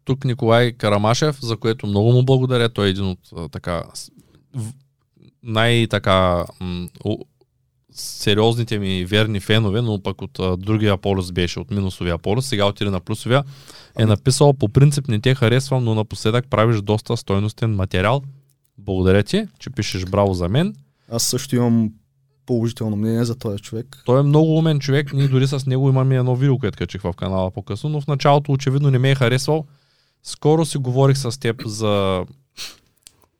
Тук 0.04 0.24
Николай 0.24 0.72
Карамашев, 0.72 1.38
за 1.40 1.56
което 1.56 1.86
много 1.86 2.12
му 2.12 2.24
благодаря. 2.24 2.68
Той 2.68 2.86
е 2.86 2.90
един 2.90 3.04
от 3.06 3.50
така 3.52 3.84
най-така 5.42 6.44
м, 6.60 6.88
сериозните 7.92 8.78
ми 8.78 9.04
верни 9.04 9.40
фенове, 9.40 9.82
но 9.82 10.02
пък 10.02 10.22
от 10.22 10.38
а, 10.38 10.56
другия 10.56 10.96
полюс 10.96 11.32
беше, 11.32 11.60
от 11.60 11.70
минусовия 11.70 12.18
полюс, 12.18 12.46
сега 12.46 12.66
отиде 12.66 12.90
на 12.90 13.00
плюсовия, 13.00 13.38
е 13.38 13.44
Ами- 13.96 14.08
написал 14.08 14.52
по 14.52 14.68
принцип 14.68 15.08
не 15.08 15.20
те 15.20 15.34
харесвам, 15.34 15.84
но 15.84 15.94
напоследък 15.94 16.50
правиш 16.50 16.80
доста 16.80 17.16
стойностен 17.16 17.74
материал. 17.74 18.22
Благодаря 18.78 19.22
ти, 19.22 19.46
че 19.58 19.70
пишеш 19.70 20.04
браво 20.04 20.34
за 20.34 20.48
мен. 20.48 20.74
Аз 21.10 21.22
също 21.22 21.56
имам 21.56 21.92
положително 22.46 22.96
мнение 22.96 23.24
за 23.24 23.34
този 23.38 23.62
човек. 23.62 24.02
Той 24.04 24.20
е 24.20 24.22
много 24.22 24.58
умен 24.58 24.80
човек. 24.80 25.12
Ние 25.12 25.28
дори 25.28 25.46
с 25.46 25.66
него 25.66 25.88
имаме 25.88 26.16
едно 26.16 26.36
видео, 26.36 26.58
което 26.58 26.78
качих 26.78 27.02
в 27.02 27.12
канала 27.12 27.50
по-късно, 27.50 27.90
но 27.90 28.00
в 28.00 28.06
началото 28.06 28.52
очевидно 28.52 28.90
не 28.90 28.98
ме 28.98 29.10
е 29.10 29.14
харесвал. 29.14 29.64
Скоро 30.22 30.64
си 30.64 30.78
говорих 30.78 31.18
с 31.18 31.40
теб 31.40 31.62
за... 31.66 32.24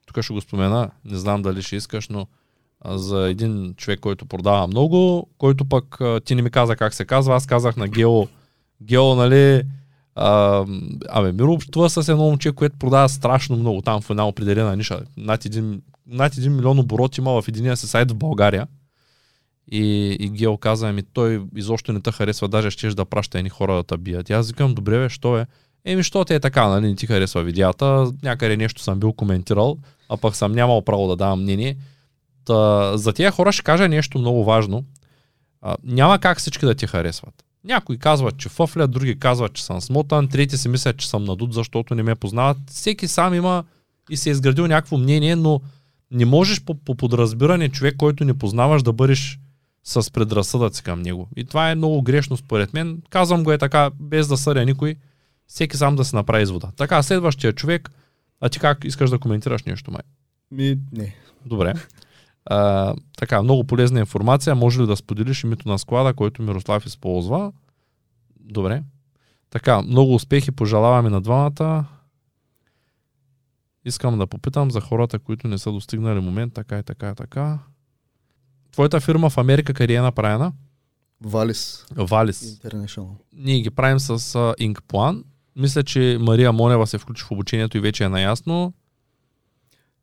Тук 0.07 0.25
ще 0.25 0.33
го 0.33 0.41
спомена, 0.41 0.91
не 1.05 1.19
знам 1.19 1.43
дали 1.43 1.63
ще 1.63 1.77
искаш, 1.77 2.09
но 2.09 2.27
за 2.85 3.29
един 3.31 3.75
човек, 3.77 4.01
който 4.01 4.27
продава 4.27 4.67
много, 4.67 5.29
който 5.39 5.65
пък 5.65 5.99
ти 6.25 6.35
не 6.35 6.43
ми 6.43 6.51
каза 6.51 6.77
как 6.77 6.95
се 6.95 7.05
казва, 7.05 7.35
аз 7.35 7.47
казах 7.47 7.77
на 7.77 7.89
Гео, 7.89 8.27
Гео, 8.83 9.15
нали, 9.15 9.63
а, 10.15 10.65
абе, 11.09 11.33
Миро 11.33 11.53
общува 11.53 11.91
с 11.91 12.09
едно 12.09 12.25
момче, 12.25 12.53
което 12.53 12.79
продава 12.79 13.09
страшно 13.09 13.57
много 13.57 13.83
там 13.83 14.01
в 14.01 14.11
една 14.11 14.29
определена 14.29 14.77
ниша. 14.77 15.01
Над 15.17 15.45
един, 15.45 15.83
над 16.07 16.37
един 16.37 16.57
милион 16.57 16.79
оборот 16.79 17.19
има 17.19 17.43
в 17.43 17.49
единия 17.49 17.77
си 17.77 17.87
сайт 17.87 18.11
в 18.11 18.15
България. 18.15 18.67
И, 19.75 20.17
и 20.21 20.29
Гео 20.29 20.57
каза, 20.57 20.89
ами 20.89 21.03
той 21.03 21.43
изобщо 21.57 21.93
не 21.93 22.01
те 22.01 22.13
харесва, 22.13 22.49
даже 22.49 22.71
щеш 22.71 22.95
да 22.95 23.05
праща 23.05 23.39
едни 23.39 23.51
хора 23.51 23.75
да 23.75 23.83
те 23.83 23.97
бият. 23.97 24.31
И 24.31 24.33
аз 24.33 24.49
викам, 24.49 24.75
добре 24.75 24.99
бе, 24.99 25.09
що 25.09 25.39
е? 25.39 25.47
Еми, 25.85 26.03
що 26.03 26.25
ти 26.25 26.35
е 26.35 26.41
така, 26.41 26.69
нали, 26.69 26.89
не 26.89 26.97
ти 26.97 27.07
харесва 27.07 27.43
видеята, 27.43 28.13
някъде 28.23 28.57
нещо 28.57 28.83
съм 28.83 29.01
бил 29.01 29.13
коментирал, 29.13 29.79
а 30.09 30.17
пък 30.17 30.37
съм 30.37 30.53
нямал 30.53 30.83
право 30.83 31.09
да 31.09 31.17
давам 31.17 31.43
мнение. 31.43 31.77
Та, 32.45 32.97
за 32.97 33.13
тия 33.13 33.31
хора 33.31 33.53
ще 33.53 33.63
кажа 33.63 33.89
нещо 33.89 34.19
много 34.19 34.45
важно. 34.45 34.85
А, 35.61 35.77
няма 35.85 36.19
как 36.19 36.39
всички 36.39 36.67
да 36.67 36.75
ти 36.75 36.87
харесват. 36.87 37.45
Някои 37.65 37.99
казват, 37.99 38.39
че 38.39 38.49
фъфля, 38.49 38.87
други 38.87 39.19
казват, 39.19 39.53
че 39.53 39.65
съм 39.65 39.81
смотан, 39.81 40.29
трети 40.29 40.57
си 40.57 40.69
мислят, 40.69 40.97
че 40.97 41.09
съм 41.09 41.25
надут, 41.25 41.55
защото 41.55 41.95
не 41.95 42.03
ме 42.03 42.15
познават. 42.15 42.59
Всеки 42.71 43.09
сам 43.09 43.35
има 43.35 43.65
и 44.11 44.17
се 44.17 44.31
е 44.31 44.33
изградил 44.33 44.67
някакво 44.67 44.99
мнение, 44.99 45.37
но 45.37 45.61
не 46.11 46.25
можеш 46.25 46.65
по, 46.65 46.75
по 46.75 46.95
подразбиране 46.95 47.69
човек, 47.69 47.97
който 47.97 48.25
не 48.25 48.39
познаваш, 48.39 48.83
да 48.83 48.93
бъдеш 48.93 49.39
с 49.85 50.13
предразсъдъци 50.13 50.83
към 50.83 51.03
него. 51.03 51.29
И 51.37 51.45
това 51.45 51.71
е 51.71 51.75
много 51.75 52.03
грешно 52.03 52.37
според 52.37 52.73
мен. 52.73 53.03
Казвам 53.11 53.45
го 53.45 53.53
е 53.53 53.59
така, 53.59 53.91
без 54.01 54.29
да 54.29 54.37
съдя 54.37 54.65
никой, 54.65 54.97
всеки 55.47 55.77
сам 55.77 55.97
да 55.97 56.05
се 56.05 56.17
направи 56.17 56.43
извода. 56.43 56.71
Така, 56.77 57.03
следващия 57.03 57.53
човек, 57.53 57.91
а 58.41 58.49
ти 58.49 58.59
как 58.59 58.85
искаш 58.85 59.11
да 59.11 59.19
коментираш 59.19 59.63
нещо, 59.63 59.91
май? 59.91 60.03
Ми, 60.51 60.79
не. 60.93 61.15
Добре. 61.47 61.75
А, 62.45 62.95
така, 63.19 63.43
много 63.43 63.65
полезна 63.65 64.01
информация. 64.01 64.55
Може 64.55 64.83
ли 64.83 64.87
да 64.87 64.97
споделиш 64.97 65.45
името 65.45 65.69
на 65.69 65.79
склада, 65.79 66.15
който 66.15 66.43
Мирослав 66.43 66.87
използва? 66.87 67.53
Добре. 68.41 68.83
Така, 69.51 69.83
много 69.83 70.15
успехи 70.15 70.51
пожелаваме 70.51 71.11
на 71.11 71.21
двамата. 71.21 71.85
Искам 73.85 74.19
да 74.19 74.27
попитам 74.27 74.71
за 74.71 74.81
хората, 74.81 75.19
които 75.19 75.49
не 75.49 75.59
са 75.59 75.73
достигнали 75.73 76.21
момент, 76.21 76.55
така 76.55 76.79
и 76.79 76.83
така 76.83 77.11
и 77.11 77.15
така. 77.15 77.59
Твоята 78.73 79.01
фирма 79.01 79.31
в 79.31 79.39
Америка 79.39 79.75
къде 79.75 79.95
е 79.95 80.01
направена? 80.01 80.53
Валис. 81.21 81.87
Валис. 81.97 82.41
International. 82.41 83.09
Ние 83.33 83.61
ги 83.61 83.71
правим 83.71 84.01
с 84.01 84.19
uh, 84.19 84.73
Inkplan. 84.73 85.23
Мисля, 85.57 85.83
че 85.83 86.19
Мария 86.21 86.53
Монева 86.53 86.87
се 86.87 86.99
включи 86.99 87.25
в 87.25 87.31
обучението 87.31 87.77
и 87.77 87.81
вече 87.81 88.05
е 88.05 88.09
наясно. 88.09 88.73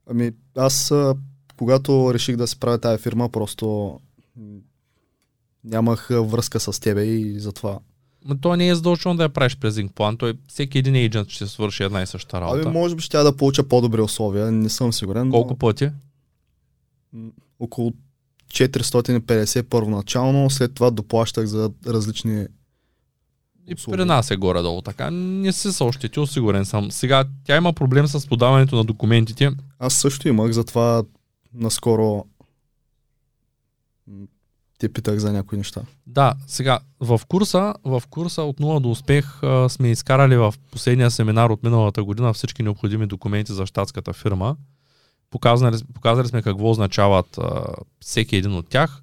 Ами, 0.09 0.31
аз, 0.57 0.91
а, 0.91 1.15
когато 1.57 2.13
реших 2.13 2.35
да 2.35 2.47
се 2.47 2.59
правя 2.59 2.77
тази 2.77 3.03
фирма, 3.03 3.29
просто 3.29 3.99
нямах 5.63 6.09
връзка 6.11 6.59
с 6.59 6.79
тебе 6.79 7.03
и 7.03 7.39
затова. 7.39 7.79
Но 8.25 8.37
то 8.37 8.55
не 8.55 8.69
е 8.69 8.75
задължително 8.75 9.17
да 9.17 9.23
я 9.23 9.29
правиш 9.29 9.57
през 9.57 9.75
Inkplan. 9.75 10.19
Той 10.19 10.33
всеки 10.47 10.77
един 10.77 11.05
агент 11.05 11.29
ще 11.29 11.47
свърши 11.47 11.83
една 11.83 12.01
и 12.01 12.07
съща 12.07 12.41
работа. 12.41 12.61
Ами, 12.65 12.73
може 12.73 12.95
би 12.95 13.01
ще 13.01 13.17
я 13.17 13.23
да 13.23 13.37
получа 13.37 13.67
по-добри 13.67 14.01
условия, 14.01 14.51
не 14.51 14.69
съм 14.69 14.93
сигурен. 14.93 15.31
Колко 15.31 15.49
Но, 15.49 15.57
пъти? 15.57 15.91
около 17.59 17.93
450 18.53 19.63
първоначално, 19.63 20.49
след 20.49 20.73
това 20.73 20.91
доплащах 20.91 21.45
за 21.45 21.71
различни 21.87 22.45
И 23.67 23.73
услуги. 23.73 23.97
при 23.97 24.05
нас 24.05 24.31
е 24.31 24.35
горе-долу 24.35 24.81
така. 24.81 25.11
Не 25.11 25.51
си 25.51 25.71
се 25.71 25.83
ощетил, 25.83 26.27
сигурен 26.27 26.65
съм. 26.65 26.91
Сега 26.91 27.25
тя 27.43 27.57
има 27.57 27.73
проблем 27.73 28.07
с 28.07 28.27
подаването 28.27 28.75
на 28.75 28.83
документите. 28.83 29.51
Аз 29.79 29.93
също 29.93 30.27
имах, 30.27 30.51
затова 30.51 31.03
наскоро 31.53 32.25
Те 34.79 34.93
питах 34.93 35.17
за 35.19 35.33
някои 35.33 35.57
неща. 35.57 35.81
Да, 36.07 36.33
сега, 36.47 36.79
в 36.99 37.21
курса, 37.27 37.73
в 37.83 38.03
курса 38.09 38.41
от 38.41 38.59
0 38.59 38.79
до 38.79 38.91
успех 38.91 39.43
а, 39.43 39.69
сме 39.69 39.91
изкарали 39.91 40.37
в 40.37 40.53
последния 40.71 41.11
семинар 41.11 41.49
от 41.49 41.63
миналата 41.63 42.03
година 42.03 42.33
всички 42.33 42.63
необходими 42.63 43.07
документи 43.07 43.53
за 43.53 43.65
щатската 43.65 44.13
фирма. 44.13 44.55
Показали, 45.31 45.75
показали 45.93 46.27
сме 46.27 46.41
какво 46.41 46.69
означават 46.69 47.37
а, 47.37 47.65
всеки 47.99 48.35
един 48.35 48.55
от 48.55 48.69
тях, 48.69 49.01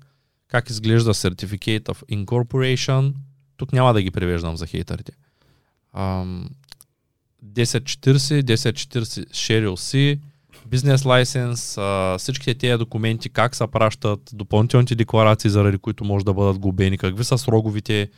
как 0.49 0.70
изглежда 0.70 1.14
Certificate 1.14 1.85
of 1.85 2.24
Incorporation. 2.24 3.12
Тук 3.57 3.72
няма 3.72 3.93
да 3.93 4.03
ги 4.03 4.11
превеждам 4.11 4.57
за 4.57 4.66
хейтерите. 4.66 5.12
Ам, 5.93 6.49
1040, 7.45 8.43
1040 8.43 9.27
Share 9.27 9.70
C, 9.70 10.18
бизнес 10.66 11.05
лайсенс, 11.05 11.79
всичките 12.18 12.55
тези 12.55 12.79
документи, 12.79 13.29
как 13.29 13.55
се 13.55 13.66
пращат, 13.66 14.20
допълнителните 14.33 14.95
декларации, 14.95 15.51
заради 15.51 15.79
които 15.79 16.05
може 16.05 16.24
да 16.24 16.35
бъдат 16.35 16.59
губени, 16.59 16.99
какви 16.99 17.24
са 17.24 17.39
сроговите, 17.39 18.09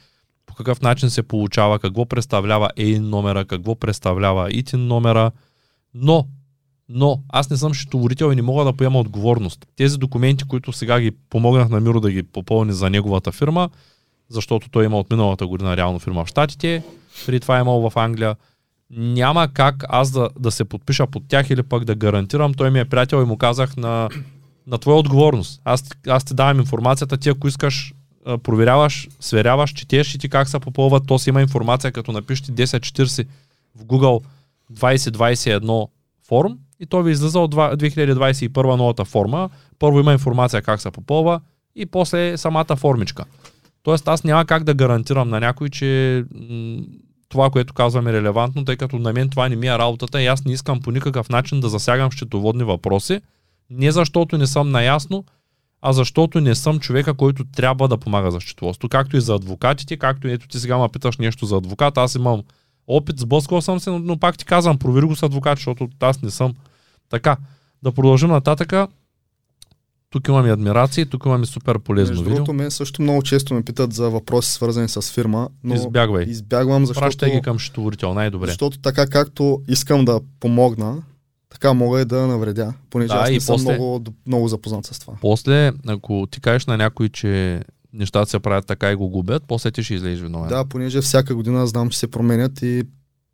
по 0.46 0.54
какъв 0.54 0.80
начин 0.82 1.10
се 1.10 1.22
получава, 1.22 1.78
какво 1.78 2.06
представлява 2.06 2.70
EIN 2.76 2.98
номера, 2.98 3.44
какво 3.44 3.74
представлява 3.74 4.50
ITIN 4.50 4.76
номера, 4.76 5.30
но, 5.94 6.26
но 6.88 7.20
аз 7.28 7.50
не 7.50 7.56
съм 7.56 7.74
счетоводител 7.74 8.32
и 8.32 8.36
не 8.36 8.42
мога 8.42 8.64
да 8.64 8.72
поема 8.72 8.98
отговорност. 8.98 9.66
Тези 9.76 9.98
документи, 9.98 10.44
които 10.44 10.72
сега 10.72 11.00
ги 11.00 11.10
помогнах 11.10 11.68
на 11.68 11.80
Миро 11.80 12.00
да 12.00 12.10
ги 12.10 12.22
попълни 12.22 12.72
за 12.72 12.90
неговата 12.90 13.32
фирма, 13.32 13.70
защото 14.28 14.70
той 14.70 14.84
има 14.84 14.98
от 14.98 15.10
миналата 15.10 15.46
година 15.46 15.76
реално 15.76 15.98
фирма 15.98 16.24
в 16.24 16.28
Штатите, 16.28 16.82
преди 17.26 17.40
това 17.40 17.58
е 17.58 17.60
имал 17.60 17.90
в 17.90 17.96
Англия, 17.96 18.36
няма 18.90 19.48
как 19.52 19.84
аз 19.88 20.10
да, 20.10 20.28
да 20.38 20.50
се 20.50 20.64
подпиша 20.64 21.06
под 21.06 21.22
тях 21.28 21.50
или 21.50 21.62
пък 21.62 21.84
да 21.84 21.94
гарантирам. 21.94 22.54
Той 22.54 22.70
ми 22.70 22.80
е 22.80 22.84
приятел 22.84 23.16
и 23.16 23.24
му 23.24 23.36
казах 23.36 23.76
на, 23.76 24.08
на 24.66 24.78
твоя 24.78 24.98
отговорност. 24.98 25.60
Аз, 25.64 25.84
аз 26.08 26.24
ти 26.24 26.34
давам 26.34 26.60
информацията, 26.60 27.16
ти 27.16 27.28
ако 27.28 27.48
искаш 27.48 27.94
проверяваш, 28.42 29.08
сверяваш, 29.20 29.72
четеш 29.72 30.14
и 30.14 30.18
ти 30.18 30.28
как 30.28 30.48
се 30.48 30.58
попълват, 30.58 31.06
то 31.06 31.18
си 31.18 31.30
има 31.30 31.40
информация, 31.40 31.92
като 31.92 32.12
напишете 32.12 32.52
1040 32.52 33.26
в 33.76 33.84
Google 33.84 34.24
2021 34.72 35.88
форм 36.28 36.58
и 36.80 36.86
то 36.86 37.02
ви 37.02 37.12
излиза 37.12 37.40
от 37.40 37.54
2021 37.54 38.76
новата 38.76 39.04
форма. 39.04 39.50
Първо 39.78 40.00
има 40.00 40.12
информация 40.12 40.62
как 40.62 40.80
се 40.80 40.90
попълва 40.90 41.40
и 41.76 41.86
после 41.86 42.36
самата 42.36 42.76
формичка. 42.76 43.24
Тоест 43.82 44.08
аз 44.08 44.24
няма 44.24 44.44
как 44.44 44.64
да 44.64 44.74
гарантирам 44.74 45.28
на 45.28 45.40
някой, 45.40 45.68
че 45.68 46.24
това, 47.28 47.50
което 47.50 47.74
казвам 47.74 48.06
е 48.06 48.12
релевантно, 48.12 48.64
тъй 48.64 48.76
като 48.76 48.98
на 48.98 49.12
мен 49.12 49.28
това 49.28 49.48
не 49.48 49.56
ми 49.56 49.66
е 49.66 49.78
работата 49.78 50.22
и 50.22 50.26
аз 50.26 50.44
не 50.44 50.52
искам 50.52 50.80
по 50.80 50.90
никакъв 50.90 51.28
начин 51.28 51.60
да 51.60 51.68
засягам 51.68 52.12
счетоводни 52.12 52.64
въпроси, 52.64 53.20
не 53.70 53.92
защото 53.92 54.38
не 54.38 54.46
съм 54.46 54.70
наясно, 54.70 55.24
а 55.82 55.92
защото 55.92 56.40
не 56.40 56.54
съм 56.54 56.80
човека, 56.80 57.14
който 57.14 57.44
трябва 57.44 57.88
да 57.88 57.98
помага 57.98 58.30
за 58.30 58.40
счетоводство. 58.40 58.88
Както 58.88 59.16
и 59.16 59.20
за 59.20 59.34
адвокатите, 59.34 59.96
както 59.96 60.28
ето 60.28 60.48
ти 60.48 60.58
сега 60.58 60.78
ме 60.78 60.88
питаш 60.88 61.16
нещо 61.16 61.46
за 61.46 61.56
адвокат, 61.56 61.98
аз 61.98 62.14
имам 62.14 62.42
опит, 62.86 63.18
сблъскал 63.18 63.60
съм 63.60 63.80
се, 63.80 63.90
но, 63.90 63.98
но 63.98 64.18
пак 64.18 64.38
ти 64.38 64.44
казвам, 64.44 64.78
провери 64.78 65.06
го 65.06 65.16
с 65.16 65.22
адвокат, 65.22 65.58
защото 65.58 65.88
аз 66.00 66.22
не 66.22 66.30
съм. 66.30 66.54
Така, 67.10 67.36
да 67.82 67.92
продължим 67.92 68.28
нататъка. 68.28 68.88
Тук 70.10 70.28
имаме 70.28 70.50
адмирации, 70.50 71.06
тук 71.06 71.22
имаме 71.26 71.46
супер 71.46 71.78
полезно 71.78 72.10
Между 72.12 72.22
видео. 72.22 72.34
другото, 72.36 72.52
мен 72.52 72.70
също 72.70 73.02
много 73.02 73.22
често 73.22 73.54
ме 73.54 73.62
питат 73.62 73.92
за 73.92 74.10
въпроси 74.10 74.52
свързани 74.52 74.88
с 74.88 75.02
фирма, 75.02 75.48
но 75.64 75.74
Избягвай. 75.74 76.24
избягвам, 76.24 76.86
защото, 76.86 77.04
Пращай 77.04 77.30
ги 77.30 77.42
към 77.42 77.58
счетоводител, 77.58 78.14
най-добре. 78.14 78.46
защото 78.46 78.78
така 78.78 79.06
както 79.06 79.62
искам 79.68 80.04
да 80.04 80.20
помогна, 80.40 81.02
така 81.50 81.72
мога 81.72 82.00
и 82.00 82.04
да 82.04 82.26
навредя, 82.26 82.74
понеже 82.90 83.08
Да, 83.08 83.14
аз 83.14 83.30
и 83.30 83.32
не 83.32 83.40
съм 83.40 83.54
после- 83.54 83.72
много, 83.72 84.04
много 84.26 84.48
запознат 84.48 84.86
с 84.86 84.98
това. 84.98 85.14
После, 85.20 85.72
ако 85.86 86.26
ти 86.30 86.40
кажеш 86.40 86.66
на 86.66 86.76
някой, 86.76 87.08
че 87.08 87.62
нещата 87.92 88.30
се 88.30 88.38
правят 88.38 88.66
така 88.66 88.90
и 88.90 88.94
го 88.94 89.08
губят, 89.08 89.42
после 89.48 89.70
ти 89.70 89.82
ще 89.82 89.94
излезеш 89.94 90.20
виновен. 90.20 90.48
Да, 90.48 90.64
понеже 90.64 91.00
всяка 91.00 91.34
година 91.34 91.66
знам, 91.66 91.90
че 91.90 91.98
се 91.98 92.10
променят 92.10 92.62
и 92.62 92.82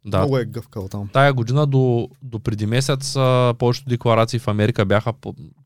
да. 0.05 0.19
много 0.19 0.39
е 0.39 0.45
гъвкаво 0.45 0.89
там. 0.89 1.09
Тая 1.13 1.33
година 1.33 1.67
до, 1.67 2.09
до 2.23 2.39
преди 2.39 2.67
месец 2.67 3.17
а, 3.17 3.55
повечето 3.59 3.89
декларации 3.89 4.39
в 4.39 4.49
Америка 4.49 4.85
бяха, 4.85 5.13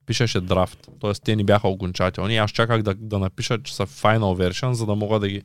пишеше 0.07 0.41
драфт, 0.41 0.89
т.е. 1.01 1.12
те 1.12 1.36
ни 1.36 1.45
бяха 1.45 1.68
окончателни. 1.68 2.36
Аз 2.36 2.51
чаках 2.51 2.82
да, 2.82 2.95
да 2.95 3.18
напиша, 3.18 3.62
че 3.62 3.74
са 3.74 3.86
final 3.86 4.51
version, 4.51 4.72
за 4.72 4.86
да 4.86 4.95
мога 4.95 5.20
да 5.20 5.28
ги... 5.28 5.43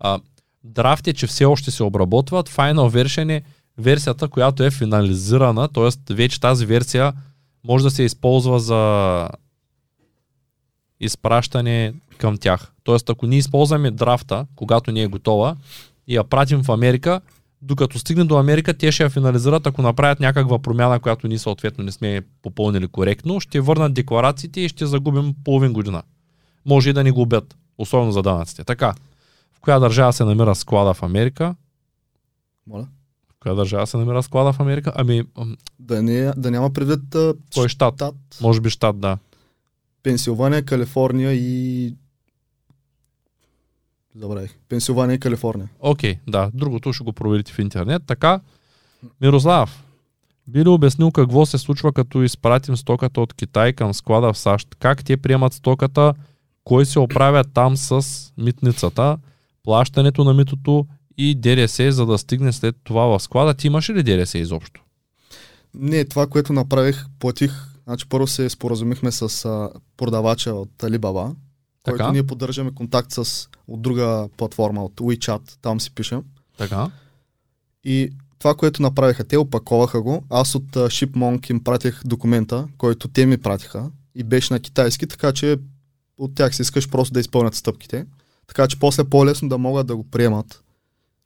А, 0.00 0.20
драфт 0.64 1.06
е, 1.06 1.12
че 1.12 1.26
все 1.26 1.44
още 1.44 1.70
се 1.70 1.82
обработват, 1.82 2.48
final 2.48 3.04
version 3.04 3.32
е 3.32 3.42
версията, 3.78 4.28
която 4.28 4.64
е 4.64 4.70
финализирана, 4.70 5.68
т.е. 5.68 6.14
вече 6.14 6.40
тази 6.40 6.66
версия 6.66 7.12
може 7.64 7.84
да 7.84 7.90
се 7.90 8.02
използва 8.02 8.60
за 8.60 9.28
изпращане 11.00 11.94
към 12.18 12.36
тях. 12.36 12.72
Тоест, 12.84 13.10
ако 13.10 13.26
ние 13.26 13.38
използваме 13.38 13.90
драфта, 13.90 14.46
когато 14.56 14.92
не 14.92 15.02
е 15.02 15.06
готова, 15.06 15.56
и 16.06 16.14
я 16.14 16.24
пратим 16.24 16.62
в 16.62 16.68
Америка, 16.68 17.20
докато 17.62 17.98
стигне 17.98 18.24
до 18.24 18.38
Америка, 18.38 18.74
те 18.74 18.92
ще 18.92 19.02
я 19.02 19.10
финализират, 19.10 19.66
ако 19.66 19.82
направят 19.82 20.20
някаква 20.20 20.58
промяна, 20.58 21.00
която 21.00 21.28
ние 21.28 21.38
съответно 21.38 21.84
не 21.84 21.92
сме 21.92 22.22
попълнили 22.42 22.88
коректно, 22.88 23.40
ще 23.40 23.60
върнат 23.60 23.94
декларациите 23.94 24.60
и 24.60 24.68
ще 24.68 24.86
загубим 24.86 25.34
половин 25.44 25.72
година. 25.72 26.02
Може 26.66 26.90
и 26.90 26.92
да 26.92 27.04
ни 27.04 27.10
губят, 27.10 27.56
особено 27.78 28.12
за 28.12 28.22
данъците. 28.22 28.64
Така, 28.64 28.94
в 29.52 29.60
коя 29.60 29.78
държава 29.78 30.12
се 30.12 30.24
намира 30.24 30.54
склада 30.54 30.94
в 30.94 31.02
Америка? 31.02 31.54
Моля. 32.66 32.86
В 33.28 33.34
коя 33.40 33.54
държава 33.54 33.86
се 33.86 33.96
намира 33.96 34.22
склада 34.22 34.52
в 34.52 34.60
Америка? 34.60 34.92
Ами, 34.94 35.22
Да, 35.78 36.02
не, 36.02 36.32
да 36.36 36.50
няма 36.50 36.72
предвид 36.72 37.16
кой 37.54 37.68
щат? 37.68 37.94
щат, 37.94 38.14
Може 38.40 38.60
би 38.60 38.70
щат, 38.70 39.00
да. 39.00 39.18
Пенсилвания, 40.02 40.64
Калифорния 40.64 41.32
и... 41.32 41.94
Забравих. 44.16 44.54
Пенсилвания 44.68 45.14
и 45.14 45.20
Калифорния. 45.20 45.68
Окей, 45.80 46.18
да. 46.28 46.50
Другото 46.54 46.92
ще 46.92 47.04
го 47.04 47.12
проверите 47.12 47.52
в 47.52 47.58
интернет. 47.58 48.02
Така, 48.06 48.40
Мирослав, 49.20 49.84
би 50.48 50.64
ли 50.64 50.68
обяснил 50.68 51.10
какво 51.10 51.46
се 51.46 51.58
случва 51.58 51.92
като 51.92 52.22
изпратим 52.22 52.76
стоката 52.76 53.20
от 53.20 53.34
Китай 53.34 53.72
към 53.72 53.94
склада 53.94 54.32
в 54.32 54.38
САЩ? 54.38 54.68
Как 54.78 55.04
те 55.04 55.16
приемат 55.16 55.52
стоката? 55.52 56.14
Кой 56.64 56.86
се 56.86 56.98
оправя 56.98 57.44
там 57.44 57.76
с 57.76 58.06
митницата? 58.38 59.18
Плащането 59.62 60.24
на 60.24 60.34
митото 60.34 60.86
и 61.18 61.34
ДДС, 61.34 61.92
за 61.92 62.06
да 62.06 62.18
стигне 62.18 62.52
след 62.52 62.76
това 62.84 63.06
в 63.06 63.20
склада. 63.20 63.54
Ти 63.54 63.66
имаш 63.66 63.90
ли 63.90 64.02
ДДС 64.02 64.38
изобщо? 64.38 64.82
Не, 65.74 66.04
това, 66.04 66.26
което 66.26 66.52
направих, 66.52 67.06
платих. 67.18 67.52
Значи 67.84 68.08
първо 68.08 68.26
се 68.26 68.48
споразумихме 68.48 69.12
с 69.12 69.44
а, 69.44 69.70
продавача 69.96 70.54
от 70.54 70.70
Alibaba, 70.78 71.34
Така. 71.82 71.98
който 71.98 72.12
ние 72.12 72.26
поддържаме 72.26 72.74
контакт 72.74 73.12
с 73.12 73.48
от 73.68 73.82
друга 73.82 74.28
платформа, 74.36 74.84
от 74.84 75.00
WeChat, 75.00 75.40
там 75.62 75.80
си 75.80 75.94
пишем. 75.94 76.22
Така. 76.58 76.90
И 77.84 78.10
това, 78.38 78.54
което 78.54 78.82
направиха, 78.82 79.24
те 79.24 79.36
опаковаха 79.36 80.02
го. 80.02 80.24
Аз 80.30 80.54
от 80.54 80.76
а, 80.76 80.88
ShipMonk 80.88 81.50
им 81.50 81.64
пратих 81.64 82.00
документа, 82.04 82.66
който 82.78 83.08
те 83.08 83.26
ми 83.26 83.38
пратиха 83.38 83.90
и 84.14 84.24
беше 84.24 84.52
на 84.52 84.60
китайски, 84.60 85.06
така 85.06 85.32
че 85.32 85.56
от 86.18 86.34
тях 86.34 86.56
си 86.56 86.62
искаш 86.62 86.88
просто 86.88 87.12
да 87.12 87.20
изпълнят 87.20 87.54
стъпките. 87.54 88.06
Така 88.46 88.66
че 88.66 88.78
после 88.78 89.02
е 89.02 89.08
по-лесно 89.08 89.48
да 89.48 89.58
могат 89.58 89.86
да 89.86 89.96
го 89.96 90.04
приемат 90.10 90.62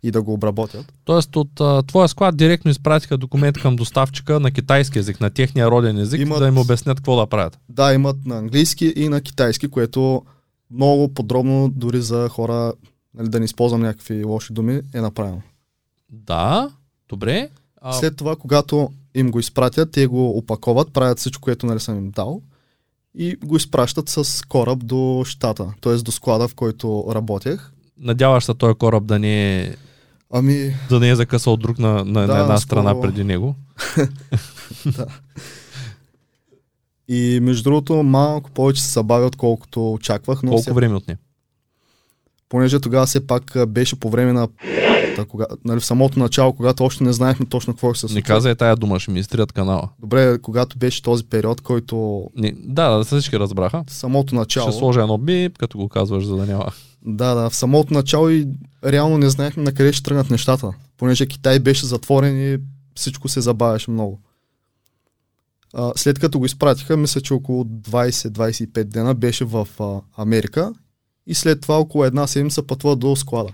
и 0.02 0.10
да 0.10 0.22
го 0.22 0.32
обработят. 0.32 0.92
Тоест 1.04 1.36
от 1.36 1.60
а, 1.60 1.82
твоя 1.82 2.08
склад 2.08 2.36
директно 2.36 2.70
изпратиха 2.70 3.18
документ 3.18 3.58
към 3.58 3.76
доставчика 3.76 4.40
на 4.40 4.50
китайски 4.50 4.98
език, 4.98 5.20
на 5.20 5.30
техния 5.30 5.70
роден 5.70 5.98
език, 5.98 6.20
Имат- 6.20 6.38
да 6.38 6.48
им 6.48 6.58
обяснят 6.58 6.98
какво 6.98 7.16
да 7.16 7.26
правят. 7.26 7.58
Да, 7.68 7.94
имат 7.94 8.26
на 8.26 8.38
английски 8.38 8.92
и 8.96 9.08
на 9.08 9.20
китайски, 9.20 9.68
което 9.68 10.22
много 10.70 11.08
подробно 11.08 11.68
дори 11.68 12.02
за 12.02 12.28
хора, 12.28 12.72
нали, 13.14 13.28
да 13.28 13.38
не 13.38 13.44
използвам 13.44 13.80
някакви 13.80 14.24
лоши 14.24 14.52
думи, 14.52 14.80
е 14.94 15.00
направено. 15.00 15.42
Да, 16.10 16.70
добре. 17.08 17.48
А, 17.80 17.92
След 17.92 18.16
това, 18.16 18.36
когато 18.36 18.90
им 19.14 19.30
го 19.30 19.38
изпратят, 19.38 19.90
те 19.90 20.06
го 20.06 20.28
опаковат, 20.28 20.92
правят 20.92 21.18
всичко, 21.18 21.40
което 21.40 21.66
нали, 21.66 21.80
съм 21.80 21.96
им 21.96 22.10
дал 22.10 22.42
и 23.14 23.36
го 23.36 23.56
изпращат 23.56 24.08
с 24.08 24.42
кораб 24.42 24.86
до 24.86 25.22
щата, 25.26 25.72
т.е. 25.80 25.94
до 25.94 26.12
склада, 26.12 26.48
в 26.48 26.54
който 26.54 27.06
работех. 27.10 27.70
Надяваш 27.98 28.44
се 28.44 28.54
този 28.54 28.74
кораб 28.74 29.04
да 29.04 29.18
не 29.18 29.62
е, 29.62 29.76
Ами, 30.32 30.74
да 30.88 31.00
не 31.00 31.08
е 31.08 31.16
закъсал 31.16 31.56
друг 31.56 31.78
на, 31.78 31.92
на, 31.94 32.04
Да, 32.04 32.12
на 32.26 32.40
една 32.40 32.48
наскоро- 32.48 32.58
страна 32.58 33.00
преди 33.00 33.24
него. 33.24 33.54
и 37.08 37.38
между 37.42 37.62
другото, 37.62 38.02
малко 38.02 38.50
повече 38.50 38.82
се 38.82 38.88
събави, 38.88 39.26
отколкото 39.26 39.92
очаквах, 39.92 40.42
но 40.42 40.50
Колко 40.50 40.62
все, 40.62 40.72
време 40.72 40.94
отне? 40.94 41.16
понеже 42.48 42.80
тогава 42.80 43.06
все 43.06 43.26
пак 43.26 43.68
беше 43.68 44.00
по 44.00 44.10
време 44.10 44.32
на 44.32 44.48
кога, 45.28 45.46
нали, 45.64 45.80
в 45.80 45.84
самото 45.86 46.18
начало, 46.18 46.52
когато 46.52 46.84
още 46.84 47.04
не 47.04 47.12
знаехме 47.12 47.46
точно 47.46 47.72
какво 47.72 47.94
ще 47.94 48.00
се 48.00 48.06
Не 48.06 48.10
случва. 48.10 48.26
казай 48.26 48.54
тая 48.54 48.76
дума, 48.76 49.00
ще 49.00 49.10
ми 49.10 49.20
изтрият 49.20 49.52
канала. 49.52 49.88
Добре, 50.00 50.38
когато 50.38 50.78
беше 50.78 51.02
този 51.02 51.24
период, 51.24 51.60
който 51.60 52.26
Не, 52.36 52.54
да, 52.58 52.90
да, 52.90 53.04
всички 53.04 53.38
разбраха. 53.38 53.84
самото 53.88 54.34
начало. 54.34 54.70
Ще 54.70 54.78
сложа 54.78 55.00
едно 55.00 55.18
бип, 55.18 55.58
като 55.58 55.78
го 55.78 55.88
казваш, 55.88 56.24
за 56.24 56.36
да 56.36 56.46
няма. 56.46 56.66
Да, 57.06 57.34
да, 57.34 57.50
в 57.50 57.56
самото 57.56 57.94
начало 57.94 58.30
и 58.30 58.46
реално 58.84 59.18
не 59.18 59.30
знаехме 59.30 59.62
на 59.62 59.72
къде 59.72 59.92
ще 59.92 60.02
тръгнат 60.02 60.30
нещата, 60.30 60.72
понеже 60.96 61.26
Китай 61.26 61.58
беше 61.58 61.86
затворен 61.86 62.54
и 62.54 62.58
всичко 62.94 63.28
се 63.28 63.40
забавяше 63.40 63.90
много. 63.90 64.20
А, 65.78 65.92
след 65.96 66.18
като 66.18 66.38
го 66.38 66.46
изпратиха, 66.46 66.96
мисля, 66.96 67.20
че 67.20 67.34
около 67.34 67.64
20-25 67.64 68.84
дена 68.84 69.14
беше 69.14 69.44
в 69.44 69.68
а, 69.80 70.00
Америка 70.22 70.72
и 71.26 71.34
след 71.34 71.60
това 71.60 71.78
около 71.78 72.04
една 72.04 72.26
седмица 72.26 72.66
пътва 72.66 72.96
до 72.96 73.16
склада. 73.16 73.52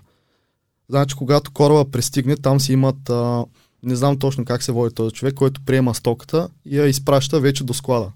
Значи, 0.88 1.14
когато 1.14 1.52
кораба 1.52 1.90
пристигне, 1.90 2.36
там 2.36 2.60
си 2.60 2.72
имат, 2.72 3.10
а, 3.10 3.44
не 3.82 3.96
знам 3.96 4.18
точно 4.18 4.44
как 4.44 4.62
се 4.62 4.72
води 4.72 4.94
този 4.94 5.14
човек, 5.14 5.34
който 5.34 5.60
приема 5.64 5.94
стоката 5.94 6.48
и 6.64 6.78
я 6.78 6.86
изпраща 6.86 7.40
вече 7.40 7.64
до 7.64 7.74
склада. 7.74 8.12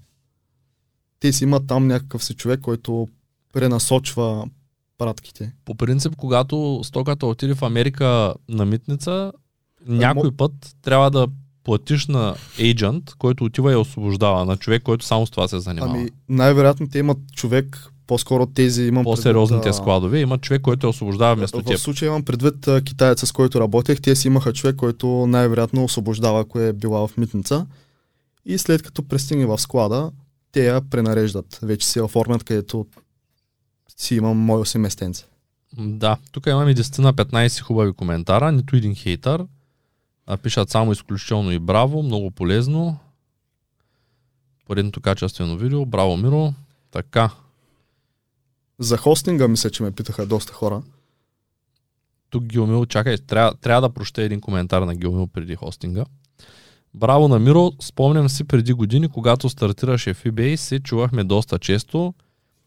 Те 1.19 1.33
си 1.33 1.43
имат 1.43 1.67
там 1.67 1.87
някакъв 1.87 2.23
си 2.23 2.33
човек, 2.33 2.59
който 2.59 3.07
пренасочва 3.53 4.49
пратките. 4.97 5.53
По 5.65 5.75
принцип, 5.75 6.15
когато 6.15 6.81
стоката 6.83 7.25
отиде 7.25 7.53
в 7.53 7.61
Америка 7.61 8.33
на 8.49 8.65
митница, 8.65 9.31
някой 9.87 10.31
път 10.31 10.75
трябва 10.81 11.11
да 11.11 11.27
платиш 11.67 12.07
на 12.07 12.35
agent, 12.57 13.15
който 13.17 13.43
отива 13.43 13.71
и 13.71 13.75
освобождава, 13.75 14.45
на 14.45 14.57
човек, 14.57 14.83
който 14.83 15.05
само 15.05 15.25
с 15.25 15.29
това 15.29 15.47
се 15.47 15.59
занимава. 15.59 15.91
Ами, 15.97 16.09
най-вероятно 16.29 16.89
те 16.89 16.99
имат 16.99 17.17
човек, 17.33 17.87
по-скоро 18.07 18.45
тези 18.45 18.83
имам 18.83 19.03
По-сериозните 19.03 19.61
предвид, 19.61 19.75
складове, 19.75 20.19
има 20.19 20.37
човек, 20.37 20.61
който 20.61 20.87
я 20.87 20.89
освобождава 20.89 21.35
вместо 21.35 21.59
В 21.59 21.63
теб. 21.63 21.77
случая 21.77 22.07
имам 22.07 22.23
предвид 22.23 22.67
китаеца, 22.85 23.27
с 23.27 23.31
който 23.31 23.59
работех. 23.59 24.01
Те 24.01 24.15
си 24.15 24.27
имаха 24.27 24.53
човек, 24.53 24.75
който 24.75 25.27
най-вероятно 25.27 25.83
освобождава, 25.83 26.39
ако 26.41 26.59
е 26.59 26.73
била 26.73 27.07
в 27.07 27.17
митница. 27.17 27.65
И 28.45 28.57
след 28.57 28.83
като 28.83 29.03
пристигне 29.07 29.45
в 29.45 29.57
склада, 29.59 30.11
те 30.51 30.65
я 30.65 30.81
пренареждат. 30.89 31.59
Вече 31.61 31.87
се 31.87 32.01
оформят, 32.01 32.43
където 32.43 32.85
си 33.97 34.15
имам 34.15 34.37
мое 34.37 34.65
си 34.65 34.77
местенце. 34.77 35.25
М, 35.77 35.87
Да, 35.97 36.17
тук 36.31 36.45
имаме 36.47 36.75
10 36.75 36.99
на 36.99 37.13
15 37.13 37.59
хубави 37.61 37.93
коментара, 37.93 38.51
нито 38.51 38.75
един 38.75 38.95
хейтър. 38.95 39.45
А, 40.27 40.37
пишат 40.37 40.69
само 40.69 40.91
изключително 40.91 41.51
и 41.51 41.59
браво, 41.59 42.03
много 42.03 42.31
полезно. 42.31 42.97
Поредното 44.65 45.01
качествено 45.01 45.57
видео, 45.57 45.85
браво 45.85 46.17
Миро. 46.17 46.53
Така, 46.91 47.29
За 48.79 48.97
хостинга 48.97 49.47
мисля, 49.47 49.69
че 49.69 49.83
ме 49.83 49.91
питаха 49.91 50.25
доста 50.25 50.53
хора. 50.53 50.81
тук 52.29 52.43
Гилмил, 52.43 52.85
чакай, 52.85 53.17
трябва, 53.17 53.53
трябва 53.53 53.81
да 53.81 53.93
проща 53.93 54.21
един 54.21 54.41
коментар 54.41 54.81
на 54.81 54.95
Гилмил 54.95 55.27
преди 55.27 55.55
хостинга. 55.55 56.05
Браво 56.93 57.27
на 57.27 57.39
Миро, 57.39 57.71
спомням 57.81 58.29
си 58.29 58.43
преди 58.43 58.73
години, 58.73 59.09
когато 59.09 59.49
стартираше 59.49 60.13
в 60.13 60.23
eBay, 60.23 60.55
се 60.55 60.79
чувахме 60.79 61.23
доста 61.23 61.59
често 61.59 62.13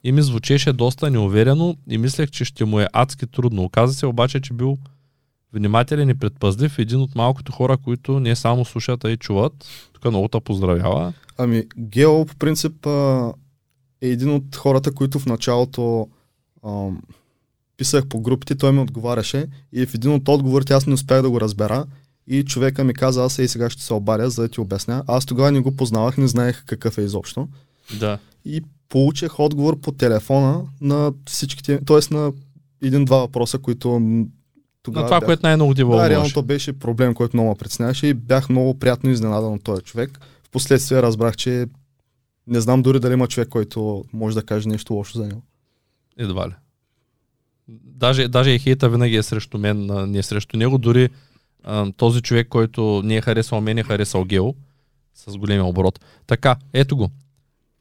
и 0.05 0.13
ми 0.13 0.23
звучеше 0.23 0.73
доста 0.73 1.11
неуверено 1.11 1.77
и 1.91 1.99
мислех, 1.99 2.31
че 2.31 2.45
ще 2.45 2.65
му 2.65 2.81
е 2.81 2.89
адски 2.93 3.27
трудно. 3.27 3.65
Оказа 3.65 3.95
се 3.95 4.07
обаче, 4.07 4.41
че 4.41 4.53
бил 4.55 4.79
внимателен 5.53 6.09
и 6.09 6.15
предпазлив, 6.15 6.79
един 6.79 7.01
от 7.01 7.15
малкото 7.15 7.53
хора, 7.53 7.77
които 7.77 8.21
не 8.21 8.37
само 8.37 8.65
слушат, 8.65 9.05
а 9.05 9.11
и 9.11 9.17
чуват. 9.17 9.53
Тук 9.93 10.05
много 10.05 10.29
те 10.29 10.41
поздравява. 10.41 11.13
Ами, 11.39 11.65
Гео 11.79 12.27
по 12.27 12.37
принцип 12.37 12.87
е 14.01 14.09
един 14.09 14.31
от 14.31 14.57
хората, 14.57 14.93
които 14.95 15.19
в 15.19 15.27
началото 15.27 16.09
а, 16.63 16.89
писах 17.77 18.07
по 18.07 18.21
групите, 18.21 18.55
той 18.55 18.73
ми 18.73 18.79
отговаряше 18.79 19.47
и 19.73 19.87
в 19.87 19.95
един 19.95 20.13
от 20.13 20.29
отговорите 20.29 20.73
аз 20.73 20.87
не 20.87 20.95
успях 20.95 21.23
да 21.23 21.31
го 21.31 21.41
разбера 21.41 21.87
и 22.27 22.45
човека 22.45 22.85
ми 22.85 22.95
каза, 22.95 23.25
аз 23.25 23.39
и 23.39 23.49
сега 23.49 23.71
ще 23.71 23.83
се 23.83 23.95
обаря, 23.95 24.31
за 24.31 24.43
да 24.43 24.49
ти 24.49 24.61
обясня. 24.61 25.05
Аз 25.07 25.27
тогава 25.27 25.53
не 25.53 25.61
го 25.61 25.77
познавах, 25.77 26.17
не 26.17 26.29
знаех 26.29 26.65
какъв 26.67 26.99
е 26.99 27.03
изобщо. 27.03 27.49
Да. 28.01 28.19
И 28.45 28.63
получих 28.89 29.41
отговор 29.41 29.81
по 29.81 29.93
телефона 29.93 30.63
на 30.81 31.13
всичките, 31.27 31.81
т.е. 31.85 32.15
на 32.15 32.33
един-два 32.83 33.17
въпроса, 33.17 33.59
които 33.59 34.01
тогава 34.83 35.03
На 35.03 35.09
това, 35.09 35.21
бях- 35.21 35.27
което 35.27 35.47
най-много 35.47 35.75
ти 35.75 35.85
да, 35.85 36.11
реално 36.11 36.31
то 36.31 36.43
беше 36.43 36.73
проблем, 36.73 37.15
който 37.15 37.37
много 37.37 37.49
ме 37.49 37.55
притесняваше 37.55 38.07
и 38.07 38.15
бях 38.15 38.49
много 38.49 38.79
приятно 38.79 39.11
изненадан 39.11 39.53
от 39.53 39.65
този 39.65 39.83
човек. 39.83 40.21
Впоследствие 40.45 41.03
разбрах, 41.03 41.37
че 41.37 41.67
не 42.47 42.61
знам 42.61 42.83
дори 42.83 43.01
дали 43.01 43.13
има 43.13 43.29
човек, 43.29 43.49
който 43.49 44.05
може 44.13 44.35
да 44.35 44.43
каже 44.43 44.69
нещо 44.69 44.95
лошо 44.95 45.19
за 45.19 45.27
него. 45.27 45.43
Едва 46.19 46.49
ли. 46.49 46.53
Даже, 47.85 48.29
даже 48.29 48.51
и 48.51 48.59
хейта 48.59 48.89
винаги 48.89 49.17
е 49.17 49.23
срещу 49.23 49.59
мен, 49.59 49.91
а 49.91 50.07
не 50.07 50.19
е 50.19 50.23
срещу 50.23 50.57
него. 50.57 50.79
Дори 50.79 51.09
а, 51.65 51.93
този 51.93 52.23
човек, 52.23 52.49
който 52.49 53.03
не 53.05 53.17
е 53.17 53.21
харесал 53.21 53.61
мен, 53.61 53.79
е 53.79 53.83
харесал 53.83 54.25
Гео 54.25 54.55
с 55.15 55.37
големия 55.37 55.65
оборот. 55.65 56.01
Така, 56.27 56.57
ето 56.73 56.97
го. 56.97 57.11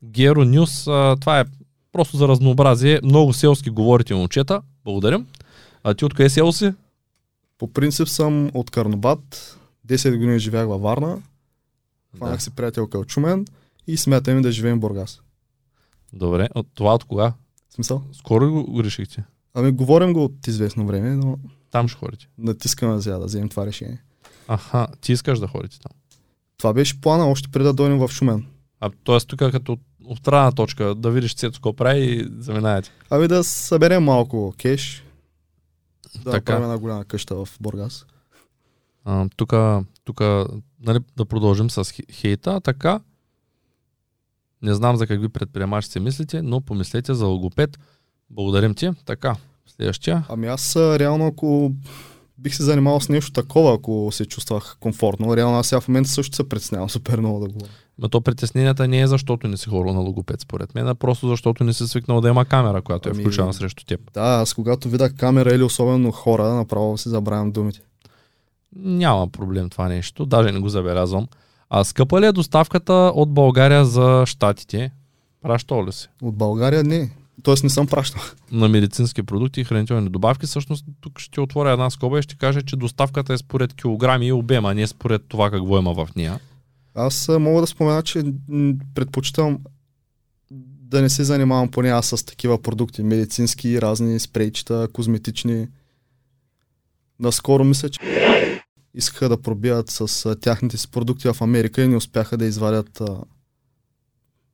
Геро 0.03 0.45
Нюс, 0.45 0.87
а, 0.87 1.15
това 1.21 1.39
е 1.39 1.45
просто 1.91 2.17
за 2.17 2.27
разнообразие. 2.27 2.99
Много 3.03 3.33
селски 3.33 3.69
говорите, 3.69 4.13
момчета. 4.15 4.61
Благодарим. 4.85 5.27
А 5.83 5.93
ти 5.93 6.05
откъде 6.05 6.29
село 6.29 6.51
си? 6.53 6.73
По 7.59 7.73
принцип 7.73 8.07
съм 8.09 8.51
от 8.53 8.71
Карнобат, 8.71 9.57
10 9.87 10.17
години 10.17 10.39
живях 10.39 10.67
във 10.67 10.81
Варна, 10.81 11.21
хванах 12.17 12.43
си 12.43 12.51
приятелка 12.51 12.99
от 12.99 13.07
Чумен 13.07 13.45
и 13.87 13.97
смятаме 13.97 14.41
да 14.41 14.51
живеем 14.51 14.77
в 14.77 14.79
Бургас. 14.79 15.21
Добре. 16.13 16.49
От 16.55 16.67
това 16.73 16.93
от 16.93 17.03
кога? 17.03 17.33
Смисъл? 17.69 18.03
Скоро 18.13 18.51
го, 18.51 18.83
решихте. 18.83 19.23
Ами 19.53 19.71
говорим 19.71 20.13
го 20.13 20.23
от 20.23 20.47
известно 20.47 20.85
време, 20.87 21.15
но 21.15 21.37
Там 21.71 21.87
ще 21.87 21.99
ходите. 21.99 22.27
натискаме 22.37 23.01
сега 23.01 23.17
да 23.17 23.25
вземем 23.25 23.49
това 23.49 23.65
решение. 23.65 24.03
Аха, 24.47 24.87
ти 25.01 25.11
искаш 25.11 25.39
да 25.39 25.47
ходите 25.47 25.79
там. 25.79 25.91
Това 26.57 26.73
беше 26.73 27.01
плана 27.01 27.27
още 27.29 27.49
преди 27.51 27.63
да 27.63 27.73
дойдем 27.73 27.97
в 27.97 28.09
Шумен. 28.09 28.45
А 28.79 28.89
т.е. 29.05 29.19
тук 29.19 29.39
като 29.39 29.77
отправна 30.05 30.51
точка 30.51 30.95
да 30.95 31.11
видиш 31.11 31.35
Цецо 31.35 31.57
какво 31.57 31.73
прави 31.73 32.01
и 32.01 32.27
заминаете. 32.39 32.91
Ами 33.09 33.27
да 33.27 33.43
съберем 33.43 34.03
малко 34.03 34.53
кеш, 34.57 35.03
да 36.15 36.31
Така. 36.31 36.51
направим 36.53 36.63
една 36.63 36.77
голяма 36.77 37.05
къща 37.05 37.35
в 37.35 37.49
Бургас. 37.61 38.05
Тук, 39.35 39.53
нали, 40.81 40.99
да 41.17 41.25
продължим 41.25 41.69
с 41.69 41.83
хе- 41.83 42.11
хейта, 42.13 42.61
така. 42.61 42.99
Не 44.61 44.73
знам 44.73 44.97
за 44.97 45.07
какви 45.07 45.29
предприемачи 45.29 45.87
си 45.89 45.99
мислите, 45.99 46.41
но 46.41 46.61
помислете 46.61 47.13
за 47.13 47.25
логопед. 47.25 47.79
Благодарим 48.29 48.75
ти. 48.75 48.91
Така, 49.05 49.35
следващия. 49.67 50.25
Ами 50.29 50.47
аз 50.47 50.75
реално 50.75 51.27
ако 51.27 51.71
бих 52.37 52.55
се 52.55 52.63
занимавал 52.63 53.01
с 53.01 53.09
нещо 53.09 53.31
такова, 53.31 53.73
ако 53.75 54.09
се 54.11 54.25
чувствах 54.25 54.77
комфортно, 54.79 55.37
реално 55.37 55.57
аз 55.57 55.67
сега 55.67 55.81
в 55.81 55.87
момента 55.87 56.09
също 56.09 56.35
се 56.35 56.49
притеснявам 56.49 56.89
супер 56.89 57.19
много 57.19 57.39
да 57.39 57.53
говоря. 57.53 57.71
Но 58.01 58.09
то 58.09 58.21
притесненията 58.21 58.87
не 58.87 59.01
е 59.01 59.07
защото 59.07 59.47
не 59.47 59.57
си 59.57 59.69
хорал 59.69 59.93
на 59.93 59.99
логопед, 59.99 60.41
според 60.41 60.75
мен, 60.75 60.87
а 60.87 60.95
просто 60.95 61.27
защото 61.27 61.63
не 61.63 61.73
си 61.73 61.87
свикнал 61.87 62.21
да 62.21 62.29
има 62.29 62.45
камера, 62.45 62.81
която 62.81 63.09
е 63.09 63.11
Ами- 63.11 63.23
включена 63.23 63.53
срещу 63.53 63.85
теб. 63.85 64.11
Да, 64.13 64.21
аз 64.21 64.53
когато 64.53 64.89
видях 64.89 65.15
камера 65.15 65.55
или 65.55 65.63
особено 65.63 66.11
хора, 66.11 66.53
направо 66.53 66.97
си 66.97 67.09
забравям 67.09 67.51
думите. 67.51 67.79
Няма 68.75 69.27
проблем 69.27 69.69
това 69.69 69.87
нещо, 69.87 70.25
даже 70.25 70.51
не 70.51 70.59
го 70.59 70.69
забелязвам. 70.69 71.27
А 71.69 71.83
скъпа 71.83 72.21
ли 72.21 72.25
е 72.25 72.31
доставката 72.31 72.93
от 72.93 73.33
България 73.33 73.85
за 73.85 74.23
щатите? 74.27 74.91
Пращал 75.41 75.85
ли 75.85 75.91
си? 75.91 76.09
От 76.21 76.35
България 76.35 76.83
не. 76.83 77.09
Тоест 77.43 77.63
не 77.63 77.69
съм 77.69 77.87
пращал. 77.87 78.21
на 78.51 78.69
медицински 78.69 79.23
продукти 79.23 79.61
и 79.61 79.63
хранителни 79.63 80.09
добавки. 80.09 80.45
Всъщност 80.45 80.85
тук 81.01 81.19
ще 81.19 81.41
отворя 81.41 81.71
една 81.71 81.89
скоба 81.89 82.19
и 82.19 82.21
ще 82.21 82.35
кажа, 82.35 82.61
че 82.61 82.75
доставката 82.75 83.33
е 83.33 83.37
според 83.37 83.73
килограми 83.73 84.27
и 84.27 84.31
обема, 84.31 84.71
а 84.71 84.73
не 84.73 84.87
според 84.87 85.21
това 85.27 85.51
какво 85.51 85.79
има 85.79 85.93
в 85.93 86.09
нея. 86.15 86.39
Аз 86.99 87.27
мога 87.39 87.61
да 87.61 87.67
спомена, 87.67 88.03
че 88.03 88.23
предпочитам 88.95 89.59
да 90.81 91.01
не 91.01 91.09
се 91.09 91.23
занимавам 91.23 91.71
поне 91.71 91.89
аз 91.89 92.07
с 92.07 92.25
такива 92.25 92.61
продукти, 92.61 93.03
медицински, 93.03 93.81
разни 93.81 94.19
спрейчета, 94.19 94.87
козметични. 94.93 95.67
Наскоро 97.19 97.63
мисля, 97.63 97.89
че 97.89 97.99
искаха 98.93 99.29
да 99.29 99.41
пробият 99.41 99.89
с 99.89 100.35
тяхните 100.35 100.77
си 100.77 100.91
продукти 100.91 101.27
в 101.33 101.41
Америка 101.41 101.81
и 101.81 101.87
не 101.87 101.95
успяха 101.95 102.37
да 102.37 102.45
извадят 102.45 103.01
а, 103.01 103.17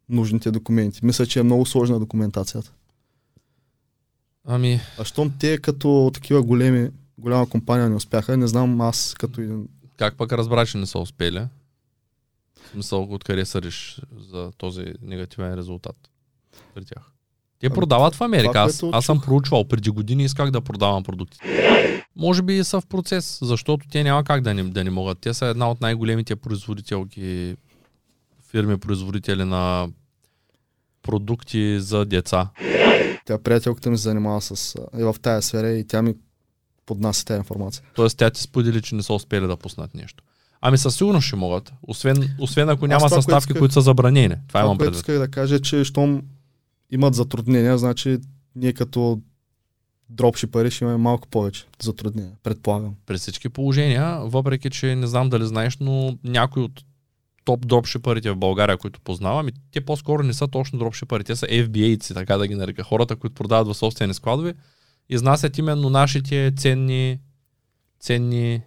нужните 0.09 0.51
документи. 0.51 1.05
Мисля, 1.05 1.25
че 1.25 1.39
е 1.39 1.43
много 1.43 1.65
сложна 1.65 1.99
документацията. 1.99 2.71
Ами, 4.47 4.79
А 4.99 5.05
щом 5.05 5.33
те 5.39 5.57
като 5.57 6.11
такива 6.13 6.43
големи, 6.43 6.89
голяма 7.17 7.49
компания 7.49 7.89
не 7.89 7.95
успяха, 7.95 8.37
не 8.37 8.47
знам 8.47 8.81
аз 8.81 9.15
като 9.19 9.41
един... 9.41 9.67
как 9.97 10.17
пък 10.17 10.31
разбра, 10.33 10.65
че 10.65 10.77
не 10.77 10.85
са 10.85 10.99
успели? 10.99 11.47
Смисъл, 12.71 13.07
откъде 13.09 13.45
съдиш 13.45 14.01
за 14.17 14.51
този 14.57 14.85
негативен 15.01 15.53
резултат 15.53 15.95
при 16.75 16.85
тях? 16.85 17.11
Те 17.59 17.65
Ами, 17.67 17.75
продават 17.75 18.15
в 18.15 18.21
Америка. 18.21 18.51
това, 18.51 18.61
Аз, 18.61 18.83
аз 18.91 19.05
съм 19.05 19.21
проучвал 19.21 19.67
преди 19.67 19.89
години 19.89 20.23
исках 20.23 20.51
да 20.51 20.61
продавам 20.61 21.03
продукти. 21.03 21.39
Може 22.15 22.41
би 22.41 22.63
са 22.63 22.81
в 22.81 22.85
процес, 22.85 23.39
защото 23.41 23.87
те 23.91 24.03
няма 24.03 24.23
как 24.23 24.41
да 24.41 24.53
не, 24.53 24.63
да 24.63 24.83
не 24.83 24.89
могат. 24.89 25.19
Те 25.19 25.33
са 25.33 25.45
една 25.45 25.71
от 25.71 25.81
най-големите 25.81 26.35
производителки, 26.35 27.55
фирми 28.49 28.77
производители 28.77 29.43
на 29.43 29.89
продукти 31.01 31.79
за 31.79 32.05
деца. 32.05 32.49
Тя 33.25 33.37
приятелката 33.37 33.89
ми 33.89 33.97
се 33.97 34.03
занимава 34.03 34.41
с... 34.41 34.75
е 34.97 35.03
в 35.03 35.15
тая 35.21 35.41
сфера 35.41 35.69
и 35.69 35.87
тя 35.87 36.01
ми 36.01 36.15
поднася 36.85 37.25
тази 37.25 37.37
информация. 37.37 37.83
Тоест 37.95 38.17
тя 38.17 38.29
ти 38.29 38.41
сподели, 38.41 38.81
че 38.81 38.95
не 38.95 39.03
са 39.03 39.13
успели 39.13 39.47
да 39.47 39.57
пуснат 39.57 39.95
нещо. 39.95 40.23
Ами 40.61 40.77
със 40.77 40.95
сигурност 40.95 41.27
ще 41.27 41.35
могат. 41.35 41.73
Освен, 41.83 42.35
освен 42.39 42.69
ако 42.69 42.87
няма 42.87 42.99
това, 42.99 43.09
съставки, 43.09 43.43
исках- 43.43 43.59
които 43.59 43.73
са 43.73 43.81
забранени. 43.81 44.27
Това, 44.29 44.39
Това, 44.47 44.61
имам 44.61 44.77
предвид. 44.77 44.95
исках 44.95 45.17
да 45.19 45.27
кажа, 45.27 45.59
че 45.59 45.83
щом 45.83 46.21
имат 46.91 47.15
затруднения, 47.15 47.77
значи 47.77 48.17
ние 48.55 48.73
като 48.73 49.21
дропшипъри 50.09 50.71
ще 50.71 50.83
имаме 50.83 50.97
малко 50.97 51.27
повече 51.27 51.65
затруднения, 51.83 52.33
предполагам. 52.43 52.95
При 53.05 53.17
всички 53.17 53.49
положения, 53.49 54.19
въпреки 54.23 54.69
че 54.69 54.95
не 54.95 55.07
знам 55.07 55.29
дали 55.29 55.45
знаеш, 55.45 55.77
но 55.77 56.17
някои 56.23 56.63
от 56.63 56.83
топ 57.45 57.67
дропшипърите 57.67 58.31
в 58.31 58.35
България, 58.35 58.77
които 58.77 59.01
познавам, 59.01 59.47
и 59.47 59.51
те 59.71 59.81
по-скоро 59.81 60.23
не 60.23 60.33
са 60.33 60.47
точно 60.47 60.79
дропшипъри, 60.79 61.23
те 61.23 61.35
са 61.35 61.45
FBA-ци, 61.47 62.13
така 62.13 62.37
да 62.37 62.47
ги 62.47 62.55
нарека, 62.55 62.83
хората, 62.83 63.15
които 63.15 63.33
продават 63.33 63.67
в 63.67 63.77
собствени 63.77 64.13
складове, 64.13 64.53
изнасят 65.09 65.57
именно 65.57 65.89
нашите 65.89 66.53
ценни, 66.57 67.19
ценни 67.99 68.61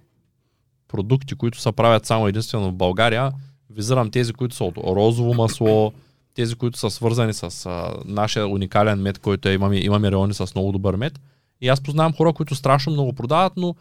продукти, 0.88 1.34
които 1.34 1.60
се 1.60 1.72
правят 1.72 2.06
само 2.06 2.28
единствено 2.28 2.70
в 2.70 2.74
България. 2.74 3.32
Визирам 3.70 4.10
тези, 4.10 4.32
които 4.32 4.54
са 4.54 4.64
от 4.64 4.76
розово 4.76 5.34
масло, 5.34 5.92
тези, 6.34 6.54
които 6.54 6.78
са 6.78 6.90
свързани 6.90 7.34
с 7.34 7.66
а, 7.66 7.94
нашия 8.04 8.48
уникален 8.48 9.00
мед, 9.00 9.18
който 9.18 9.48
е, 9.48 9.52
имаме, 9.52 9.76
имаме 9.76 10.10
райони 10.10 10.34
с 10.34 10.54
много 10.54 10.72
добър 10.72 10.96
мед. 10.96 11.20
И 11.60 11.68
аз 11.68 11.80
познавам 11.80 12.12
хора, 12.12 12.32
които 12.32 12.54
страшно 12.54 12.92
много 12.92 13.12
продават, 13.12 13.52
но 13.56 13.74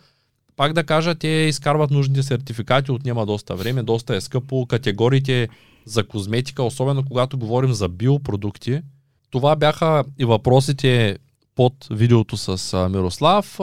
пак 0.56 0.74
да 0.74 0.84
кажа, 0.84 1.16
те 1.16 1.28
изкарват 1.28 1.92
нужните 1.92 2.24
сертификати, 2.24 2.92
отнема 2.92 3.26
доста 3.26 3.56
време, 3.56 3.84
доста 3.84 4.16
е 4.16 4.22
скъпо. 4.22 4.66
Категориите 4.66 5.48
за 5.86 6.08
козметика, 6.08 6.64
особено 6.64 7.04
когато 7.06 7.38
говорим 7.38 7.74
за 7.74 7.90
биопродукти. 7.90 8.82
Това 9.30 9.56
бяха 9.56 10.04
и 10.20 10.26
въпросите 10.26 11.18
под 11.56 11.74
видеото 11.92 12.38
с 12.38 12.78
Мирослав. 12.90 13.60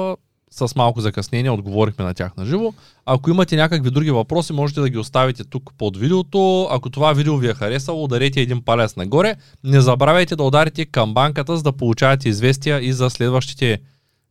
С 0.55 0.75
малко 0.77 1.01
закъснение 1.01 1.51
отговорихме 1.51 2.05
на 2.05 2.15
тях 2.15 2.37
на 2.37 2.47
живо. 2.47 2.73
Ако 3.07 3.31
имате 3.31 3.57
някакви 3.57 3.91
други 3.91 4.11
въпроси, 4.11 4.53
можете 4.53 4.81
да 4.81 4.89
ги 4.89 4.99
оставите 4.99 5.45
тук 5.45 5.71
под 5.79 5.97
видеото. 5.97 6.69
Ако 6.71 6.91
това 6.91 7.13
видео 7.13 7.37
ви 7.37 7.49
е 7.49 7.55
харесало, 7.55 8.05
ударете 8.05 8.41
един 8.41 8.63
палец 8.63 8.97
нагоре. 8.97 9.37
Не 9.65 9.81
забравяйте 9.81 10.37
да 10.37 10.43
ударите 10.43 10.87
камбанката, 10.87 11.57
за 11.57 11.63
да 11.63 11.73
получавате 11.73 12.29
известия 12.29 12.81
и 12.81 12.93
за 12.93 13.11
следващите 13.11 13.79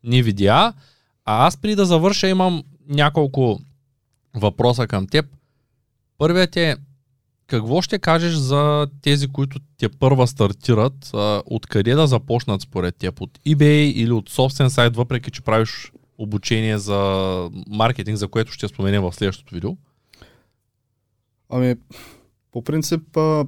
ни 0.04 0.24
видеа. 0.24 0.74
А 1.26 1.48
аз 1.48 1.58
преди 1.58 1.76
да 1.76 1.86
завърша 1.86 2.28
имам 2.28 2.64
няколко 2.90 3.60
въпроса 4.36 4.88
към 4.88 5.08
теб. 5.08 5.26
Първият 6.18 6.58
е, 6.58 6.76
какво 7.48 7.82
ще 7.82 8.00
кажеш 8.00 8.34
за 8.34 8.88
тези, 9.02 9.28
които 9.28 9.60
те 9.78 9.90
първа 9.90 10.28
стартират? 10.28 11.12
Откъде 11.46 11.94
да 11.94 12.08
започнат 12.08 12.62
според 12.62 12.96
теб? 12.96 13.22
От 13.22 13.40
eBay 13.48 13.92
или 13.94 14.12
от 14.12 14.30
собствен 14.30 14.70
сайт, 14.70 14.96
въпреки 14.96 15.32
че 15.32 15.42
правиш 15.42 15.92
обучение 16.24 16.78
за 16.78 17.50
маркетинг, 17.68 18.18
за 18.18 18.28
което 18.28 18.52
ще 18.52 18.68
споменем 18.68 19.02
в 19.02 19.14
следващото 19.14 19.54
видео? 19.54 19.72
Ами, 21.50 21.76
по 22.52 22.64
принцип, 22.64 23.18
а, 23.18 23.46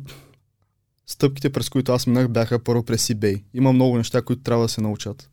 стъпките, 1.08 1.50
през 1.50 1.70
които 1.70 1.92
аз 1.92 2.08
минах, 2.08 2.28
бяха 2.28 2.64
първо 2.64 2.84
през 2.84 3.08
eBay. 3.08 3.44
Има 3.54 3.74
много 3.74 3.98
неща, 3.98 4.22
които 4.22 4.44
трябва 4.44 4.64
да 4.64 4.70
се 4.70 4.82
научат. 4.82 5.30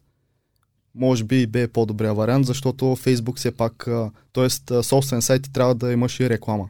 Може 0.94 1.24
би 1.24 1.48
eBay 1.48 1.64
е 1.64 1.68
по-добрия 1.68 2.14
вариант, 2.14 2.46
защото 2.46 2.84
Facebook 2.84 3.36
все 3.36 3.56
пак, 3.56 3.88
т.е. 4.32 4.82
собствен 4.82 5.22
сайт 5.22 5.52
трябва 5.52 5.74
да 5.74 5.92
имаш 5.92 6.20
и 6.20 6.30
реклама. 6.30 6.68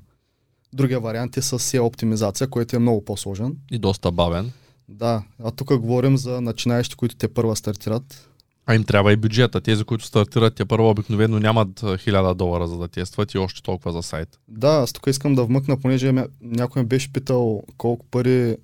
Другия 0.73 1.01
вариант 1.01 1.37
е 1.37 1.43
с 1.43 1.59
SEO 1.59 1.83
оптимизация, 1.83 2.49
който 2.49 2.77
е 2.77 2.79
много 2.79 3.05
по-сложен. 3.05 3.57
И 3.71 3.79
доста 3.79 4.13
бавен. 4.13 4.53
Да, 4.89 5.23
а 5.45 5.51
тук 5.51 5.77
говорим 5.77 6.17
за 6.17 6.41
начинаещи, 6.41 6.97
които 6.97 7.17
те 7.17 7.35
първа 7.35 7.57
стартират. 7.57 8.29
А 8.67 8.75
им 8.75 8.85
трябва 8.85 9.13
и 9.13 9.17
бюджета. 9.17 9.61
Тези, 9.61 9.85
които 9.85 10.05
стартират, 10.05 10.55
те 10.55 10.65
първо 10.65 10.91
обикновено 10.91 11.39
нямат 11.39 11.81
1000 11.81 12.35
долара 12.35 12.69
за 12.69 12.79
да 12.79 12.89
тестват 12.89 13.35
и 13.35 13.39
още 13.39 13.63
толкова 13.63 13.93
за 13.93 14.03
сайт. 14.03 14.39
Да, 14.49 14.69
аз 14.69 14.93
тук 14.93 15.07
искам 15.07 15.35
да 15.35 15.45
вмъкна, 15.45 15.81
понеже 15.81 16.13
някой 16.41 16.83
ме 16.83 16.89
беше 16.89 17.13
питал 17.13 17.63
колко 17.77 18.07
пари, 18.07 18.57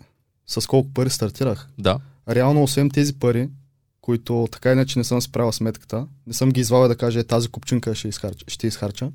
с 0.47 0.67
колко 0.67 0.91
пари 0.95 1.11
стартирах. 1.11 1.69
Да. 1.79 1.99
Реално, 2.29 2.63
освен 2.63 2.91
тези 2.91 3.19
пари, 3.19 3.49
които 4.01 4.49
така 4.53 4.73
иначе 4.73 4.99
не 4.99 5.05
съм 5.05 5.23
справил 5.23 5.53
сметката, 5.53 6.07
не 6.27 6.33
съм 6.33 6.51
ги 6.51 6.61
извадил 6.61 6.89
да 6.89 6.97
кажа, 6.97 7.21
е, 7.21 7.25
тази 7.25 7.49
купчинка 7.49 7.95
ще, 7.95 8.09
изхарча, 8.09 8.45
ще 8.49 8.67
изхарча. 8.67 9.11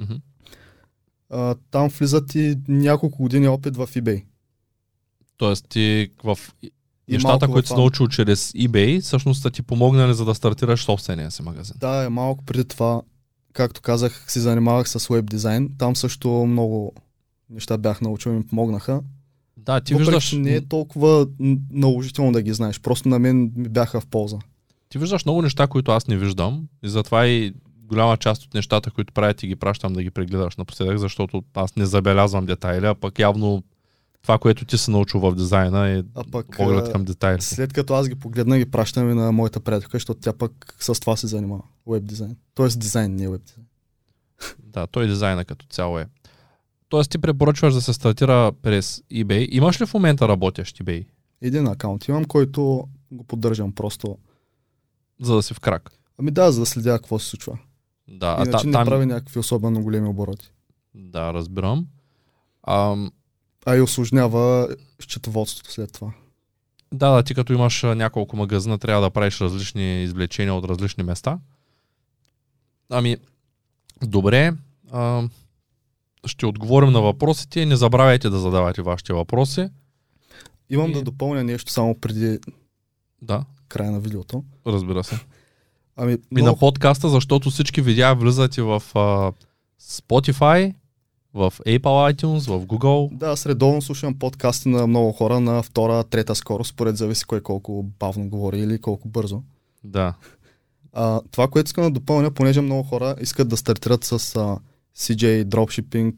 Mm-hmm. 0.00 0.20
А, 1.30 1.54
там 1.70 1.88
влизат 1.88 2.34
и 2.34 2.58
няколко 2.68 3.22
години 3.22 3.48
опит 3.48 3.76
в 3.76 3.86
eBay. 3.86 4.24
Тоест 5.36 5.68
ти 5.68 6.10
в 6.24 6.38
нещата, 7.08 7.48
които 7.48 7.68
си 7.68 7.74
научил 7.74 8.08
чрез 8.08 8.52
eBay, 8.52 9.00
всъщност 9.00 9.42
са 9.42 9.50
ти 9.50 9.62
помогнали 9.62 10.14
за 10.14 10.24
да 10.24 10.34
стартираш 10.34 10.84
собствения 10.84 11.30
си 11.30 11.42
магазин. 11.42 11.76
Да, 11.78 12.04
е 12.04 12.08
малко 12.08 12.44
преди 12.44 12.64
това, 12.64 13.02
както 13.52 13.80
казах, 13.80 14.24
си 14.28 14.40
занимавах 14.40 14.88
с 14.88 15.08
веб 15.08 15.30
дизайн. 15.30 15.70
Там 15.78 15.96
също 15.96 16.28
много 16.28 16.92
неща 17.50 17.78
бях 17.78 18.00
научил 18.00 18.30
и 18.30 18.34
ми 18.34 18.46
помогнаха. 18.46 19.00
Да, 19.56 19.80
ти 19.80 19.94
Въпреки, 19.94 20.10
виждаш... 20.10 20.32
не 20.32 20.54
е 20.54 20.60
толкова 20.60 21.26
наложително 21.70 22.32
да 22.32 22.42
ги 22.42 22.52
знаеш. 22.52 22.80
Просто 22.80 23.08
на 23.08 23.18
мен 23.18 23.52
ми 23.56 23.68
бяха 23.68 24.00
в 24.00 24.06
полза. 24.06 24.38
Ти 24.88 24.98
виждаш 24.98 25.24
много 25.24 25.42
неща, 25.42 25.66
които 25.66 25.92
аз 25.92 26.06
не 26.06 26.16
виждам. 26.16 26.68
И 26.82 26.88
затова 26.88 27.26
и 27.26 27.54
голяма 27.82 28.16
част 28.16 28.42
от 28.42 28.54
нещата, 28.54 28.90
които 28.90 29.12
правят 29.12 29.42
и 29.42 29.46
ги 29.46 29.56
пращам 29.56 29.92
да 29.92 30.02
ги 30.02 30.10
прегледаш 30.10 30.56
напоследък, 30.56 30.98
защото 30.98 31.42
аз 31.54 31.76
не 31.76 31.86
забелязвам 31.86 32.46
детайли, 32.46 32.86
а 32.86 32.94
пък 32.94 33.18
явно 33.18 33.62
това, 34.24 34.38
което 34.38 34.64
ти 34.64 34.78
се 34.78 34.90
научил 34.90 35.20
в 35.20 35.34
дизайна 35.34 35.88
е 35.88 36.02
а 36.14 36.24
пък, 36.32 36.46
поглед 36.56 36.92
към 36.92 37.04
детайли. 37.04 37.40
След 37.40 37.72
като 37.72 37.94
аз 37.94 38.08
ги 38.08 38.14
погледна, 38.14 38.58
ги 38.58 38.70
пращам 38.70 39.10
и 39.10 39.14
на 39.14 39.32
моята 39.32 39.60
приятелка, 39.60 39.96
защото 39.96 40.20
тя 40.20 40.32
пък 40.32 40.76
с 40.80 41.00
това 41.00 41.16
се 41.16 41.26
занимава. 41.26 41.62
Веб 41.86 42.04
дизайн. 42.04 42.36
Тоест 42.54 42.78
дизайн, 42.78 43.14
не 43.14 43.28
веб 43.28 43.42
дизайн. 43.42 43.66
Да, 44.58 44.86
той 44.86 45.06
дизайна 45.06 45.44
като 45.44 45.66
цяло 45.66 45.98
е. 45.98 46.06
Тоест 46.88 47.10
ти 47.10 47.18
препоръчваш 47.18 47.74
да 47.74 47.80
се 47.80 47.92
стартира 47.92 48.52
през 48.62 49.02
eBay. 49.12 49.48
Имаш 49.50 49.80
ли 49.80 49.86
в 49.86 49.94
момента 49.94 50.28
работещ 50.28 50.78
eBay? 50.78 51.06
Един 51.42 51.66
акаунт 51.66 52.08
имам, 52.08 52.24
който 52.24 52.88
го 53.12 53.24
поддържам 53.24 53.72
просто. 53.72 54.18
За 55.20 55.34
да 55.34 55.42
си 55.42 55.54
в 55.54 55.60
крак? 55.60 55.92
Ами 56.18 56.30
да, 56.30 56.52
за 56.52 56.60
да 56.60 56.66
следя 56.66 56.98
какво 56.98 57.18
се 57.18 57.26
случва. 57.26 57.58
Да, 58.08 58.34
Иначе 58.38 58.50
а 58.50 58.60
та, 58.60 58.66
не 58.66 58.72
там... 58.72 58.84
прави 58.84 59.06
някакви 59.06 59.38
особено 59.38 59.82
големи 59.82 60.08
обороти. 60.08 60.52
Да, 60.94 61.34
разбирам. 61.34 61.86
Ам... 62.68 63.10
А 63.66 63.76
и 63.76 63.80
осложнява 63.80 64.76
счетоводството 65.00 65.72
след 65.72 65.92
това. 65.92 66.12
Да, 66.92 67.10
да, 67.10 67.22
ти 67.22 67.34
като 67.34 67.52
имаш 67.52 67.82
няколко 67.82 68.36
магазина, 68.36 68.78
трябва 68.78 69.02
да 69.02 69.10
правиш 69.10 69.40
различни 69.40 70.02
извлечения 70.02 70.54
от 70.54 70.64
различни 70.64 71.04
места. 71.04 71.38
Ами, 72.90 73.16
добре. 74.02 74.52
Ам 74.92 75.30
ще 76.26 76.46
отговорим 76.46 76.92
на 76.92 77.00
въпросите. 77.00 77.66
Не 77.66 77.76
забравяйте 77.76 78.30
да 78.30 78.38
задавате 78.38 78.82
вашите 78.82 79.12
въпроси. 79.12 79.68
Имам 80.70 80.90
и... 80.90 80.92
да 80.92 81.02
допълня 81.02 81.44
нещо 81.44 81.72
само 81.72 81.94
преди 81.94 82.38
да. 83.22 83.44
края 83.68 83.90
на 83.90 84.00
видеото. 84.00 84.44
Разбира 84.66 85.04
се. 85.04 85.20
Ами, 85.96 86.18
много... 86.30 86.38
И 86.38 86.42
на 86.42 86.58
подкаста, 86.58 87.08
защото 87.08 87.50
всички 87.50 87.82
видеа 87.82 88.14
влизат 88.14 88.56
и 88.56 88.60
в 88.60 88.82
uh, 88.94 89.34
Spotify, 89.82 90.74
в 91.34 91.52
Apple 91.66 92.14
iTunes, 92.14 92.58
в 92.58 92.66
Google. 92.66 93.16
Да, 93.16 93.30
аз 93.30 93.46
редовно 93.46 93.82
слушам 93.82 94.14
подкасти 94.18 94.68
на 94.68 94.86
много 94.86 95.12
хора 95.12 95.40
на 95.40 95.62
втора, 95.62 96.04
трета 96.04 96.34
скорост, 96.34 96.70
според 96.70 96.96
зависи 96.96 97.24
кой 97.24 97.40
колко 97.40 97.86
бавно 98.00 98.28
говори 98.28 98.60
или 98.60 98.78
колко 98.78 99.08
бързо. 99.08 99.42
Да. 99.84 100.14
А, 100.92 101.20
това, 101.30 101.48
което 101.48 101.66
искам 101.66 101.84
да 101.84 101.90
допълня, 101.90 102.30
понеже 102.30 102.60
много 102.60 102.82
хора 102.82 103.16
искат 103.20 103.48
да 103.48 103.56
стартират 103.56 104.04
с 104.04 104.12
а, 104.12 104.58
CJ 104.96 105.44
Dropshipping, 105.44 106.12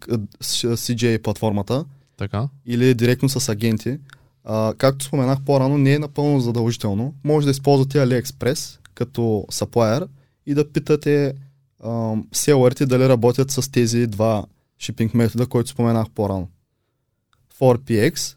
CJ 0.75 1.23
платформата. 1.23 1.85
Така. 2.17 2.49
Или 2.67 2.95
директно 2.95 3.29
с 3.29 3.49
агенти. 3.49 3.99
А, 4.45 4.75
както 4.79 5.05
споменах 5.05 5.39
по-рано, 5.47 5.79
не 5.79 5.93
е 5.93 5.99
напълно 5.99 6.41
задължително. 6.41 7.15
Може 7.25 7.47
да 7.47 7.51
използвате 7.51 7.99
AliExpress 7.99 8.79
като 8.95 9.21
supplier 9.53 10.09
и 10.47 10.55
да 10.55 10.73
питате 10.73 11.35
селърите 12.33 12.87
дали 12.87 13.09
работят 13.09 13.51
с 13.51 13.71
тези 13.71 14.07
два 14.07 14.45
шипинг 14.79 15.15
метода, 15.15 15.47
които 15.47 15.71
споменах 15.71 16.11
по-рано. 16.11 16.49
4PX, 17.61 18.37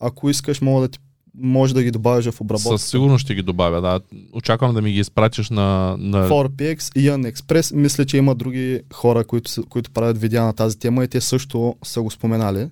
ако 0.00 0.30
искаш, 0.30 0.60
мога 0.60 0.80
да 0.80 0.88
ти 0.88 0.98
може 1.34 1.74
да 1.74 1.82
ги 1.82 1.90
добавиш 1.90 2.30
в 2.30 2.40
обработка. 2.40 2.78
Със 2.78 2.90
сигурност 2.90 3.22
ще 3.22 3.34
ги 3.34 3.42
добавя, 3.42 3.80
да. 3.80 4.00
Очаквам 4.32 4.74
да 4.74 4.82
ми 4.82 4.92
ги 4.92 4.98
изпратиш 4.98 5.50
на... 5.50 5.96
на... 5.98 6.28
4PX 6.28 6.98
и 6.98 7.32
Express. 7.32 7.74
Мисля, 7.74 8.06
че 8.06 8.16
има 8.16 8.34
други 8.34 8.80
хора, 8.92 9.24
които, 9.24 9.66
които 9.68 9.90
правят 9.90 10.18
видеа 10.18 10.44
на 10.44 10.52
тази 10.52 10.78
тема 10.78 11.04
и 11.04 11.08
те 11.08 11.20
също 11.20 11.76
са 11.84 12.02
го 12.02 12.10
споменали. 12.10 12.68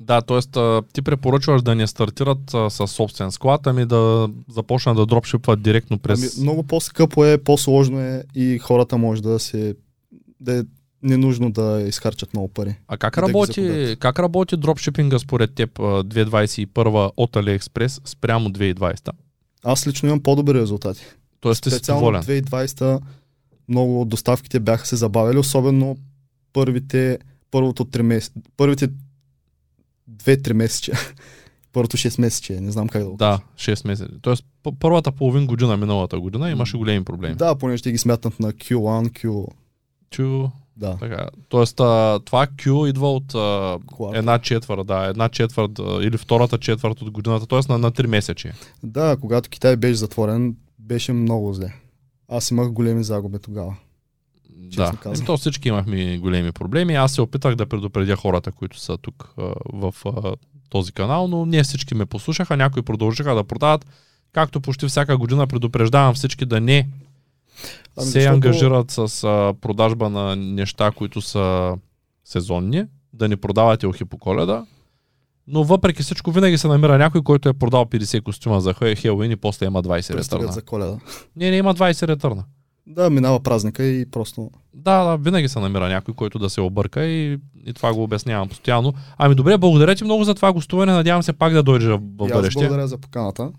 Да, 0.00 0.22
т.е. 0.22 0.40
ти 0.92 1.02
препоръчваш 1.02 1.62
да 1.62 1.74
не 1.74 1.86
стартират 1.86 2.50
с 2.68 2.88
собствен 2.88 3.32
склад, 3.32 3.66
ами 3.66 3.86
да 3.86 4.28
започнат 4.48 4.96
да 4.96 5.06
дропшипват 5.06 5.62
директно 5.62 5.98
през... 5.98 6.36
Ами, 6.36 6.42
много 6.42 6.62
по-скъпо 6.62 7.24
е, 7.24 7.38
по-сложно 7.38 8.00
е 8.00 8.24
и 8.34 8.58
хората 8.58 8.98
може 8.98 9.22
да 9.22 9.38
се... 9.38 9.74
Да 10.40 10.64
не 11.02 11.16
нужно 11.16 11.50
да 11.50 11.84
изхарчат 11.86 12.34
много 12.34 12.48
пари. 12.48 12.74
А 12.88 12.96
как 12.96 13.18
работи, 13.18 13.96
как 14.00 14.18
работи 14.18 14.56
дропшипинга 14.56 15.18
според 15.18 15.54
теб 15.54 15.78
2021 15.78 17.12
от 17.16 17.32
AliExpress 17.32 18.08
спрямо 18.08 18.48
2020? 18.48 19.10
Аз 19.64 19.86
лично 19.86 20.08
имам 20.08 20.22
по-добри 20.22 20.54
резултати. 20.54 21.04
Тоест 21.40 21.64
Специално 21.64 22.18
2020 22.18 23.00
много 23.68 24.00
от 24.00 24.08
доставките 24.08 24.60
бяха 24.60 24.86
се 24.86 24.96
забавили, 24.96 25.38
особено 25.38 25.96
първите, 26.52 27.18
първото 27.50 27.84
3 27.84 28.02
месеца, 28.02 28.40
първите 28.56 28.88
2-3 30.10 30.52
месеца. 30.52 30.92
Първото 31.72 31.96
6 31.96 32.20
месече, 32.20 32.60
не 32.60 32.70
знам 32.70 32.88
как 32.88 33.02
да 33.02 33.10
го 33.10 33.16
Да, 33.16 33.40
6 33.56 33.86
месеца. 33.86 34.10
Тоест 34.22 34.44
първата 34.80 35.12
половин 35.12 35.46
година 35.46 35.76
миналата 35.76 36.20
година 36.20 36.50
имаше 36.50 36.76
големи 36.76 37.04
проблеми. 37.04 37.34
Да, 37.34 37.54
понеже 37.54 37.78
ще 37.78 37.92
ги 37.92 37.98
смятнат 37.98 38.40
на 38.40 38.52
Q1, 38.52 39.10
Q... 39.10 39.46
Q 40.14 40.50
Да. 40.76 40.96
Така. 40.96 41.28
Тоест, 41.48 41.80
а, 41.80 42.20
това 42.24 42.46
Q 42.46 42.88
идва 42.88 43.12
от 43.12 43.34
а, 43.34 43.78
Кварт. 43.94 44.16
една 44.16 44.38
четвърт, 44.38 44.86
да, 44.86 45.04
една 45.04 45.28
четвърт 45.28 45.78
а, 45.78 46.04
или 46.04 46.18
втората 46.18 46.58
четвърт 46.58 47.02
от 47.02 47.10
годината, 47.10 47.46
т.е. 47.46 47.72
на, 47.72 47.78
на 47.78 47.92
3 47.92 48.06
месече. 48.06 48.52
Да, 48.82 49.16
когато 49.20 49.48
Китай 49.50 49.76
беше 49.76 49.94
затворен, 49.94 50.56
беше 50.78 51.12
много 51.12 51.52
зле. 51.52 51.72
Аз 52.28 52.50
имах 52.50 52.72
големи 52.72 53.04
загуби 53.04 53.38
тогава. 53.38 53.76
Да, 54.76 54.92
казано. 55.02 55.14
Еми, 55.16 55.26
то 55.26 55.36
всички 55.36 55.68
имахме 55.68 56.18
големи 56.18 56.52
проблеми. 56.52 56.94
Аз 56.94 57.12
се 57.12 57.20
опитах 57.22 57.54
да 57.54 57.66
предупредя 57.66 58.16
хората, 58.16 58.52
които 58.52 58.80
са 58.80 58.98
тук 58.98 59.34
а, 59.38 59.42
в 59.72 59.94
а, 60.06 60.34
този 60.70 60.92
канал, 60.92 61.28
но 61.28 61.46
не 61.46 61.62
всички 61.62 61.94
ме 61.94 62.06
послушаха. 62.06 62.56
Някои 62.56 62.82
продължиха 62.82 63.34
да 63.34 63.44
продават. 63.44 63.86
Както 64.32 64.60
почти 64.60 64.86
всяка 64.86 65.16
година 65.18 65.46
предупреждавам 65.46 66.14
всички 66.14 66.46
да 66.46 66.60
не 66.60 66.88
Ами 67.96 68.06
се 68.06 68.10
защото- 68.10 68.34
ангажират 68.34 68.90
с 68.90 68.98
а, 69.24 69.54
продажба 69.60 70.10
на 70.10 70.36
неща, 70.36 70.90
които 70.90 71.20
са 71.20 71.74
сезонни, 72.24 72.84
да 73.12 73.28
не 73.28 73.36
продавате 73.36 73.86
ухи 73.86 74.04
по 74.04 74.18
коледа. 74.18 74.64
Но 75.46 75.64
въпреки 75.64 76.02
всичко 76.02 76.32
винаги 76.32 76.58
се 76.58 76.68
намира 76.68 76.98
някой, 76.98 77.22
който 77.22 77.48
е 77.48 77.52
продал 77.52 77.84
50 77.84 78.22
костюма 78.22 78.60
за 78.60 78.74
Хе- 78.74 78.98
Хелуин 78.98 79.30
и 79.30 79.36
после 79.36 79.66
има 79.66 79.82
20 79.82 80.12
Представят 80.12 80.42
ретърна. 80.42 80.52
за 80.52 80.62
коледа. 80.62 80.98
Не, 81.36 81.50
не 81.50 81.56
има 81.56 81.74
20 81.74 82.08
ретърна. 82.08 82.44
Да, 82.86 83.10
минава 83.10 83.40
празника 83.40 83.84
и 83.84 84.10
просто... 84.10 84.50
Да, 84.74 85.04
да, 85.04 85.16
винаги 85.16 85.48
се 85.48 85.58
намира 85.58 85.88
някой, 85.88 86.14
който 86.14 86.38
да 86.38 86.50
се 86.50 86.60
обърка 86.60 87.04
и, 87.04 87.38
и 87.66 87.72
това 87.74 87.94
го 87.94 88.02
обяснявам 88.02 88.48
постоянно. 88.48 88.92
Ами 89.18 89.34
добре, 89.34 89.58
благодаря 89.58 89.94
ти 89.94 90.04
много 90.04 90.24
за 90.24 90.34
това 90.34 90.52
гостуване. 90.52 90.92
Надявам 90.92 91.22
се 91.22 91.32
пак 91.32 91.52
да 91.52 91.62
дойдеш 91.62 91.88
в 91.88 91.98
бъдеще. 91.98 92.58
благодаря 92.58 92.88
за 92.88 92.98
поканата. 92.98 93.50